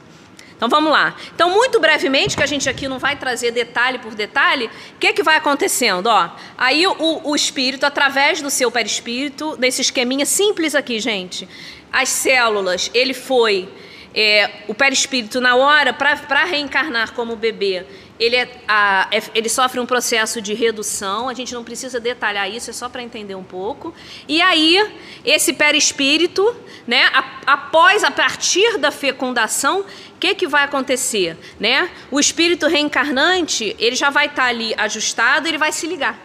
Então 0.61 0.69
vamos 0.69 0.91
lá. 0.91 1.15
Então, 1.33 1.49
muito 1.49 1.79
brevemente, 1.79 2.37
que 2.37 2.43
a 2.43 2.45
gente 2.45 2.69
aqui 2.69 2.87
não 2.87 2.99
vai 2.99 3.15
trazer 3.15 3.49
detalhe 3.49 3.97
por 3.97 4.13
detalhe, 4.13 4.67
o 4.67 4.99
que, 4.99 5.11
que 5.11 5.23
vai 5.23 5.35
acontecendo? 5.35 6.05
Ó, 6.05 6.29
aí 6.55 6.85
o, 6.85 7.21
o 7.23 7.35
espírito, 7.35 7.83
através 7.83 8.43
do 8.43 8.51
seu 8.51 8.69
perispírito, 8.69 9.57
nesse 9.57 9.81
esqueminha 9.81 10.23
simples 10.23 10.75
aqui, 10.75 10.99
gente, 10.99 11.49
as 11.91 12.09
células, 12.09 12.91
ele 12.93 13.15
foi. 13.15 13.67
É, 14.13 14.51
o 14.67 14.73
perispírito, 14.75 15.41
na 15.41 15.55
hora, 15.55 15.93
para 15.93 16.45
reencarnar 16.45 17.13
como 17.13 17.35
bebê, 17.35 17.83
ele, 18.21 18.35
é, 18.35 18.47
a, 18.67 19.07
é, 19.11 19.19
ele 19.33 19.49
sofre 19.49 19.79
um 19.79 19.85
processo 19.85 20.39
de 20.39 20.53
redução, 20.53 21.27
a 21.27 21.33
gente 21.33 21.55
não 21.55 21.63
precisa 21.63 21.99
detalhar 21.99 22.47
isso, 22.47 22.69
é 22.69 22.73
só 22.73 22.87
para 22.87 23.01
entender 23.01 23.33
um 23.33 23.43
pouco. 23.43 23.95
E 24.27 24.39
aí, 24.43 24.79
esse 25.25 25.51
perispírito, 25.53 26.55
né, 26.85 27.09
após, 27.47 28.03
a 28.03 28.11
partir 28.11 28.77
da 28.77 28.91
fecundação, 28.91 29.79
o 29.81 29.85
que, 30.19 30.35
que 30.35 30.47
vai 30.47 30.63
acontecer? 30.63 31.35
Né? 31.59 31.89
O 32.11 32.19
espírito 32.19 32.67
reencarnante, 32.67 33.75
ele 33.79 33.95
já 33.95 34.11
vai 34.11 34.27
estar 34.27 34.43
tá 34.43 34.49
ali 34.49 34.75
ajustado, 34.77 35.47
ele 35.47 35.57
vai 35.57 35.71
se 35.71 35.87
ligar. 35.87 36.15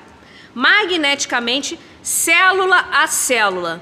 Magneticamente, 0.54 1.80
célula 2.02 2.88
a 2.92 3.06
célula, 3.06 3.80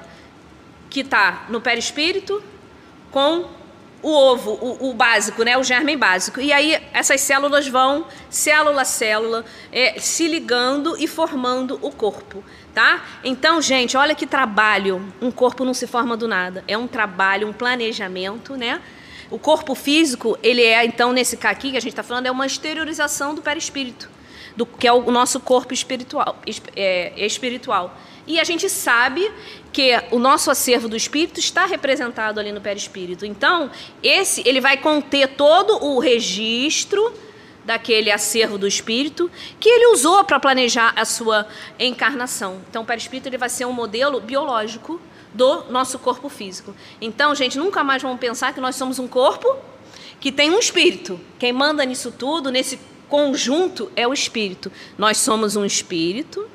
que 0.89 1.01
está 1.01 1.47
no 1.49 1.59
perispírito, 1.59 2.41
com 3.11 3.49
o 4.05 4.11
ovo, 4.11 4.51
o, 4.61 4.91
o, 4.91 4.93
básico, 4.93 5.43
né, 5.43 5.57
o 5.57 5.63
germe 5.63 5.97
básico. 5.97 6.39
E 6.39 6.53
aí 6.53 6.79
essas 6.93 7.21
células 7.21 7.67
vão, 7.67 8.05
célula 8.29 8.83
a 8.83 8.85
célula, 8.85 9.43
é, 9.71 9.99
se 9.99 10.27
ligando 10.27 10.95
e 10.99 11.07
formando 11.07 11.79
o 11.81 11.89
corpo, 11.89 12.43
tá? 12.71 13.03
Então, 13.23 13.59
gente, 13.59 13.97
olha 13.97 14.13
que 14.13 14.27
trabalho. 14.27 15.11
Um 15.19 15.31
corpo 15.31 15.65
não 15.65 15.73
se 15.73 15.87
forma 15.87 16.15
do 16.15 16.27
nada. 16.27 16.63
É 16.67 16.77
um 16.77 16.85
trabalho, 16.85 17.47
um 17.47 17.53
planejamento, 17.53 18.55
né? 18.55 18.79
O 19.31 19.39
corpo 19.39 19.73
físico, 19.73 20.37
ele 20.43 20.61
é, 20.61 20.85
então, 20.85 21.11
nesse 21.11 21.39
aqui 21.41 21.71
que 21.71 21.77
a 21.77 21.79
gente 21.79 21.93
está 21.93 22.03
falando, 22.03 22.27
é 22.27 22.31
uma 22.31 22.45
exteriorização 22.45 23.33
do 23.33 23.41
perispírito, 23.41 24.07
do 24.55 24.67
que 24.67 24.87
é 24.87 24.93
o 24.93 25.09
nosso 25.09 25.39
corpo 25.39 25.73
espiritual. 25.73 26.37
É, 26.75 27.11
espiritual. 27.25 27.97
E 28.27 28.39
a 28.39 28.43
gente 28.43 28.69
sabe 28.69 29.31
que 29.71 29.91
o 30.11 30.17
nosso 30.17 30.49
acervo 30.49 30.87
do 30.87 30.95
espírito 30.95 31.39
está 31.39 31.65
representado 31.65 32.39
ali 32.39 32.51
no 32.51 32.61
perispírito. 32.61 33.25
Então, 33.25 33.69
esse 34.01 34.41
ele 34.47 34.59
vai 34.59 34.77
conter 34.77 35.35
todo 35.35 35.83
o 35.83 35.99
registro 35.99 37.13
daquele 37.63 38.11
acervo 38.11 38.57
do 38.57 38.67
espírito 38.67 39.29
que 39.59 39.67
ele 39.67 39.87
usou 39.87 40.23
para 40.23 40.39
planejar 40.39 40.93
a 40.95 41.03
sua 41.03 41.47
encarnação. 41.79 42.61
Então, 42.69 42.83
o 42.83 42.85
perispírito 42.85 43.27
ele 43.27 43.37
vai 43.37 43.49
ser 43.49 43.65
um 43.65 43.73
modelo 43.73 44.21
biológico 44.21 45.01
do 45.33 45.65
nosso 45.65 45.99
corpo 45.99 46.29
físico. 46.29 46.73
Então, 47.01 47.35
gente, 47.35 47.57
nunca 47.57 47.83
mais 47.83 48.01
vamos 48.01 48.19
pensar 48.19 48.53
que 48.53 48.61
nós 48.61 48.75
somos 48.75 48.97
um 48.97 49.07
corpo 49.07 49.57
que 50.19 50.31
tem 50.31 50.49
um 50.49 50.59
espírito. 50.59 51.19
Quem 51.37 51.51
manda 51.51 51.83
nisso 51.83 52.11
tudo, 52.11 52.49
nesse 52.49 52.79
conjunto, 53.09 53.91
é 53.95 54.07
o 54.07 54.13
espírito. 54.13 54.71
Nós 54.97 55.17
somos 55.17 55.55
um 55.55 55.65
espírito 55.65 56.47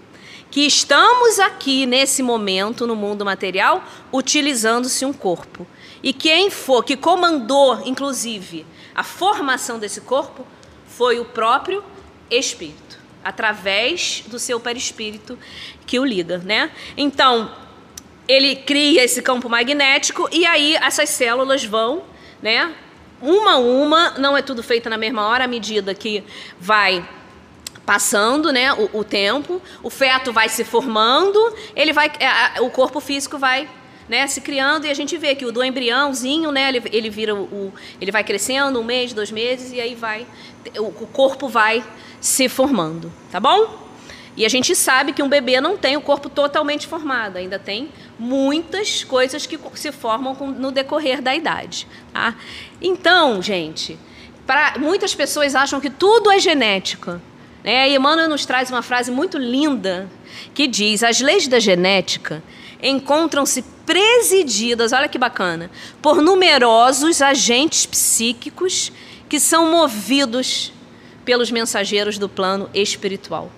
que 0.51 0.66
estamos 0.66 1.38
aqui 1.38 1.86
nesse 1.86 2.22
momento 2.22 2.86
no 2.86 2.96
mundo 2.96 3.24
material 3.24 3.84
utilizando-se 4.12 5.05
um 5.05 5.12
corpo. 5.12 5.66
E 6.03 6.12
quem 6.12 6.51
for 6.51 6.82
que 6.84 6.96
comandou, 6.96 7.82
inclusive, 7.86 8.66
a 8.94 9.05
formação 9.05 9.78
desse 9.78 10.01
corpo 10.01 10.46
foi 10.86 11.20
o 11.20 11.24
próprio 11.24 11.84
espírito, 12.30 12.98
através 13.22 14.24
do 14.26 14.38
seu 14.38 14.59
perispírito 14.59 15.38
que 15.86 15.98
o 15.98 16.05
liga, 16.05 16.38
né? 16.38 16.70
Então, 16.96 17.53
ele 18.26 18.57
cria 18.57 19.05
esse 19.05 19.22
campo 19.22 19.48
magnético 19.48 20.28
e 20.32 20.46
aí 20.46 20.76
essas 20.76 21.09
células 21.11 21.64
vão, 21.64 22.03
né, 22.40 22.74
uma 23.20 23.53
a 23.53 23.59
uma, 23.59 24.11
não 24.18 24.36
é 24.36 24.42
tudo 24.42 24.62
feito 24.62 24.88
na 24.88 24.96
mesma 24.96 25.26
hora, 25.26 25.44
à 25.44 25.48
medida 25.48 25.94
que 25.94 26.24
vai 26.59 27.07
passando 27.84 28.52
né, 28.52 28.72
o, 28.72 28.98
o, 28.98 29.04
tempo, 29.04 29.60
o 29.82 29.90
feto 29.90 30.32
vai 30.32 30.48
se 30.48 30.64
formando, 30.64 31.38
ele 31.74 31.92
vai, 31.92 32.10
é, 32.20 32.60
o 32.60 32.70
corpo 32.70 33.00
físico 33.00 33.38
vai 33.38 33.68
né, 34.08 34.26
se 34.26 34.40
criando 34.40 34.86
e 34.86 34.90
a 34.90 34.94
gente 34.94 35.16
vê 35.16 35.34
que 35.34 35.44
o 35.46 35.52
do 35.52 35.62
embriãozinho, 35.62 36.50
né, 36.50 36.68
ele, 36.68 36.82
ele 36.92 37.10
vira 37.10 37.34
o, 37.34 37.72
ele 38.00 38.10
vai 38.10 38.24
crescendo 38.24 38.80
um 38.80 38.84
mês, 38.84 39.12
dois 39.12 39.30
meses 39.30 39.72
e 39.72 39.80
aí 39.80 39.94
vai, 39.94 40.26
o, 40.78 40.86
o 40.86 41.06
corpo 41.06 41.48
vai 41.48 41.84
se 42.20 42.48
formando, 42.48 43.12
tá 43.30 43.38
bom? 43.38 43.88
E 44.36 44.44
a 44.46 44.48
gente 44.48 44.74
sabe 44.74 45.12
que 45.12 45.22
um 45.22 45.28
bebê 45.28 45.60
não 45.60 45.76
tem 45.76 45.96
o 45.96 46.00
corpo 46.00 46.28
totalmente 46.28 46.86
formado, 46.86 47.36
ainda 47.36 47.58
tem 47.58 47.90
muitas 48.18 49.04
coisas 49.04 49.46
que 49.46 49.58
se 49.74 49.92
formam 49.92 50.34
no 50.34 50.70
decorrer 50.70 51.20
da 51.20 51.34
idade. 51.34 51.86
Tá? 52.12 52.34
Então, 52.80 53.42
gente, 53.42 53.98
para 54.46 54.78
muitas 54.78 55.14
pessoas 55.14 55.54
acham 55.54 55.80
que 55.80 55.90
tudo 55.90 56.30
é 56.30 56.38
genética. 56.38 57.20
Né? 57.62 57.90
E 57.90 57.96
Emmanuel 57.96 58.28
nos 58.28 58.46
traz 58.46 58.70
uma 58.70 58.82
frase 58.82 59.11
muito 59.11 59.38
linda 59.38 60.08
que 60.54 60.66
diz: 60.66 61.02
as 61.02 61.20
leis 61.20 61.46
da 61.46 61.58
genética 61.58 62.42
encontram-se 62.82 63.62
presididas, 63.84 64.92
olha 64.92 65.08
que 65.08 65.18
bacana, 65.18 65.70
por 66.00 66.22
numerosos 66.22 67.20
agentes 67.20 67.84
psíquicos 67.84 68.92
que 69.28 69.38
são 69.38 69.70
movidos 69.70 70.72
pelos 71.24 71.50
mensageiros 71.50 72.18
do 72.18 72.28
plano 72.28 72.70
espiritual. 72.72 73.50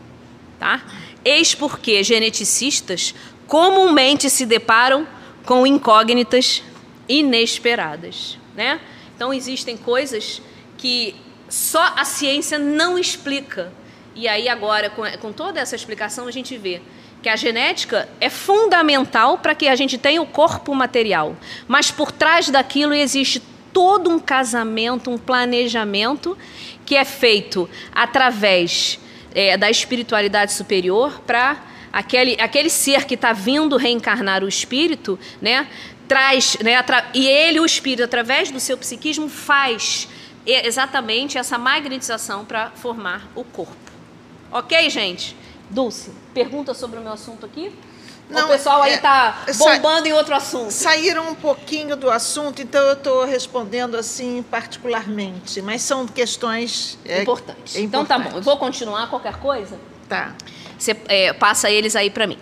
Tá? 0.59 0.83
Eis 1.25 1.55
porque 1.55 2.03
geneticistas 2.03 3.15
comumente 3.47 4.29
se 4.29 4.45
deparam 4.45 5.07
com 5.45 5.67
incógnitas 5.67 6.63
inesperadas. 7.09 8.39
Né? 8.55 8.81
Então, 9.15 9.33
existem 9.33 9.77
coisas 9.77 10.43
que 10.79 11.15
só 11.49 11.95
a 11.97 12.05
ciência 12.05 12.59
não 12.59 12.99
explica 12.99 13.73
e 14.15 14.29
aí 14.29 14.49
agora, 14.49 14.91
com, 14.91 15.03
com 15.19 15.33
toda 15.33 15.61
essa 15.61 15.75
explicação, 15.75 16.27
a 16.27 16.31
gente 16.31 16.57
vê 16.57 16.81
que 17.23 17.29
a 17.29 17.37
genética 17.37 18.09
é 18.21 18.29
fundamental 18.29 19.39
para 19.39 19.55
que 19.55 19.69
a 19.69 19.77
gente 19.77 19.97
tenha 19.97 20.21
o 20.21 20.27
corpo 20.27 20.75
material. 20.75 21.37
Mas 21.69 21.91
por 21.91 22.11
trás 22.11 22.51
daquilo 22.51 22.93
existe 22.93 23.41
todo 23.73 24.11
um 24.11 24.19
casamento, 24.19 25.11
um 25.11 25.17
planejamento 25.17 26.37
que 26.85 26.97
é 26.97 27.05
feito 27.05 27.71
através 27.95 28.99
é, 29.35 29.57
da 29.57 29.71
espiritualidade 29.71 30.53
superior 30.53 31.21
para 31.21 31.63
aquele, 31.93 32.37
aquele 32.41 32.69
ser 32.69 33.05
que 33.05 33.15
está 33.15 33.33
vindo 33.33 33.77
reencarnar 33.77 34.43
o 34.43 34.49
espírito, 34.49 35.19
né? 35.41 35.69
Traz, 36.09 36.59
né? 36.61 36.85
E 37.15 37.27
ele, 37.27 37.61
o 37.61 37.65
espírito, 37.65 38.05
através 38.05 38.51
do 38.51 38.61
seu 38.61 38.77
psiquismo, 38.77 39.29
faz 39.29 40.09
exatamente 40.45 41.39
essa 41.39 41.57
magnetização 41.57 42.45
para 42.45 42.71
formar 42.71 43.29
o 43.35 43.45
corpo. 43.45 43.82
Ok, 44.53 44.91
gente? 44.91 45.35
Dulce, 45.71 46.11
pergunta 46.35 46.75
sobre 46.75 46.99
o 46.99 47.03
meu 47.03 47.13
assunto 47.13 47.47
aqui? 47.47 47.73
Não, 48.29 48.47
o 48.47 48.49
pessoal 48.49 48.83
aí 48.83 48.95
está 48.95 49.45
é, 49.47 49.53
bombando 49.55 50.07
em 50.07 50.13
outro 50.13 50.35
assunto. 50.35 50.71
Saíram 50.71 51.31
um 51.31 51.35
pouquinho 51.35 51.97
do 51.97 52.11
assunto, 52.11 52.61
então 52.61 52.83
eu 52.83 52.93
estou 52.95 53.25
respondendo 53.25 53.97
assim 53.97 54.45
particularmente, 54.51 55.61
mas 55.63 55.83
são 55.83 56.07
questões 56.07 56.99
é, 57.05 57.23
importantes. 57.23 57.77
É 57.77 57.81
então 57.81 58.05
tá 58.05 58.19
bom, 58.19 58.37
eu 58.37 58.43
vou 58.43 58.57
continuar 58.59 59.09
qualquer 59.09 59.39
coisa. 59.39 59.79
Tá. 60.09 60.35
Você 60.79 60.97
é, 61.09 61.33
passa 61.33 61.71
eles 61.71 61.97
aí 61.97 62.11
para 62.11 62.27
mim, 62.27 62.39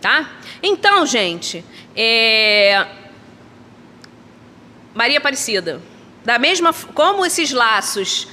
tá? 0.00 0.30
Então, 0.62 1.06
gente, 1.06 1.64
é... 1.96 2.86
Maria 4.94 5.18
Aparecida, 5.18 5.80
da 6.24 6.38
mesma 6.38 6.72
como 6.94 7.24
esses 7.24 7.52
laços 7.52 8.28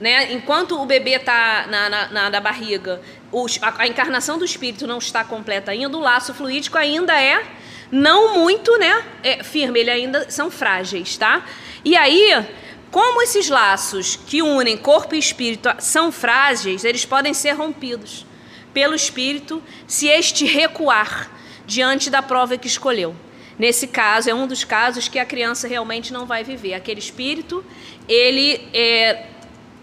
né? 0.00 0.32
Enquanto 0.32 0.80
o 0.80 0.86
bebê 0.86 1.16
está 1.16 1.66
na, 1.68 1.88
na, 1.88 2.30
na, 2.30 2.40
barriga, 2.40 3.00
a, 3.60 3.82
a, 3.82 3.86
encarnação 3.86 4.38
do 4.38 4.44
espírito 4.44 4.86
não 4.86 4.98
está 4.98 5.24
completa 5.24 5.72
ainda, 5.72 5.96
o 5.96 6.00
laço 6.00 6.32
fluídico 6.32 6.78
ainda 6.78 7.20
é 7.20 7.44
não 7.90 8.38
muito 8.38 8.76
né, 8.78 9.04
é 9.22 9.42
firme, 9.42 9.80
ele 9.80 9.90
ainda 9.90 10.30
são 10.30 10.50
frágeis, 10.50 11.16
tá? 11.16 11.44
E 11.84 11.96
aí, 11.96 12.46
como 12.90 13.22
esses 13.22 13.48
laços 13.48 14.16
que 14.16 14.42
unem 14.42 14.76
corpo 14.76 15.14
e 15.14 15.18
espírito 15.18 15.68
são 15.78 16.12
frágeis, 16.12 16.84
eles 16.84 17.04
podem 17.04 17.32
ser 17.32 17.52
rompidos 17.52 18.26
pelo 18.74 18.94
espírito 18.94 19.62
se 19.86 20.06
este 20.06 20.44
recuar 20.44 21.30
diante 21.66 22.10
da 22.10 22.22
prova 22.22 22.56
que 22.56 22.66
escolheu. 22.66 23.14
Nesse 23.58 23.88
caso, 23.88 24.30
é 24.30 24.34
um 24.34 24.46
dos 24.46 24.62
casos 24.62 25.08
que 25.08 25.18
a 25.18 25.24
criança 25.24 25.66
realmente 25.66 26.12
não 26.12 26.26
vai 26.26 26.44
viver. 26.44 26.74
Aquele 26.74 27.00
espírito, 27.00 27.64
ele 28.08 28.68
é, 28.72 29.26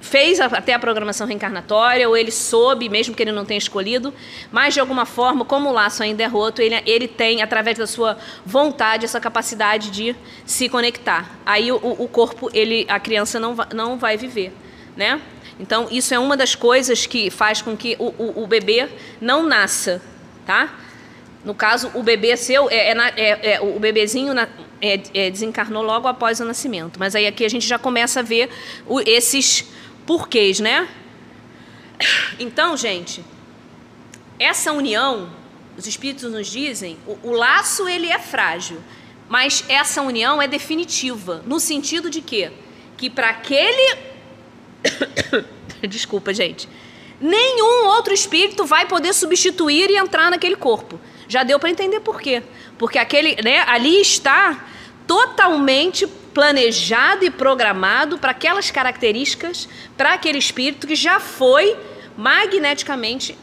fez 0.05 0.39
até 0.39 0.73
a 0.73 0.79
programação 0.79 1.25
reencarnatória, 1.25 2.07
ou 2.07 2.15
ele 2.15 2.31
soube, 2.31 2.87
mesmo 2.87 3.15
que 3.15 3.23
ele 3.23 3.31
não 3.31 3.43
tenha 3.43 3.57
escolhido, 3.57 4.13
mas 4.51 4.75
de 4.75 4.79
alguma 4.79 5.05
forma, 5.05 5.43
como 5.43 5.69
o 5.69 5.73
laço 5.73 6.03
ainda 6.03 6.23
é 6.23 6.27
roto, 6.27 6.61
ele, 6.61 6.75
ele 6.85 7.07
tem, 7.07 7.41
através 7.41 7.77
da 7.77 7.87
sua 7.87 8.15
vontade, 8.45 9.03
essa 9.03 9.19
capacidade 9.19 9.89
de 9.89 10.15
se 10.45 10.69
conectar. 10.69 11.31
Aí 11.43 11.71
o, 11.71 11.77
o 11.77 12.07
corpo, 12.07 12.49
ele, 12.53 12.85
a 12.87 12.99
criança 12.99 13.39
não, 13.39 13.55
não 13.73 13.97
vai 13.97 14.15
viver, 14.15 14.53
né? 14.95 15.19
Então, 15.59 15.87
isso 15.89 16.13
é 16.13 16.19
uma 16.19 16.37
das 16.37 16.53
coisas 16.53 17.07
que 17.07 17.31
faz 17.31 17.61
com 17.61 17.75
que 17.75 17.95
o, 17.97 18.13
o, 18.17 18.43
o 18.43 18.47
bebê 18.47 18.87
não 19.19 19.41
nasça, 19.41 20.01
tá? 20.45 20.71
No 21.43 21.55
caso, 21.55 21.91
o 21.95 22.03
bebê 22.03 22.37
seu, 22.37 22.69
é, 22.69 22.91
é, 22.91 23.13
é, 23.17 23.53
é 23.53 23.61
o 23.61 23.79
bebezinho 23.79 24.33
na, 24.33 24.47
é, 24.81 24.99
é, 25.13 25.29
desencarnou 25.31 25.81
logo 25.81 26.07
após 26.07 26.39
o 26.39 26.45
nascimento. 26.45 26.99
Mas 26.99 27.15
aí 27.15 27.25
aqui 27.25 27.45
a 27.45 27.49
gente 27.49 27.65
já 27.65 27.79
começa 27.79 28.19
a 28.19 28.23
ver 28.23 28.49
o, 28.85 28.99
esses 29.01 29.65
porquês, 30.05 30.59
né? 30.59 30.87
Então, 32.39 32.75
gente, 32.75 33.23
essa 34.39 34.71
união, 34.71 35.29
os 35.77 35.87
espíritos 35.87 36.29
nos 36.31 36.47
dizem, 36.47 36.97
o, 37.07 37.29
o 37.29 37.31
laço 37.31 37.87
ele 37.87 38.07
é 38.07 38.19
frágil, 38.19 38.81
mas 39.27 39.63
essa 39.67 40.01
união 40.01 40.41
é 40.41 40.47
definitiva, 40.47 41.41
no 41.45 41.59
sentido 41.59 42.09
de 42.09 42.21
quê? 42.21 42.51
Que 42.97 43.09
para 43.09 43.29
aquele 43.29 44.15
Desculpa, 45.87 46.33
gente. 46.33 46.67
Nenhum 47.19 47.85
outro 47.87 48.13
espírito 48.13 48.65
vai 48.65 48.85
poder 48.85 49.13
substituir 49.13 49.89
e 49.89 49.97
entrar 49.97 50.29
naquele 50.29 50.55
corpo. 50.55 50.99
Já 51.27 51.43
deu 51.43 51.59
para 51.59 51.69
entender 51.69 51.99
por 52.01 52.21
quê? 52.21 52.43
Porque 52.77 52.99
aquele, 52.99 53.35
né, 53.41 53.63
ali 53.67 54.01
está 54.01 54.65
totalmente 55.07 56.07
planejado 56.35 57.23
e 57.23 57.31
programado 57.31 58.17
para 58.17 58.31
aquelas 58.31 58.69
características, 58.69 59.69
para 59.95 60.13
aquele 60.13 60.37
espírito 60.37 60.85
que 60.85 60.93
já 60.93 61.17
foi 61.17 61.77
magneticamente 62.17 63.37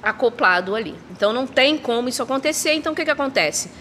acoplado 0.00 0.76
ali. 0.76 0.94
Então 1.10 1.32
não 1.32 1.44
tem 1.44 1.76
como 1.76 2.08
isso 2.08 2.22
acontecer. 2.22 2.72
Então 2.74 2.92
o 2.92 2.96
que, 2.96 3.04
que 3.04 3.10
acontece? 3.10 3.72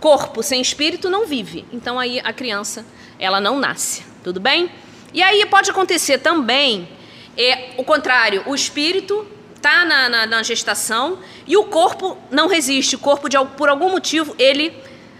Corpo 0.00 0.42
sem 0.42 0.60
espírito 0.60 1.08
não 1.08 1.26
vive. 1.26 1.64
Então 1.72 1.98
aí 1.98 2.20
a 2.22 2.30
criança 2.30 2.84
ela 3.18 3.40
não 3.40 3.58
nasce. 3.58 4.04
Tudo 4.22 4.38
bem? 4.38 4.70
E 5.14 5.22
aí 5.22 5.46
pode 5.46 5.70
acontecer 5.70 6.18
também 6.18 6.86
é, 7.38 7.70
o 7.78 7.84
contrário. 7.84 8.42
O 8.44 8.54
espírito 8.54 9.26
está 9.56 9.82
na, 9.82 10.10
na, 10.10 10.26
na, 10.26 10.42
gestação 10.42 11.20
e 11.46 11.56
o 11.56 11.64
corpo 11.64 12.18
não 12.30 12.48
resiste. 12.48 12.96
O 12.96 12.98
corpo 12.98 13.30
de, 13.30 13.42
por 13.56 13.70
algum 13.70 13.88
motivo 13.88 14.34
ele, 14.38 14.76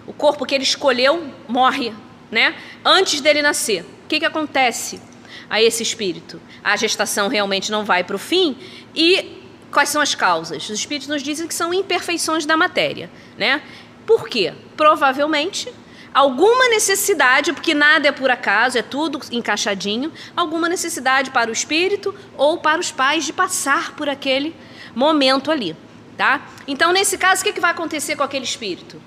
o 0.07 0.13
corpo 0.13 0.45
que 0.45 0.55
ele 0.55 0.65
escolheu 0.65 1.31
morre 1.49 1.95
né? 2.35 2.55
Antes 2.85 3.21
dele 3.21 3.41
nascer. 3.41 3.83
O 3.83 4.09
que, 4.09 4.19
que 4.19 4.27
acontece 4.27 5.01
a 5.49 5.63
esse 5.63 5.83
espírito? 5.83 6.41
A 6.63 6.77
gestação 6.77 7.29
realmente 7.29 7.71
não 7.71 7.85
vai 7.85 8.05
para 8.05 8.17
o 8.17 8.19
fim 8.19 8.57
e 8.95 9.41
quais 9.73 9.89
são 9.89 10.03
as 10.03 10.15
causas? 10.15 10.69
Os 10.69 10.79
espíritos 10.79 11.09
nos 11.09 11.23
dizem 11.23 11.49
que 11.49 11.55
são 11.55 11.73
imperfeições 11.73 12.45
da 12.45 12.57
matéria, 12.57 13.11
né? 13.39 13.63
Por 14.05 14.29
quê? 14.29 14.53
Provavelmente 14.77 15.73
alguma 16.13 16.69
necessidade, 16.69 17.53
porque 17.53 17.75
nada 17.75 18.07
é 18.09 18.13
por 18.13 18.31
acaso, 18.31 18.79
é 18.79 18.83
tudo 18.83 19.21
encaixadinho, 19.33 20.13
alguma 20.37 20.69
necessidade 20.69 21.31
para 21.31 21.51
o 21.51 21.53
espírito 21.53 22.15
ou 22.37 22.59
para 22.59 22.81
os 22.81 22.93
pais 22.93 23.25
de 23.25 23.33
passar 23.33 23.97
por 23.97 24.09
aquele 24.09 24.55
momento 24.95 25.51
ali, 25.51 25.77
tá? 26.17 26.47
Então, 26.69 26.93
nesse 26.93 27.19
caso, 27.19 27.41
o 27.41 27.45
que, 27.45 27.53
que 27.53 27.61
vai 27.61 27.73
acontecer 27.73 28.15
com 28.15 28.23
aquele 28.23 28.45
espírito? 28.45 29.01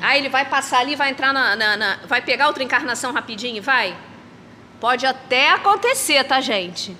Aí 0.00 0.18
ele 0.18 0.28
vai 0.28 0.44
passar 0.44 0.80
ali, 0.80 0.94
vai 0.94 1.10
entrar 1.10 1.32
na, 1.32 1.56
na, 1.56 1.76
na, 1.76 1.96
Vai 2.06 2.20
pegar 2.20 2.46
outra 2.48 2.62
encarnação 2.62 3.12
rapidinho 3.12 3.56
e 3.56 3.60
vai? 3.60 3.96
Pode 4.78 5.06
até 5.06 5.50
acontecer, 5.50 6.22
tá, 6.24 6.40
gente? 6.40 6.96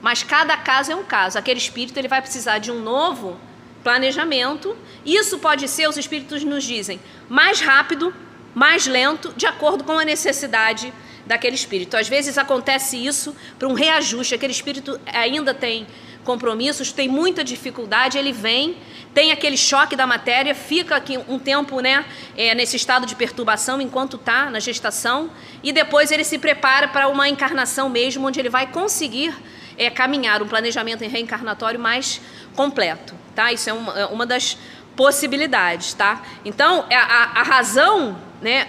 Mas 0.00 0.22
cada 0.22 0.56
caso 0.56 0.92
é 0.92 0.96
um 0.96 1.04
caso. 1.04 1.38
Aquele 1.38 1.58
espírito 1.58 1.98
ele 1.98 2.08
vai 2.08 2.20
precisar 2.20 2.58
de 2.58 2.70
um 2.70 2.80
novo 2.80 3.38
planejamento. 3.82 4.76
Isso 5.04 5.38
pode 5.38 5.68
ser, 5.68 5.88
os 5.88 5.96
espíritos 5.96 6.42
nos 6.44 6.64
dizem, 6.64 7.00
mais 7.28 7.60
rápido, 7.60 8.14
mais 8.54 8.86
lento, 8.86 9.32
de 9.36 9.46
acordo 9.46 9.84
com 9.84 9.98
a 9.98 10.04
necessidade 10.04 10.92
daquele 11.26 11.54
espírito. 11.54 11.96
Às 11.96 12.08
vezes 12.08 12.36
acontece 12.38 12.96
isso 12.96 13.34
para 13.58 13.68
um 13.68 13.74
reajuste. 13.74 14.34
Aquele 14.34 14.52
espírito 14.52 15.00
ainda 15.06 15.54
tem 15.54 15.86
compromissos, 16.24 16.92
tem 16.92 17.08
muita 17.08 17.42
dificuldade, 17.42 18.18
ele 18.18 18.32
vem 18.32 18.76
tem 19.14 19.30
aquele 19.30 19.56
choque 19.56 19.94
da 19.94 20.06
matéria, 20.06 20.54
fica 20.54 20.96
aqui 20.96 21.18
um 21.28 21.38
tempo 21.38 21.80
né, 21.80 22.04
é, 22.36 22.54
nesse 22.54 22.76
estado 22.76 23.06
de 23.06 23.14
perturbação 23.14 23.80
enquanto 23.80 24.16
está 24.16 24.50
na 24.50 24.58
gestação, 24.58 25.30
e 25.62 25.72
depois 25.72 26.10
ele 26.10 26.24
se 26.24 26.38
prepara 26.38 26.88
para 26.88 27.08
uma 27.08 27.28
encarnação 27.28 27.88
mesmo, 27.88 28.26
onde 28.26 28.40
ele 28.40 28.48
vai 28.48 28.66
conseguir 28.66 29.34
é, 29.76 29.90
caminhar 29.90 30.42
um 30.42 30.48
planejamento 30.48 31.02
reencarnatório 31.04 31.78
mais 31.78 32.20
completo. 32.56 33.14
Tá? 33.34 33.52
Isso 33.52 33.68
é 33.68 33.72
uma, 33.72 33.98
é 33.98 34.06
uma 34.06 34.26
das 34.26 34.56
possibilidades. 34.96 35.92
Tá? 35.92 36.22
Então, 36.44 36.86
é, 36.88 36.96
a, 36.96 37.32
a 37.34 37.42
razão, 37.42 38.18
né, 38.40 38.66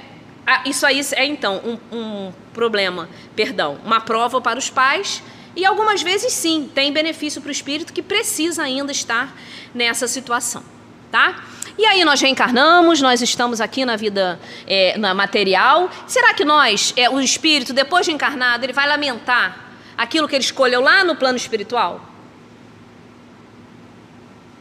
isso 0.66 0.86
aí 0.86 1.02
é 1.14 1.26
então 1.26 1.62
um, 1.64 1.98
um 1.98 2.34
problema, 2.54 3.10
perdão, 3.36 3.80
uma 3.86 4.02
prova 4.02 4.42
para 4.42 4.60
os 4.60 4.70
pais 4.70 5.24
e 5.56 5.66
algumas 5.66 6.02
vezes 6.02 6.34
sim, 6.34 6.70
tem 6.74 6.92
benefício 6.92 7.42
para 7.42 7.50
o 7.50 7.52
espírito 7.52 7.94
que 7.94 8.02
precisa 8.02 8.64
ainda 8.64 8.92
estar 8.92 9.36
nessa 9.74 10.08
situação, 10.08 10.64
tá? 11.12 11.44
E 11.78 11.86
aí 11.86 12.04
nós 12.04 12.22
reencarnamos, 12.22 13.02
nós 13.02 13.22
estamos 13.22 13.60
aqui 13.60 13.86
na 13.86 13.96
vida 13.96 14.40
é, 14.68 14.98
na 14.98 15.14
material. 15.14 15.90
Será 16.08 16.34
que 16.34 16.46
nós, 16.46 16.94
é, 16.96 17.10
o 17.10 17.20
espírito, 17.20 17.74
depois 17.74 18.06
de 18.06 18.12
encarnado, 18.12 18.66
ele 18.66 18.74
vai 18.74 18.88
lamentar 18.88 19.60
aquilo 19.98 20.28
que 20.28 20.36
ele 20.36 20.44
escolheu 20.44 20.82
lá 20.82 21.04
no 21.04 21.16
plano 21.16 21.38
espiritual? 21.38 22.02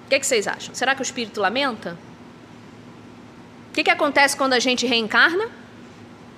O 0.06 0.08
que, 0.08 0.20
que 0.20 0.26
vocês 0.26 0.46
acham? 0.46 0.74
Será 0.74 0.94
que 0.94 1.00
o 1.00 1.04
espírito 1.04 1.40
lamenta? 1.40 1.98
O 3.70 3.74
que, 3.74 3.84
que 3.84 3.90
acontece 3.90 4.36
quando 4.36 4.52
a 4.52 4.58
gente 4.58 4.86
reencarna? 4.86 5.61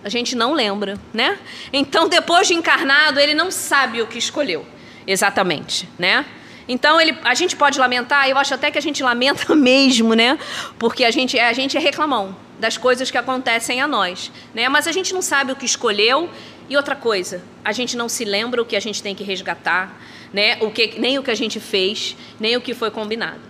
A 0.05 0.09
gente 0.09 0.37
não 0.37 0.53
lembra, 0.53 1.01
né? 1.13 1.39
Então, 1.73 2.09
depois 2.09 2.47
de 2.47 2.55
encarnado, 2.55 3.19
ele 3.19 3.35
não 3.35 3.51
sabe 3.51 4.03
o 4.03 4.07
que 4.07 4.19
escolheu 4.19 4.67
exatamente, 5.07 5.89
né? 5.99 6.25
Então 6.67 7.01
ele, 7.01 7.17
a 7.25 7.35
gente 7.35 7.57
pode 7.57 7.79
lamentar, 7.79 8.29
eu 8.29 8.39
acho 8.39 8.55
até 8.55 8.71
que 8.71 8.79
a 8.79 8.81
gente 8.81 9.03
lamenta 9.03 9.53
mesmo, 9.57 10.15
né? 10.15 10.39
Porque 10.79 11.05
a 11.05 11.11
gente, 11.11 11.39
a 11.39 11.53
gente 11.53 11.77
é 11.77 11.81
reclamão 11.81 12.37
das 12.59 12.77
coisas 12.77 13.11
que 13.11 13.19
acontecem 13.19 13.81
a 13.81 13.87
nós, 13.87 14.33
né? 14.55 14.69
Mas 14.69 14.87
a 14.87 14.93
gente 14.93 15.13
não 15.13 15.21
sabe 15.21 15.53
o 15.53 15.57
que 15.57 15.67
escolheu 15.67 16.31
e 16.69 16.77
outra 16.77 16.97
coisa, 16.97 17.43
a 17.65 17.73
gente 17.73 17.97
não 17.97 18.09
se 18.09 18.25
lembra 18.25 18.63
o 18.63 18.65
que 18.65 18.77
a 18.77 18.81
gente 18.81 19.03
tem 19.03 19.15
que 19.15 19.23
resgatar, 19.23 20.01
né? 20.33 20.57
O 20.61 20.71
que, 20.71 20.99
nem 20.99 21.19
o 21.19 21.23
que 21.23 21.31
a 21.31 21.35
gente 21.35 21.61
fez, 21.61 22.17
nem 22.41 22.57
o 22.57 22.61
que 22.61 22.73
foi 22.73 22.91
combinado. 22.91 23.41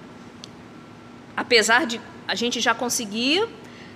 Apesar 1.36 1.86
de 1.86 2.00
a 2.26 2.34
gente 2.34 2.60
já 2.60 2.74
conseguir 2.74 3.46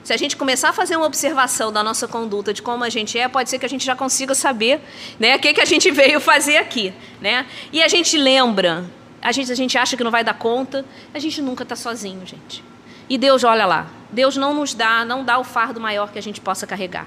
se 0.08 0.12
a 0.14 0.16
gente 0.16 0.38
começar 0.38 0.70
a 0.70 0.72
fazer 0.72 0.96
uma 0.96 1.04
observação 1.04 1.70
da 1.70 1.82
nossa 1.82 2.08
conduta, 2.08 2.54
de 2.54 2.62
como 2.62 2.82
a 2.82 2.88
gente 2.88 3.18
é, 3.18 3.28
pode 3.28 3.50
ser 3.50 3.58
que 3.58 3.66
a 3.66 3.68
gente 3.68 3.84
já 3.84 3.94
consiga 3.94 4.34
saber 4.34 4.80
né, 5.20 5.36
o 5.36 5.38
que, 5.38 5.52
que 5.52 5.60
a 5.60 5.66
gente 5.66 5.90
veio 5.90 6.18
fazer 6.18 6.56
aqui. 6.56 6.94
Né? 7.20 7.44
E 7.70 7.82
a 7.82 7.88
gente 7.88 8.16
lembra, 8.16 8.86
a 9.20 9.32
gente, 9.32 9.52
a 9.52 9.54
gente 9.54 9.76
acha 9.76 9.98
que 9.98 10.02
não 10.02 10.10
vai 10.10 10.24
dar 10.24 10.32
conta, 10.32 10.82
a 11.12 11.18
gente 11.18 11.42
nunca 11.42 11.62
está 11.62 11.76
sozinho, 11.76 12.26
gente. 12.26 12.64
E 13.06 13.18
Deus, 13.18 13.44
olha 13.44 13.66
lá, 13.66 13.86
Deus 14.10 14.34
não 14.34 14.54
nos 14.54 14.72
dá, 14.72 15.04
não 15.04 15.22
dá 15.22 15.38
o 15.38 15.44
fardo 15.44 15.78
maior 15.78 16.10
que 16.10 16.18
a 16.18 16.22
gente 16.22 16.40
possa 16.40 16.66
carregar. 16.66 17.06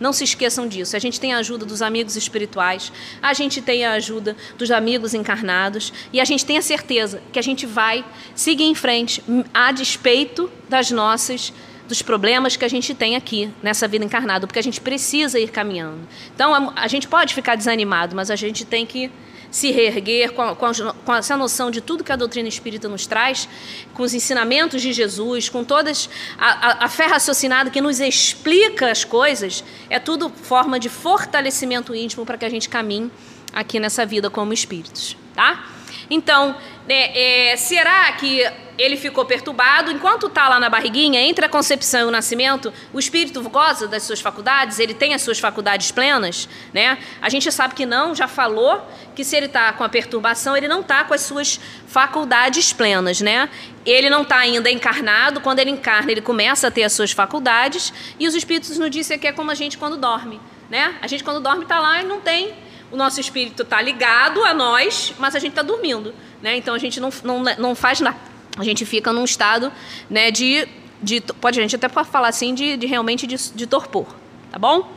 Não 0.00 0.14
se 0.14 0.24
esqueçam 0.24 0.66
disso. 0.66 0.96
A 0.96 0.98
gente 0.98 1.20
tem 1.20 1.34
a 1.34 1.38
ajuda 1.38 1.66
dos 1.66 1.82
amigos 1.82 2.16
espirituais, 2.16 2.90
a 3.20 3.34
gente 3.34 3.60
tem 3.60 3.84
a 3.84 3.92
ajuda 3.92 4.34
dos 4.56 4.70
amigos 4.70 5.12
encarnados 5.12 5.92
e 6.14 6.18
a 6.18 6.24
gente 6.24 6.46
tem 6.46 6.56
a 6.56 6.62
certeza 6.62 7.20
que 7.30 7.38
a 7.38 7.42
gente 7.42 7.66
vai 7.66 8.02
seguir 8.34 8.64
em 8.64 8.74
frente 8.74 9.22
a 9.52 9.70
despeito 9.70 10.50
das 10.66 10.90
nossas 10.90 11.52
dos 11.88 12.02
problemas 12.02 12.56
que 12.56 12.64
a 12.64 12.68
gente 12.68 12.94
tem 12.94 13.16
aqui 13.16 13.50
nessa 13.62 13.88
vida 13.88 14.04
encarnada, 14.04 14.46
porque 14.46 14.58
a 14.58 14.62
gente 14.62 14.80
precisa 14.80 15.40
ir 15.40 15.48
caminhando. 15.48 16.06
Então 16.34 16.54
a, 16.54 16.82
a 16.82 16.86
gente 16.86 17.08
pode 17.08 17.34
ficar 17.34 17.56
desanimado, 17.56 18.14
mas 18.14 18.30
a 18.30 18.36
gente 18.36 18.64
tem 18.64 18.84
que 18.84 19.10
se 19.50 19.70
reerguer 19.70 20.32
com, 20.32 20.54
com, 20.54 20.70
com, 21.04 21.14
essa 21.14 21.34
noção 21.34 21.70
de 21.70 21.80
tudo 21.80 22.04
que 22.04 22.12
a 22.12 22.16
doutrina 22.16 22.46
espírita 22.46 22.86
nos 22.86 23.06
traz, 23.06 23.48
com 23.94 24.02
os 24.02 24.12
ensinamentos 24.12 24.82
de 24.82 24.92
Jesus, 24.92 25.48
com 25.48 25.64
todas 25.64 26.10
a, 26.38 26.84
a, 26.84 26.88
fé 26.88 27.06
raciocinada 27.06 27.70
que 27.70 27.80
nos 27.80 27.98
explica 27.98 28.90
as 28.90 29.04
coisas, 29.04 29.64
é 29.88 29.98
tudo 29.98 30.28
forma 30.28 30.78
de 30.78 30.90
fortalecimento 30.90 31.94
íntimo 31.94 32.26
para 32.26 32.36
que 32.36 32.44
a 32.44 32.50
gente 32.50 32.68
caminhe 32.68 33.10
aqui 33.52 33.80
nessa 33.80 34.04
vida 34.04 34.28
como 34.28 34.52
espíritos, 34.52 35.16
tá? 35.34 35.64
Então, 36.10 36.54
é, 36.86 37.52
é, 37.52 37.56
será 37.56 38.12
que 38.12 38.44
ele 38.78 38.96
ficou 38.96 39.24
perturbado. 39.24 39.90
Enquanto 39.90 40.28
está 40.28 40.48
lá 40.48 40.60
na 40.60 40.70
barriguinha, 40.70 41.20
entre 41.20 41.44
a 41.44 41.48
concepção 41.48 42.02
e 42.02 42.04
o 42.04 42.10
nascimento, 42.10 42.72
o 42.92 42.98
espírito 42.98 43.42
goza 43.50 43.88
das 43.88 44.04
suas 44.04 44.20
faculdades, 44.20 44.78
ele 44.78 44.94
tem 44.94 45.12
as 45.12 45.20
suas 45.20 45.40
faculdades 45.40 45.90
plenas. 45.90 46.48
Né? 46.72 46.96
A 47.20 47.28
gente 47.28 47.50
sabe 47.50 47.74
que 47.74 47.84
não, 47.84 48.14
já 48.14 48.28
falou 48.28 48.80
que 49.16 49.24
se 49.24 49.36
ele 49.36 49.46
está 49.46 49.72
com 49.72 49.82
a 49.82 49.88
perturbação, 49.88 50.56
ele 50.56 50.68
não 50.68 50.80
está 50.80 51.02
com 51.02 51.12
as 51.12 51.22
suas 51.22 51.58
faculdades 51.88 52.72
plenas. 52.72 53.20
Né? 53.20 53.50
Ele 53.84 54.08
não 54.08 54.22
está 54.22 54.36
ainda 54.36 54.70
encarnado, 54.70 55.40
quando 55.40 55.58
ele 55.58 55.70
encarna, 55.70 56.12
ele 56.12 56.22
começa 56.22 56.68
a 56.68 56.70
ter 56.70 56.84
as 56.84 56.92
suas 56.92 57.10
faculdades, 57.10 57.92
e 58.18 58.28
os 58.28 58.34
espíritos 58.34 58.78
nos 58.78 58.90
dizem 58.90 59.18
que 59.18 59.26
é 59.26 59.32
como 59.32 59.50
a 59.50 59.54
gente 59.54 59.76
quando 59.76 59.96
dorme. 59.96 60.40
Né? 60.70 60.94
A 61.02 61.06
gente 61.08 61.24
quando 61.24 61.40
dorme 61.40 61.64
está 61.64 61.80
lá 61.80 62.00
e 62.00 62.04
não 62.04 62.20
tem. 62.20 62.54
O 62.92 62.96
nosso 62.96 63.20
espírito 63.20 63.64
está 63.64 63.82
ligado 63.82 64.44
a 64.44 64.54
nós, 64.54 65.12
mas 65.18 65.34
a 65.34 65.38
gente 65.38 65.50
está 65.50 65.62
dormindo. 65.62 66.14
Né? 66.40 66.56
Então 66.56 66.74
a 66.74 66.78
gente 66.78 67.00
não, 67.00 67.10
não, 67.24 67.42
não 67.58 67.74
faz 67.74 68.00
nada 68.00 68.37
a 68.56 68.64
gente 68.64 68.84
fica 68.86 69.12
num 69.12 69.24
estado 69.24 69.72
né, 70.08 70.30
de, 70.30 70.66
de. 71.02 71.20
Pode 71.20 71.58
a 71.58 71.62
gente 71.62 71.76
até 71.76 71.88
falar 71.88 72.28
assim, 72.28 72.54
de, 72.54 72.76
de 72.76 72.86
realmente 72.86 73.26
de, 73.26 73.36
de 73.36 73.66
torpor. 73.66 74.06
Tá 74.50 74.58
bom? 74.58 74.92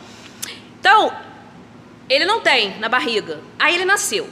Então, 0.79 1.13
ele 2.09 2.25
não 2.25 2.41
tem 2.41 2.77
na 2.79 2.89
barriga. 2.89 3.39
Aí 3.59 3.75
ele 3.75 3.85
nasceu. 3.85 4.29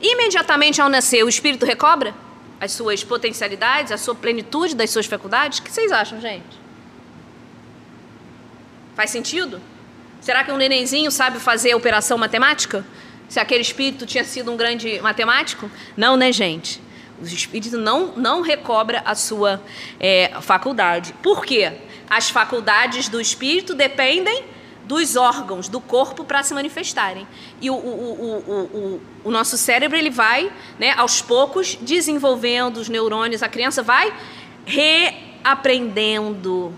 Imediatamente 0.00 0.80
ao 0.80 0.88
nascer, 0.88 1.24
o 1.24 1.28
espírito 1.28 1.64
recobra 1.64 2.14
as 2.60 2.72
suas 2.72 3.04
potencialidades, 3.04 3.92
a 3.92 3.98
sua 3.98 4.14
plenitude 4.14 4.74
das 4.74 4.90
suas 4.90 5.06
faculdades? 5.06 5.58
O 5.58 5.62
que 5.62 5.72
vocês 5.72 5.92
acham, 5.92 6.20
gente? 6.20 6.66
Faz 8.94 9.10
sentido? 9.10 9.60
Será 10.20 10.42
que 10.42 10.50
um 10.50 10.56
nenenzinho 10.56 11.10
sabe 11.10 11.38
fazer 11.38 11.74
operação 11.74 12.16
matemática? 12.16 12.84
Se 13.28 13.38
aquele 13.38 13.60
espírito 13.60 14.06
tinha 14.06 14.24
sido 14.24 14.50
um 14.50 14.56
grande 14.56 15.00
matemático? 15.00 15.70
Não, 15.96 16.16
né, 16.16 16.32
gente? 16.32 16.80
O 17.20 17.24
espírito 17.24 17.78
não, 17.78 18.12
não 18.16 18.42
recobra 18.42 19.02
a 19.04 19.14
sua 19.14 19.60
é, 19.98 20.32
faculdade. 20.40 21.14
Por 21.22 21.44
quê? 21.44 21.72
As 22.08 22.30
faculdades 22.30 23.08
do 23.08 23.20
espírito 23.20 23.74
dependem 23.74 24.44
dos 24.86 25.16
órgãos 25.16 25.68
do 25.68 25.80
corpo 25.80 26.24
para 26.24 26.44
se 26.44 26.54
manifestarem. 26.54 27.26
E 27.60 27.68
o, 27.68 27.74
o, 27.74 28.44
o, 28.46 29.00
o, 29.24 29.30
nosso 29.30 29.58
cérebro 29.58 29.98
ele 29.98 30.10
vai, 30.10 30.52
né, 30.78 30.92
aos 30.92 31.20
poucos, 31.20 31.76
desenvolvendo 31.80 32.76
os 32.76 32.88
neurônios. 32.88 33.42
A 33.42 33.48
criança 33.48 33.82
vai 33.82 34.14
reaprendendo 34.64 36.72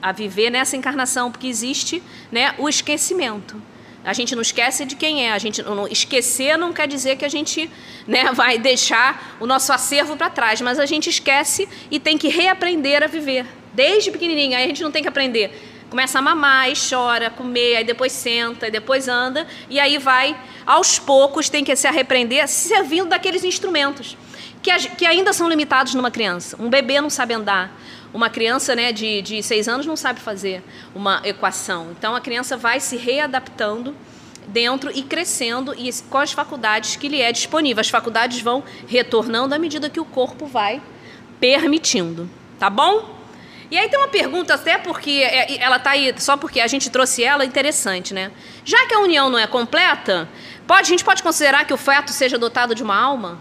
a 0.00 0.12
viver 0.12 0.48
nessa 0.50 0.76
encarnação, 0.76 1.30
porque 1.30 1.46
existe 1.46 2.02
né, 2.30 2.54
o 2.58 2.66
esquecimento. 2.68 3.60
A 4.04 4.12
gente 4.12 4.34
não 4.34 4.42
esquece 4.42 4.84
de 4.84 4.96
quem 4.96 5.26
é. 5.26 5.32
A 5.32 5.38
gente 5.38 5.62
não 5.62 5.86
esquecer 5.86 6.56
não 6.56 6.72
quer 6.72 6.88
dizer 6.88 7.16
que 7.16 7.24
a 7.24 7.28
gente 7.28 7.70
né, 8.06 8.30
vai 8.34 8.58
deixar 8.58 9.36
o 9.40 9.46
nosso 9.46 9.72
acervo 9.72 10.16
para 10.16 10.30
trás, 10.30 10.60
mas 10.60 10.78
a 10.78 10.86
gente 10.86 11.08
esquece 11.08 11.68
e 11.90 12.00
tem 12.00 12.18
que 12.18 12.28
reaprender 12.28 13.02
a 13.02 13.06
viver 13.06 13.46
desde 13.72 14.10
pequenininho. 14.10 14.56
Aí 14.56 14.64
a 14.64 14.68
gente 14.68 14.82
não 14.82 14.90
tem 14.90 15.02
que 15.02 15.08
aprender. 15.08 15.70
Começa 15.88 16.18
a 16.18 16.22
mamar, 16.22 16.64
aí 16.64 16.72
chora, 16.74 17.28
comer, 17.28 17.76
aí 17.76 17.84
depois 17.84 18.12
senta, 18.12 18.64
aí 18.64 18.72
depois 18.72 19.08
anda, 19.08 19.46
e 19.68 19.78
aí 19.78 19.98
vai, 19.98 20.34
aos 20.64 20.98
poucos, 20.98 21.50
tem 21.50 21.62
que 21.62 21.76
se 21.76 21.86
arrepender 21.86 22.48
servindo 22.48 23.10
daqueles 23.10 23.44
instrumentos 23.44 24.16
que, 24.62 24.70
que 24.96 25.04
ainda 25.04 25.34
são 25.34 25.48
limitados 25.48 25.94
numa 25.94 26.10
criança. 26.10 26.56
Um 26.58 26.70
bebê 26.70 27.00
não 27.00 27.10
sabe 27.10 27.34
andar, 27.34 27.76
uma 28.12 28.28
criança 28.28 28.74
né, 28.74 28.92
de, 28.92 29.22
de 29.22 29.42
seis 29.42 29.68
anos 29.68 29.86
não 29.86 29.96
sabe 29.96 30.20
fazer 30.20 30.62
uma 30.94 31.20
equação. 31.24 31.88
Então 31.92 32.14
a 32.14 32.20
criança 32.20 32.56
vai 32.56 32.80
se 32.80 32.96
readaptando 32.96 33.94
dentro 34.46 34.90
e 34.94 35.02
crescendo 35.02 35.74
e 35.74 35.90
com 36.10 36.18
as 36.18 36.32
faculdades 36.32 36.96
que 36.96 37.08
lhe 37.08 37.20
é 37.20 37.32
disponível. 37.32 37.80
As 37.80 37.88
faculdades 37.88 38.40
vão 38.40 38.62
retornando 38.86 39.54
à 39.54 39.58
medida 39.58 39.88
que 39.88 40.00
o 40.00 40.04
corpo 40.04 40.46
vai 40.46 40.82
permitindo. 41.40 42.28
Tá 42.58 42.68
bom? 42.68 43.22
E 43.70 43.78
aí 43.78 43.88
tem 43.88 43.98
uma 43.98 44.08
pergunta, 44.08 44.52
até 44.52 44.76
porque 44.76 45.10
é, 45.10 45.56
ela 45.58 45.76
está 45.76 45.92
aí, 45.92 46.14
só 46.18 46.36
porque 46.36 46.60
a 46.60 46.66
gente 46.66 46.90
trouxe 46.90 47.24
ela, 47.24 47.42
interessante, 47.42 48.12
né? 48.12 48.30
Já 48.66 48.86
que 48.86 48.92
a 48.92 48.98
união 48.98 49.30
não 49.30 49.38
é 49.38 49.46
completa, 49.46 50.28
pode, 50.66 50.82
a 50.82 50.84
gente 50.84 51.02
pode 51.02 51.22
considerar 51.22 51.64
que 51.64 51.72
o 51.72 51.76
feto 51.78 52.12
seja 52.12 52.38
dotado 52.38 52.74
de 52.74 52.82
uma 52.82 52.94
alma? 52.94 53.40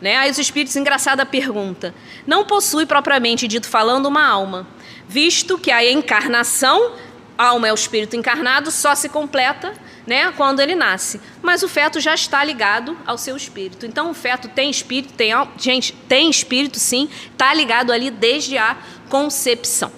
Né? 0.00 0.16
Aí 0.16 0.30
os 0.30 0.38
espíritos, 0.38 0.76
engraçada 0.76 1.26
pergunta, 1.26 1.94
não 2.26 2.44
possui 2.44 2.86
propriamente 2.86 3.46
dito 3.46 3.68
falando 3.68 4.06
uma 4.06 4.26
alma, 4.26 4.66
visto 5.06 5.58
que 5.58 5.70
a 5.70 5.84
encarnação, 5.90 6.92
alma 7.36 7.68
é 7.68 7.72
o 7.72 7.74
espírito 7.74 8.16
encarnado, 8.16 8.70
só 8.70 8.94
se 8.94 9.08
completa 9.08 9.74
né, 10.06 10.32
quando 10.36 10.60
ele 10.60 10.74
nasce. 10.74 11.20
Mas 11.42 11.62
o 11.62 11.68
feto 11.68 12.00
já 12.00 12.14
está 12.14 12.42
ligado 12.42 12.96
ao 13.06 13.18
seu 13.18 13.36
espírito. 13.36 13.84
Então 13.84 14.10
o 14.10 14.14
feto 14.14 14.48
tem 14.48 14.70
espírito, 14.70 15.12
tem 15.12 15.32
gente, 15.58 15.92
tem 16.08 16.30
espírito 16.30 16.78
sim, 16.78 17.08
está 17.30 17.52
ligado 17.52 17.92
ali 17.92 18.10
desde 18.10 18.56
a 18.56 18.76
concepção. 19.08 19.92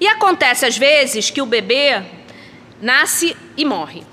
E 0.00 0.06
acontece 0.06 0.64
às 0.64 0.76
vezes 0.78 1.30
que 1.30 1.42
o 1.42 1.46
bebê 1.46 2.02
nasce 2.80 3.36
e 3.56 3.64
morre. 3.64 4.04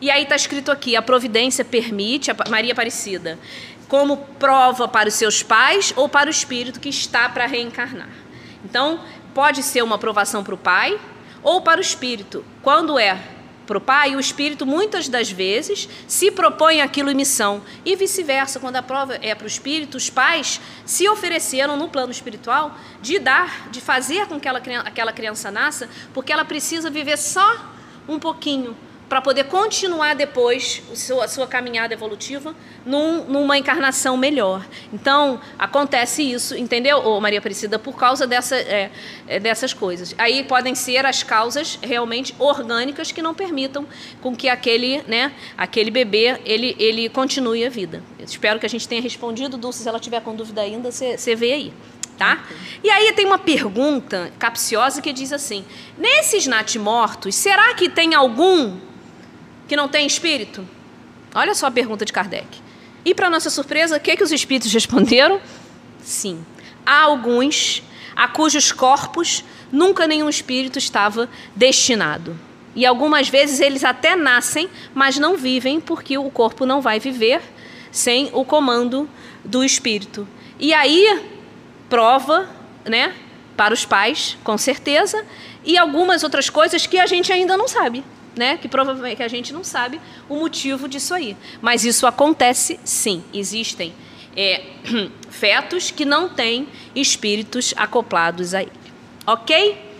E 0.00 0.10
aí 0.10 0.24
está 0.24 0.36
escrito 0.36 0.70
aqui: 0.70 0.96
a 0.96 1.02
providência 1.02 1.64
permite, 1.64 2.30
a 2.30 2.36
Maria 2.50 2.72
Aparecida, 2.72 3.38
como 3.88 4.16
prova 4.38 4.88
para 4.88 5.08
os 5.08 5.14
seus 5.14 5.42
pais 5.42 5.92
ou 5.96 6.08
para 6.08 6.28
o 6.28 6.30
espírito 6.30 6.80
que 6.80 6.88
está 6.88 7.28
para 7.28 7.46
reencarnar. 7.46 8.08
Então, 8.64 9.00
pode 9.34 9.62
ser 9.62 9.82
uma 9.82 9.96
aprovação 9.96 10.42
para 10.42 10.54
o 10.54 10.58
pai 10.58 10.98
ou 11.42 11.60
para 11.60 11.78
o 11.78 11.82
espírito. 11.82 12.44
Quando 12.62 12.98
é 12.98 13.18
para 13.66 13.78
o 13.78 13.80
pai, 13.80 14.14
o 14.14 14.20
espírito 14.20 14.66
muitas 14.66 15.08
das 15.08 15.30
vezes 15.30 15.88
se 16.06 16.30
propõe 16.30 16.80
aquilo 16.80 17.10
em 17.10 17.14
missão. 17.14 17.62
E 17.84 17.96
vice-versa, 17.96 18.60
quando 18.60 18.76
a 18.76 18.82
prova 18.82 19.18
é 19.22 19.34
para 19.34 19.44
o 19.44 19.48
espírito, 19.48 19.96
os 19.96 20.10
pais 20.10 20.60
se 20.84 21.08
ofereceram 21.08 21.76
no 21.76 21.88
plano 21.88 22.12
espiritual 22.12 22.76
de 23.00 23.18
dar, 23.18 23.68
de 23.70 23.80
fazer 23.80 24.26
com 24.26 24.38
que 24.38 24.48
ela, 24.48 24.60
aquela 24.84 25.12
criança 25.12 25.50
nasça, 25.50 25.88
porque 26.12 26.32
ela 26.32 26.44
precisa 26.44 26.90
viver 26.90 27.16
só 27.16 27.72
um 28.06 28.18
pouquinho 28.18 28.76
para 29.08 29.20
poder 29.20 29.44
continuar 29.44 30.14
depois 30.14 30.82
a 30.90 30.96
sua, 30.96 31.28
sua 31.28 31.46
caminhada 31.46 31.92
evolutiva 31.92 32.54
num, 32.84 33.24
numa 33.24 33.58
encarnação 33.58 34.16
melhor. 34.16 34.66
Então, 34.92 35.40
acontece 35.58 36.22
isso, 36.22 36.56
entendeu, 36.56 36.98
Ô, 36.98 37.20
Maria 37.20 37.38
Aparecida, 37.38 37.78
por 37.78 37.96
causa 37.96 38.26
dessa, 38.26 38.56
é, 38.56 38.90
é, 39.26 39.38
dessas 39.38 39.72
coisas. 39.74 40.14
Aí 40.16 40.42
podem 40.44 40.74
ser 40.74 41.04
as 41.04 41.22
causas 41.22 41.78
realmente 41.82 42.34
orgânicas 42.38 43.12
que 43.12 43.20
não 43.20 43.34
permitam 43.34 43.86
com 44.20 44.34
que 44.34 44.48
aquele, 44.48 45.02
né, 45.06 45.32
aquele 45.56 45.90
bebê 45.90 46.40
ele, 46.44 46.74
ele 46.78 47.08
continue 47.08 47.64
a 47.64 47.70
vida. 47.70 48.02
Eu 48.18 48.24
espero 48.24 48.58
que 48.58 48.66
a 48.66 48.70
gente 48.70 48.88
tenha 48.88 49.02
respondido, 49.02 49.56
Dulce, 49.58 49.82
se 49.82 49.88
ela 49.88 50.00
tiver 50.00 50.20
com 50.22 50.34
dúvida 50.34 50.62
ainda, 50.62 50.90
você 50.90 51.36
vê 51.36 51.52
aí. 51.52 51.72
Tá? 52.16 52.44
E 52.82 52.88
aí 52.88 53.12
tem 53.12 53.26
uma 53.26 53.38
pergunta 53.38 54.32
capciosa 54.38 55.02
que 55.02 55.12
diz 55.12 55.32
assim: 55.32 55.64
nesses 55.98 56.46
natimortos, 56.46 57.34
será 57.34 57.74
que 57.74 57.88
tem 57.88 58.14
algum 58.14 58.78
que 59.68 59.76
não 59.76 59.88
tem 59.88 60.06
espírito? 60.06 60.66
Olha 61.34 61.54
só 61.54 61.66
a 61.66 61.70
pergunta 61.70 62.04
de 62.04 62.12
Kardec. 62.12 62.46
E, 63.04 63.14
para 63.14 63.28
nossa 63.28 63.50
surpresa, 63.50 63.96
o 63.96 64.00
que, 64.00 64.16
que 64.16 64.22
os 64.22 64.32
espíritos 64.32 64.72
responderam? 64.72 65.40
Sim. 66.02 66.44
Há 66.86 67.02
alguns 67.02 67.82
a 68.16 68.28
cujos 68.28 68.72
corpos 68.72 69.44
nunca 69.72 70.06
nenhum 70.06 70.28
espírito 70.28 70.78
estava 70.78 71.28
destinado. 71.54 72.38
E 72.74 72.86
algumas 72.86 73.28
vezes 73.28 73.60
eles 73.60 73.84
até 73.84 74.16
nascem, 74.16 74.68
mas 74.94 75.18
não 75.18 75.36
vivem, 75.36 75.80
porque 75.80 76.16
o 76.16 76.30
corpo 76.30 76.64
não 76.64 76.80
vai 76.80 76.98
viver 76.98 77.40
sem 77.90 78.30
o 78.32 78.44
comando 78.44 79.08
do 79.44 79.62
espírito. 79.62 80.26
E 80.58 80.72
aí, 80.72 81.22
prova, 81.88 82.48
né? 82.84 83.14
para 83.56 83.74
os 83.74 83.84
pais, 83.84 84.36
com 84.42 84.58
certeza, 84.58 85.24
e 85.64 85.78
algumas 85.78 86.22
outras 86.22 86.50
coisas 86.50 86.86
que 86.86 86.98
a 86.98 87.06
gente 87.06 87.32
ainda 87.32 87.56
não 87.56 87.68
sabe. 87.68 88.04
Né, 88.36 88.56
que 88.56 88.66
provavelmente 88.66 89.22
a 89.22 89.28
gente 89.28 89.52
não 89.52 89.62
sabe 89.62 90.00
o 90.28 90.34
motivo 90.34 90.88
disso 90.88 91.14
aí. 91.14 91.36
Mas 91.62 91.84
isso 91.84 92.04
acontece 92.04 92.80
sim. 92.84 93.22
Existem 93.32 93.94
é, 94.36 94.64
fetos 95.30 95.90
que 95.90 96.04
não 96.04 96.28
têm 96.28 96.68
espíritos 96.94 97.72
acoplados 97.76 98.54
a 98.54 98.62
ele. 98.62 98.72
Ok? 99.26 99.94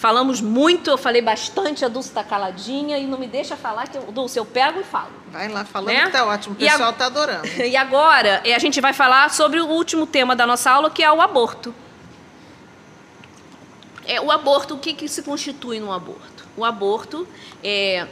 Falamos 0.00 0.40
muito, 0.40 0.88
eu 0.88 0.96
falei 0.96 1.20
bastante, 1.20 1.84
a 1.84 1.88
Dulce 1.88 2.08
está 2.08 2.24
caladinha 2.24 2.96
e 2.96 3.06
não 3.06 3.18
me 3.18 3.26
deixa 3.26 3.54
falar, 3.54 3.86
que 3.86 3.98
eu, 3.98 4.02
Dulce, 4.10 4.38
eu 4.38 4.46
pego 4.46 4.80
e 4.80 4.82
falo. 4.82 5.10
Vai 5.30 5.46
lá 5.48 5.62
falando 5.62 5.88
né? 5.88 6.06
que 6.06 6.12
tá 6.12 6.24
ótimo, 6.24 6.54
o 6.54 6.56
pessoal 6.56 6.90
está 6.90 7.04
adorando. 7.04 7.46
E 7.62 7.76
agora 7.76 8.42
a 8.42 8.58
gente 8.58 8.80
vai 8.80 8.94
falar 8.94 9.28
sobre 9.30 9.60
o 9.60 9.66
último 9.66 10.06
tema 10.06 10.34
da 10.34 10.46
nossa 10.46 10.70
aula, 10.70 10.90
que 10.90 11.02
é 11.02 11.12
o 11.12 11.20
aborto. 11.20 11.74
É, 14.06 14.18
o 14.22 14.30
aborto, 14.30 14.74
o 14.74 14.78
que, 14.78 14.94
que 14.94 15.06
se 15.06 15.22
constitui 15.22 15.78
no 15.78 15.92
aborto? 15.92 16.46
O 16.60 16.64
aborto, 16.66 17.26
é, 17.64 18.06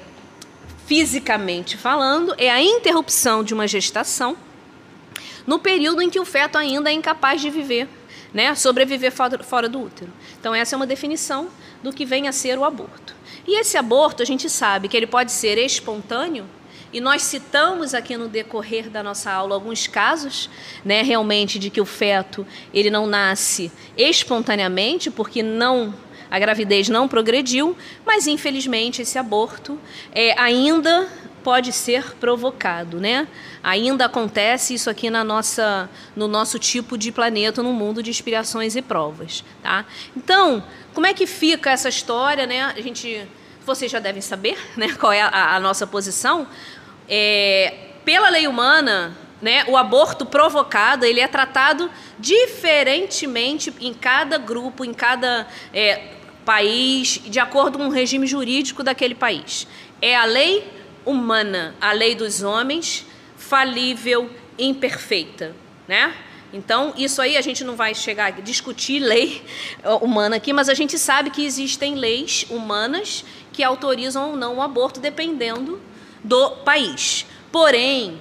fisicamente 0.86 1.76
falando, 1.76 2.34
é 2.38 2.50
a 2.50 2.62
interrupção 2.62 3.44
de 3.44 3.52
uma 3.52 3.68
gestação 3.68 4.34
no 5.46 5.58
período 5.58 6.00
em 6.00 6.08
que 6.08 6.18
o 6.18 6.24
feto 6.24 6.56
ainda 6.56 6.88
é 6.88 6.94
incapaz 6.94 7.42
de 7.42 7.50
viver, 7.50 7.86
né, 8.32 8.54
sobreviver 8.54 9.12
fora, 9.12 9.68
do 9.68 9.82
útero. 9.82 10.10
Então, 10.40 10.54
essa 10.54 10.74
é 10.74 10.76
uma 10.78 10.86
definição 10.86 11.50
do 11.82 11.92
que 11.92 12.06
vem 12.06 12.26
a 12.26 12.32
ser 12.32 12.58
o 12.58 12.64
aborto. 12.64 13.14
E 13.46 13.60
esse 13.60 13.76
aborto, 13.76 14.22
a 14.22 14.24
gente 14.24 14.48
sabe 14.48 14.88
que 14.88 14.96
ele 14.96 15.06
pode 15.06 15.30
ser 15.30 15.58
espontâneo, 15.58 16.46
e 16.90 17.02
nós 17.02 17.20
citamos 17.20 17.92
aqui 17.92 18.16
no 18.16 18.28
decorrer 18.28 18.88
da 18.88 19.02
nossa 19.02 19.30
aula 19.30 19.54
alguns 19.54 19.86
casos, 19.86 20.48
né, 20.82 21.02
realmente 21.02 21.58
de 21.58 21.68
que 21.68 21.82
o 21.82 21.84
feto 21.84 22.46
ele 22.72 22.88
não 22.88 23.06
nasce 23.06 23.70
espontaneamente 23.94 25.10
porque 25.10 25.42
não 25.42 25.92
a 26.30 26.38
gravidez 26.38 26.88
não 26.88 27.08
progrediu, 27.08 27.76
mas 28.04 28.26
infelizmente 28.26 29.02
esse 29.02 29.18
aborto 29.18 29.78
é, 30.12 30.38
ainda 30.38 31.08
pode 31.42 31.72
ser 31.72 32.14
provocado, 32.16 33.00
né? 33.00 33.26
Ainda 33.62 34.04
acontece 34.04 34.74
isso 34.74 34.90
aqui 34.90 35.08
na 35.08 35.24
nossa, 35.24 35.88
no 36.14 36.28
nosso 36.28 36.58
tipo 36.58 36.98
de 36.98 37.10
planeta, 37.10 37.62
no 37.62 37.72
mundo 37.72 38.02
de 38.02 38.10
inspirações 38.10 38.76
e 38.76 38.82
provas, 38.82 39.44
tá? 39.62 39.86
Então, 40.16 40.62
como 40.92 41.06
é 41.06 41.14
que 41.14 41.26
fica 41.26 41.70
essa 41.70 41.88
história, 41.88 42.46
né? 42.46 42.64
A 42.64 42.80
gente, 42.80 43.26
vocês 43.64 43.90
já 43.90 43.98
devem 43.98 44.20
saber, 44.20 44.58
né? 44.76 44.94
Qual 45.00 45.12
é 45.12 45.22
a, 45.22 45.54
a 45.54 45.60
nossa 45.60 45.86
posição? 45.86 46.46
É, 47.08 47.72
pela 48.04 48.28
lei 48.28 48.46
humana, 48.46 49.16
né? 49.40 49.64
O 49.68 49.76
aborto 49.76 50.26
provocado 50.26 51.04
ele 51.04 51.20
é 51.20 51.28
tratado 51.28 51.90
diferentemente 52.18 53.72
em 53.80 53.94
cada 53.94 54.36
grupo, 54.36 54.84
em 54.84 54.92
cada 54.92 55.46
é, 55.72 56.17
país, 56.48 57.20
de 57.26 57.38
acordo 57.38 57.76
com 57.76 57.88
o 57.88 57.90
regime 57.90 58.26
jurídico 58.26 58.82
daquele 58.82 59.14
país. 59.14 59.66
É 60.00 60.16
a 60.16 60.24
lei 60.24 60.66
humana, 61.04 61.74
a 61.78 61.92
lei 61.92 62.14
dos 62.14 62.42
homens, 62.42 63.04
falível, 63.36 64.30
imperfeita, 64.58 65.54
né? 65.86 66.14
Então, 66.50 66.94
isso 66.96 67.20
aí 67.20 67.36
a 67.36 67.42
gente 67.42 67.62
não 67.64 67.76
vai 67.76 67.94
chegar 67.94 68.28
a 68.28 68.30
discutir 68.30 68.98
lei 68.98 69.42
humana 70.00 70.36
aqui, 70.36 70.54
mas 70.54 70.70
a 70.70 70.74
gente 70.74 70.98
sabe 70.98 71.28
que 71.28 71.44
existem 71.44 71.96
leis 71.96 72.46
humanas 72.48 73.26
que 73.52 73.62
autorizam 73.62 74.30
ou 74.30 74.34
não 74.34 74.56
o 74.56 74.62
aborto, 74.62 75.00
dependendo 75.00 75.78
do 76.24 76.52
país. 76.64 77.26
Porém, 77.52 78.18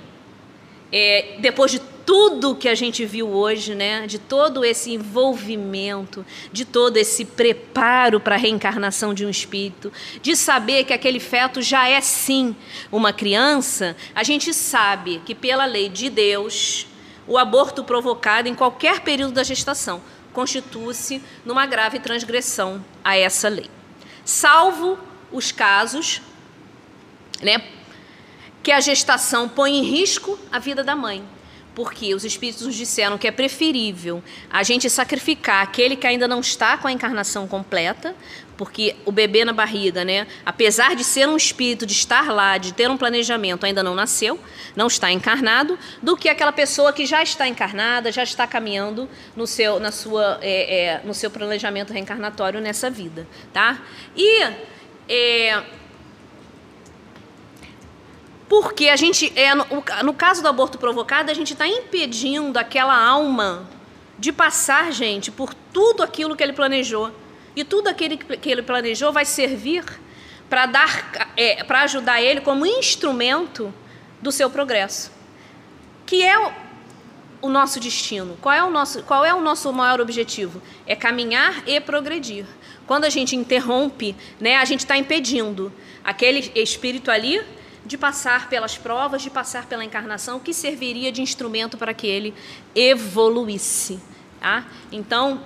é, 0.91 1.37
depois 1.39 1.71
de 1.71 1.79
tudo 2.07 2.55
que 2.55 2.69
a 2.69 2.73
gente 2.73 3.05
viu 3.05 3.27
hoje, 3.27 3.75
né, 3.75 4.07
de 4.07 4.17
todo 4.17 4.63
esse 4.63 4.93
envolvimento, 4.93 6.25
de 6.53 6.63
todo 6.63 6.95
esse 6.95 7.25
preparo 7.25 8.17
para 8.17 8.35
a 8.35 8.37
reencarnação 8.37 9.13
de 9.13 9.25
um 9.25 9.29
espírito, 9.29 9.91
de 10.21 10.33
saber 10.33 10.85
que 10.85 10.93
aquele 10.93 11.19
feto 11.19 11.61
já 11.61 11.89
é 11.89 11.99
sim 11.99 12.55
uma 12.89 13.11
criança, 13.11 13.93
a 14.15 14.23
gente 14.23 14.53
sabe 14.53 15.21
que 15.25 15.35
pela 15.35 15.65
lei 15.65 15.89
de 15.89 16.09
Deus, 16.09 16.87
o 17.27 17.37
aborto 17.37 17.83
provocado 17.83 18.47
em 18.47 18.55
qualquer 18.55 19.01
período 19.01 19.33
da 19.33 19.43
gestação 19.43 20.01
constitui-se 20.31 21.21
numa 21.43 21.65
grave 21.65 21.99
transgressão 21.99 22.85
a 23.03 23.17
essa 23.17 23.49
lei. 23.49 23.69
Salvo 24.23 24.97
os 25.29 25.51
casos, 25.51 26.21
né, 27.41 27.61
que 28.63 28.71
a 28.71 28.79
gestação 28.79 29.49
põe 29.49 29.77
em 29.77 29.83
risco 29.83 30.39
a 30.49 30.57
vida 30.57 30.85
da 30.85 30.95
mãe 30.95 31.35
porque 31.77 32.15
os 32.15 32.25
espíritos 32.25 32.65
nos 32.65 32.73
disseram 32.73 33.19
que 33.19 33.27
é 33.27 33.31
preferível 33.31 34.23
a 34.49 34.63
gente 34.63 34.89
sacrificar 34.89 35.61
aquele 35.61 35.95
que 35.95 36.07
ainda 36.07 36.27
não 36.27 36.39
está 36.39 36.75
com 36.75 36.87
a 36.87 36.91
encarnação 36.91 37.47
completa, 37.47 38.15
porque 38.57 38.95
o 39.05 39.11
bebê 39.11 39.45
na 39.45 39.53
barriga, 39.53 40.03
né, 40.03 40.25
apesar 40.43 40.95
de 40.95 41.03
ser 41.03 41.27
um 41.27 41.37
espírito, 41.37 41.85
de 41.85 41.93
estar 41.93 42.33
lá, 42.33 42.57
de 42.57 42.73
ter 42.73 42.89
um 42.89 42.97
planejamento, 42.97 43.63
ainda 43.63 43.83
não 43.83 43.93
nasceu, 43.93 44.39
não 44.75 44.87
está 44.87 45.11
encarnado, 45.11 45.77
do 46.01 46.17
que 46.17 46.27
aquela 46.29 46.51
pessoa 46.51 46.91
que 46.91 47.05
já 47.05 47.21
está 47.21 47.47
encarnada, 47.47 48.11
já 48.11 48.23
está 48.23 48.47
caminhando 48.47 49.07
no 49.35 49.45
seu, 49.45 49.79
na 49.79 49.91
sua, 49.91 50.39
é, 50.41 50.85
é, 50.85 51.01
no 51.05 51.13
seu 51.13 51.29
planejamento 51.29 51.93
reencarnatório 51.93 52.59
nessa 52.59 52.89
vida, 52.89 53.27
tá? 53.53 53.79
E 54.15 54.41
é, 55.07 55.63
porque 58.49 58.87
a 58.87 58.95
gente, 58.95 59.31
é, 59.35 59.53
no, 59.53 59.65
no 60.03 60.13
caso 60.13 60.41
do 60.41 60.47
aborto 60.47 60.77
provocado, 60.77 61.29
a 61.29 61.33
gente 61.33 61.53
está 61.53 61.67
impedindo 61.67 62.57
aquela 62.57 62.97
alma 62.97 63.67
de 64.17 64.31
passar, 64.31 64.91
gente, 64.91 65.31
por 65.31 65.53
tudo 65.53 66.01
aquilo 66.01 66.35
que 66.35 66.41
ele 66.41 66.53
planejou. 66.53 67.11
E 67.55 67.63
tudo 67.63 67.87
aquilo 67.87 68.17
que 68.17 68.49
ele 68.49 68.61
planejou 68.61 69.11
vai 69.11 69.25
servir 69.25 69.83
para 70.49 70.65
dar, 70.65 71.31
é, 71.35 71.63
para 71.63 71.81
ajudar 71.81 72.21
ele 72.21 72.41
como 72.41 72.65
instrumento 72.65 73.73
do 74.21 74.31
seu 74.31 74.49
progresso, 74.49 75.11
que 76.05 76.23
é 76.23 76.39
o, 76.39 76.51
o 77.41 77.49
nosso 77.49 77.79
destino. 77.79 78.37
Qual 78.41 78.53
é 78.53 78.63
o 78.63 78.69
nosso, 78.69 79.03
qual 79.03 79.25
é 79.25 79.33
o 79.33 79.41
nosso 79.41 79.71
maior 79.73 79.99
objetivo? 79.99 80.61
É 80.85 80.95
caminhar 80.95 81.67
e 81.67 81.79
progredir. 81.81 82.45
Quando 82.85 83.03
a 83.03 83.09
gente 83.09 83.35
interrompe, 83.35 84.15
né, 84.39 84.55
a 84.55 84.63
gente 84.63 84.79
está 84.79 84.97
impedindo 84.97 85.71
aquele 86.03 86.51
espírito 86.55 87.11
ali 87.11 87.43
de 87.87 87.97
passar 87.97 88.49
pelas 88.49 88.77
provas, 88.77 89.21
de 89.21 89.29
passar 89.29 89.65
pela 89.65 89.83
encarnação, 89.83 90.39
que 90.39 90.53
serviria 90.53 91.11
de 91.11 91.21
instrumento 91.21 91.77
para 91.77 91.93
que 91.93 92.05
ele 92.05 92.33
evoluísse. 92.75 93.99
Tá? 94.41 94.65
Então, 94.91 95.41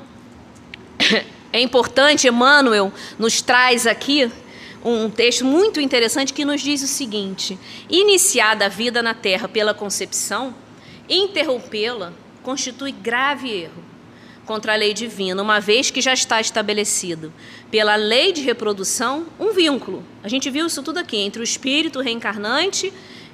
é 1.53 1.61
importante, 1.61 2.27
Emmanuel 2.27 2.91
nos 3.19 3.41
traz 3.41 3.85
aqui 3.85 4.31
um 4.83 5.09
texto 5.09 5.45
muito 5.45 5.79
interessante 5.79 6.33
que 6.33 6.43
nos 6.43 6.61
diz 6.61 6.81
o 6.81 6.87
seguinte: 6.87 7.59
iniciada 7.87 8.65
a 8.65 8.69
vida 8.69 9.03
na 9.03 9.13
Terra 9.13 9.47
pela 9.47 9.73
concepção, 9.73 10.55
interrompê-la 11.07 12.11
constitui 12.41 12.91
grave 12.91 13.49
erro 13.51 13.90
contra 14.51 14.73
a 14.73 14.75
lei 14.75 14.93
divina, 14.93 15.41
uma 15.41 15.61
vez 15.61 15.91
que 15.91 16.01
já 16.01 16.11
está 16.11 16.41
estabelecido 16.41 17.31
pela 17.71 17.95
lei 17.95 18.33
de 18.33 18.41
reprodução 18.41 19.25
um 19.39 19.53
vínculo. 19.53 20.03
A 20.21 20.27
gente 20.27 20.49
viu 20.49 20.67
isso 20.67 20.83
tudo 20.83 20.97
aqui 20.97 21.15
entre 21.15 21.41
o 21.41 21.43
espírito 21.43 22.01
reencarnante 22.01 22.91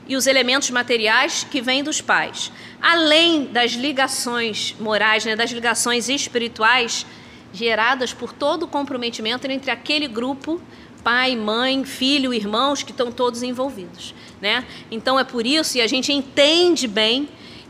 e 0.08 0.16
os 0.16 0.28
elementos 0.28 0.70
materiais 0.70 1.44
que 1.50 1.60
vêm 1.60 1.84
dos 1.84 2.02
pais. 2.02 2.52
Além 2.80 3.46
das 3.46 3.72
ligações 3.72 4.76
morais, 4.80 5.26
né, 5.26 5.36
das 5.36 5.50
ligações 5.50 6.08
espirituais 6.08 7.04
geradas 7.52 8.14
por 8.14 8.32
todo 8.32 8.64
o 8.64 8.68
comprometimento 8.68 9.50
entre 9.50 9.72
aquele 9.72 10.08
grupo 10.08 10.62
pai, 11.04 11.36
mãe, 11.36 11.84
filho, 11.84 12.32
irmãos 12.32 12.84
que 12.84 12.92
estão 12.92 13.12
todos 13.12 13.42
envolvidos, 13.42 14.14
né? 14.40 14.64
Então 14.92 15.18
é 15.18 15.24
por 15.24 15.48
isso 15.48 15.80
e 15.80 15.82
a 15.82 15.88
gente 15.88 16.14
entende 16.14 16.88
bem 16.88 17.28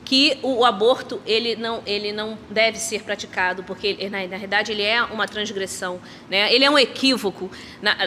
que 0.07 0.39
o, 0.41 0.63
aborto 0.63 1.21
ele 1.25 1.57
não, 1.57 1.83
ele 1.85 2.13
não 2.13 2.37
deve 2.49 2.77
ser 2.77 3.03
praticado, 3.03 3.61
porque 3.61 3.87
ele, 3.87 4.09
na, 4.09 4.25
na 4.25 4.37
verdade 4.37 4.71
ele 4.71 4.81
é 4.81 5.03
uma 5.03 5.27
transgressão, 5.27 5.99
né? 6.29 6.53
ele 6.53 6.63
é 6.63 6.71
um 6.71 6.79
equívoco 6.79 7.51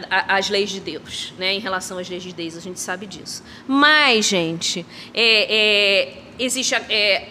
a, 0.08 0.36
às 0.38 0.48
leis 0.48 0.70
de 0.70 0.80
Deus, 0.80 1.34
né? 1.38 1.52
em 1.52 1.58
relação 1.58 1.98
às 1.98 2.08
leis 2.08 2.22
de 2.22 2.32
Deus, 2.32 2.56
a 2.56 2.60
gente 2.60 2.80
sabe 2.80 3.04
disso. 3.04 3.44
Mas, 3.68 4.24
gente, 4.24 4.86
é, 5.12 5.58
é, 5.58 6.18
existe 6.38 6.74
é, 6.74 7.28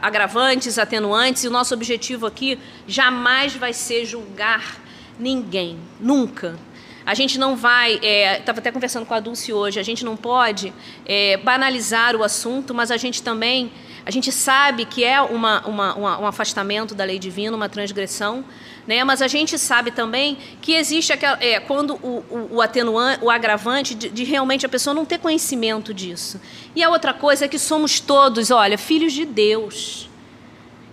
agravantes, 0.00 0.78
atenuantes, 0.78 1.42
e 1.42 1.48
o 1.48 1.50
nosso 1.50 1.74
objetivo 1.74 2.24
aqui 2.24 2.56
jamais 2.86 3.56
vai 3.56 3.72
ser 3.72 4.04
julgar 4.04 4.80
ninguém, 5.18 5.76
nunca. 5.98 6.56
A 7.04 7.14
gente 7.14 7.36
não 7.36 7.56
vai, 7.56 7.94
estava 7.96 8.58
é, 8.58 8.60
até 8.60 8.70
conversando 8.70 9.04
com 9.04 9.12
a 9.12 9.18
Dulce 9.18 9.52
hoje, 9.52 9.80
a 9.80 9.82
gente 9.82 10.04
não 10.04 10.16
pode 10.16 10.72
é, 11.04 11.36
banalizar 11.38 12.14
o 12.14 12.22
assunto, 12.22 12.72
mas 12.72 12.92
a 12.92 12.96
gente 12.96 13.24
também 13.24 13.72
a 14.06 14.10
gente 14.10 14.30
sabe 14.30 14.84
que 14.84 15.02
é 15.02 15.20
uma, 15.20 15.66
uma, 15.66 15.94
uma, 15.94 16.18
um 16.20 16.26
afastamento 16.26 16.94
da 16.94 17.04
lei 17.04 17.18
divina, 17.18 17.56
uma 17.56 17.68
transgressão, 17.68 18.44
né? 18.86 19.02
mas 19.02 19.22
a 19.22 19.28
gente 19.28 19.58
sabe 19.58 19.90
também 19.90 20.36
que 20.60 20.74
existe 20.74 21.12
aquela, 21.12 21.42
é, 21.42 21.58
quando 21.58 21.94
o, 21.94 22.24
o, 22.30 22.56
o 22.56 22.60
atenuante, 22.60 23.24
o 23.24 23.30
agravante 23.30 23.94
de, 23.94 24.10
de, 24.10 24.24
realmente 24.24 24.66
a 24.66 24.68
pessoa 24.68 24.92
não 24.92 25.06
ter 25.06 25.18
conhecimento 25.18 25.94
disso. 25.94 26.38
E 26.76 26.82
a 26.82 26.90
outra 26.90 27.14
coisa 27.14 27.46
é 27.46 27.48
que 27.48 27.58
somos 27.58 27.98
todos, 27.98 28.50
olha, 28.50 28.76
filhos 28.76 29.12
de 29.12 29.24
Deus. 29.24 30.08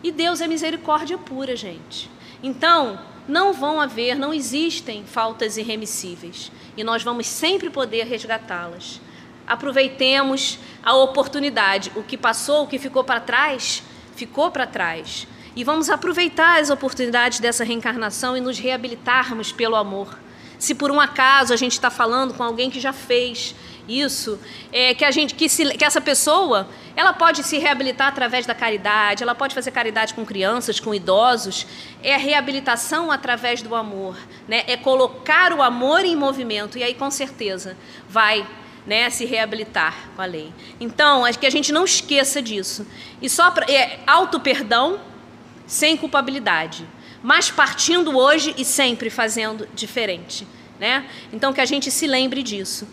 E 0.01 0.11
Deus 0.11 0.39
é 0.39 0.47
misericórdia 0.47 1.17
pura, 1.17 1.55
gente. 1.55 2.09
Então, 2.41 2.97
não 3.27 3.51
vão 3.51 3.79
haver, 3.79 4.15
não 4.15 4.33
existem 4.33 5.03
faltas 5.05 5.57
irremissíveis 5.57 6.51
e 6.77 6.83
nós 6.83 7.03
vamos 7.03 7.27
sempre 7.27 7.69
poder 7.69 8.05
resgatá-las. 8.05 9.01
Aproveitemos 9.51 10.57
a 10.81 10.95
oportunidade. 10.95 11.91
O 11.93 12.01
que 12.03 12.15
passou, 12.15 12.63
o 12.63 12.67
que 12.67 12.79
ficou 12.79 13.03
para 13.03 13.19
trás, 13.19 13.83
ficou 14.15 14.49
para 14.49 14.65
trás. 14.65 15.27
E 15.53 15.61
vamos 15.61 15.89
aproveitar 15.89 16.61
as 16.61 16.69
oportunidades 16.69 17.41
dessa 17.41 17.65
reencarnação 17.65 18.37
e 18.37 18.39
nos 18.39 18.57
reabilitarmos 18.57 19.51
pelo 19.51 19.75
amor. 19.75 20.17
Se 20.57 20.73
por 20.73 20.89
um 20.89 21.01
acaso 21.01 21.53
a 21.53 21.57
gente 21.57 21.73
está 21.73 21.89
falando 21.89 22.33
com 22.33 22.41
alguém 22.41 22.71
que 22.71 22.79
já 22.79 22.93
fez 22.93 23.53
isso, 23.89 24.39
é, 24.71 24.93
que 24.93 25.03
a 25.03 25.11
gente, 25.11 25.35
que, 25.35 25.49
se, 25.49 25.65
que 25.77 25.83
essa 25.83 25.99
pessoa, 25.99 26.69
ela 26.95 27.11
pode 27.11 27.43
se 27.43 27.57
reabilitar 27.57 28.07
através 28.07 28.45
da 28.45 28.55
caridade, 28.55 29.21
ela 29.21 29.35
pode 29.35 29.53
fazer 29.53 29.71
caridade 29.71 30.13
com 30.13 30.25
crianças, 30.25 30.79
com 30.79 30.95
idosos. 30.95 31.67
É 32.01 32.15
a 32.15 32.17
reabilitação 32.17 33.11
através 33.11 33.61
do 33.61 33.75
amor, 33.75 34.15
né? 34.47 34.63
É 34.65 34.77
colocar 34.77 35.51
o 35.51 35.61
amor 35.61 36.05
em 36.05 36.15
movimento 36.15 36.77
e 36.77 36.83
aí 36.83 36.93
com 36.93 37.11
certeza 37.11 37.75
vai 38.07 38.47
né, 38.85 39.09
se 39.09 39.25
reabilitar 39.25 40.09
com 40.15 40.21
a 40.21 40.25
lei. 40.25 40.51
Então, 40.79 41.25
acho 41.25 41.37
que 41.37 41.45
a 41.45 41.51
gente 41.51 41.71
não 41.71 41.85
esqueça 41.85 42.41
disso. 42.41 42.85
E 43.21 43.29
só 43.29 43.51
pra, 43.51 43.65
é 43.71 43.99
auto 44.07 44.39
perdão 44.39 44.99
sem 45.71 45.95
culpabilidade, 45.95 46.85
mas 47.23 47.49
partindo 47.49 48.17
hoje 48.17 48.53
e 48.57 48.65
sempre 48.65 49.09
fazendo 49.09 49.67
diferente, 49.73 50.45
né? 50.79 51.05
Então 51.31 51.53
que 51.53 51.61
a 51.61 51.65
gente 51.65 51.89
se 51.89 52.05
lembre 52.05 52.43
disso 52.43 52.87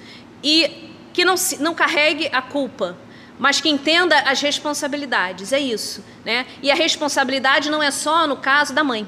e 0.45 0.93
que 1.13 1.25
não 1.25 1.35
não 1.59 1.75
carregue 1.75 2.29
a 2.31 2.41
culpa, 2.41 2.97
mas 3.39 3.61
que 3.61 3.69
entenda 3.69 4.17
as 4.21 4.41
responsabilidades. 4.41 5.53
É 5.53 5.59
isso, 5.59 6.05
né? 6.25 6.47
E 6.63 6.71
a 6.71 6.75
responsabilidade 6.75 7.71
não 7.71 7.83
é 7.83 7.91
só 7.91 8.29
no 8.29 8.37
caso 8.37 8.73
da 8.73 8.85
mãe. 8.85 9.07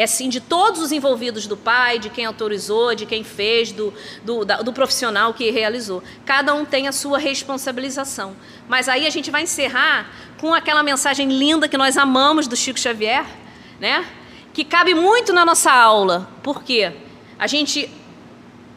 É 0.00 0.06
sim 0.06 0.30
de 0.30 0.40
todos 0.40 0.80
os 0.80 0.92
envolvidos 0.92 1.46
do 1.46 1.58
pai, 1.58 1.98
de 1.98 2.08
quem 2.08 2.24
autorizou, 2.24 2.94
de 2.94 3.04
quem 3.04 3.22
fez, 3.22 3.70
do, 3.70 3.92
do, 4.24 4.46
da, 4.46 4.62
do 4.62 4.72
profissional 4.72 5.34
que 5.34 5.50
realizou. 5.50 6.02
Cada 6.24 6.54
um 6.54 6.64
tem 6.64 6.88
a 6.88 6.92
sua 6.92 7.18
responsabilização. 7.18 8.34
Mas 8.66 8.88
aí 8.88 9.06
a 9.06 9.10
gente 9.10 9.30
vai 9.30 9.42
encerrar 9.42 10.10
com 10.38 10.54
aquela 10.54 10.82
mensagem 10.82 11.28
linda 11.28 11.68
que 11.68 11.76
nós 11.76 11.98
amamos 11.98 12.48
do 12.48 12.56
Chico 12.56 12.80
Xavier, 12.80 13.26
né? 13.78 14.06
Que 14.54 14.64
cabe 14.64 14.94
muito 14.94 15.34
na 15.34 15.44
nossa 15.44 15.70
aula. 15.70 16.26
Por 16.42 16.62
quê? 16.62 16.94
A 17.38 17.46
gente 17.46 17.90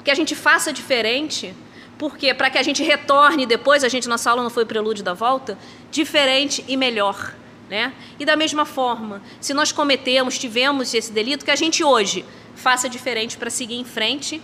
que 0.04 0.12
a 0.12 0.16
gente 0.16 0.36
faça 0.36 0.74
diferente, 0.74 1.56
porque 1.98 2.34
para 2.34 2.50
que 2.50 2.58
a 2.58 2.64
gente 2.64 2.84
retorne 2.84 3.46
depois, 3.46 3.86
a 3.86 3.88
gente 3.88 4.10
nossa 4.10 4.30
aula 4.30 4.44
não 4.44 4.50
foi 4.50 4.64
o 4.64 4.68
prelúdio 4.68 5.06
da 5.06 5.14
volta, 5.14 5.58
diferente 5.90 6.66
e 6.68 6.76
melhor. 6.76 7.34
Né? 7.70 7.94
E 8.20 8.26
da 8.26 8.36
mesma 8.36 8.66
forma, 8.66 9.22
se 9.40 9.54
nós 9.54 9.72
cometemos, 9.72 10.38
tivemos 10.38 10.94
esse 10.94 11.12
delito, 11.12 11.46
que 11.46 11.52
a 11.52 11.56
gente 11.56 11.84
hoje 11.84 12.26
faça 12.56 12.88
diferente 12.88 13.38
para 13.38 13.50
seguir 13.50 13.76
em 13.76 13.86
frente 13.86 14.42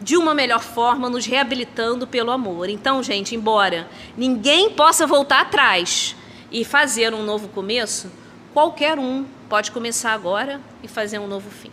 de 0.00 0.16
uma 0.16 0.34
melhor 0.34 0.62
forma, 0.62 1.08
nos 1.08 1.24
reabilitando 1.26 2.06
pelo 2.06 2.30
amor. 2.30 2.68
Então, 2.68 3.02
gente, 3.02 3.34
embora 3.34 3.88
ninguém 4.16 4.70
possa 4.70 5.06
voltar 5.06 5.40
atrás 5.40 6.14
e 6.52 6.64
fazer 6.64 7.14
um 7.14 7.22
novo 7.22 7.48
começo, 7.48 8.10
qualquer 8.52 8.98
um 8.98 9.24
pode 9.48 9.70
começar 9.70 10.12
agora 10.12 10.60
e 10.82 10.88
fazer 10.88 11.18
um 11.18 11.26
novo 11.26 11.50
fim. 11.50 11.70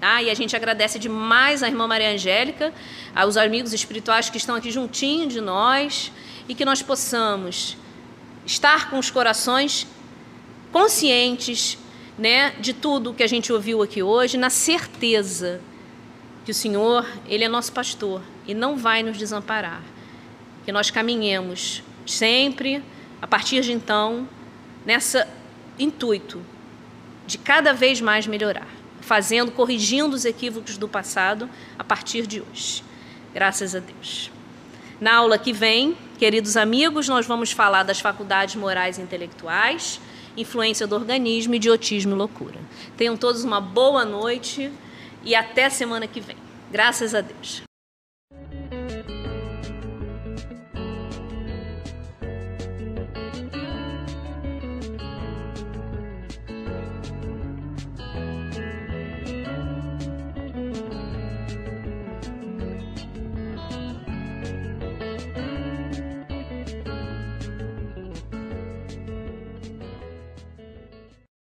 Ah, 0.00 0.22
e 0.22 0.30
a 0.30 0.34
gente 0.34 0.56
agradece 0.56 0.98
demais 0.98 1.62
a 1.62 1.68
irmã 1.68 1.86
Maria 1.86 2.10
Angélica, 2.10 2.72
aos 3.14 3.36
amigos 3.36 3.72
espirituais 3.72 4.28
que 4.28 4.36
estão 4.36 4.56
aqui 4.56 4.70
juntinho 4.70 5.28
de 5.28 5.40
nós 5.40 6.10
e 6.48 6.54
que 6.54 6.64
nós 6.64 6.82
possamos 6.82 7.76
estar 8.44 8.90
com 8.90 8.98
os 8.98 9.10
corações 9.10 9.86
conscientes 10.72 11.78
né, 12.18 12.50
de 12.58 12.72
tudo 12.72 13.12
que 13.12 13.22
a 13.22 13.26
gente 13.26 13.52
ouviu 13.52 13.82
aqui 13.82 14.02
hoje, 14.02 14.36
na 14.36 14.50
certeza 14.50 15.60
que 16.44 16.50
o 16.50 16.54
Senhor, 16.54 17.06
Ele 17.28 17.44
é 17.44 17.48
nosso 17.48 17.72
pastor 17.72 18.22
e 18.46 18.54
não 18.54 18.76
vai 18.76 19.02
nos 19.02 19.16
desamparar. 19.16 19.82
Que 20.64 20.72
nós 20.72 20.90
caminhemos 20.90 21.82
sempre, 22.06 22.82
a 23.20 23.26
partir 23.26 23.60
de 23.60 23.72
então, 23.72 24.28
nessa 24.84 25.28
intuito 25.78 26.42
de 27.26 27.38
cada 27.38 27.72
vez 27.72 28.00
mais 28.00 28.26
melhorar, 28.26 28.66
fazendo, 29.00 29.52
corrigindo 29.52 30.16
os 30.16 30.24
equívocos 30.24 30.76
do 30.76 30.88
passado 30.88 31.48
a 31.78 31.84
partir 31.84 32.26
de 32.26 32.40
hoje. 32.40 32.82
Graças 33.32 33.74
a 33.74 33.78
Deus. 33.78 34.30
Na 35.00 35.16
aula 35.16 35.38
que 35.38 35.52
vem, 35.52 35.96
queridos 36.18 36.56
amigos, 36.56 37.08
nós 37.08 37.26
vamos 37.26 37.52
falar 37.52 37.82
das 37.82 38.00
faculdades 38.00 38.54
morais 38.56 38.98
e 38.98 39.02
intelectuais 39.02 40.00
influência 40.36 40.86
do 40.86 40.94
organismo, 40.94 41.54
idiotismo 41.54 42.12
e 42.12 42.18
loucura. 42.18 42.58
Tenham 42.96 43.16
todos 43.16 43.44
uma 43.44 43.60
boa 43.60 44.04
noite 44.04 44.70
e 45.24 45.34
até 45.34 45.68
semana 45.68 46.06
que 46.06 46.20
vem. 46.20 46.36
Graças 46.70 47.14
a 47.14 47.20
Deus. 47.20 47.62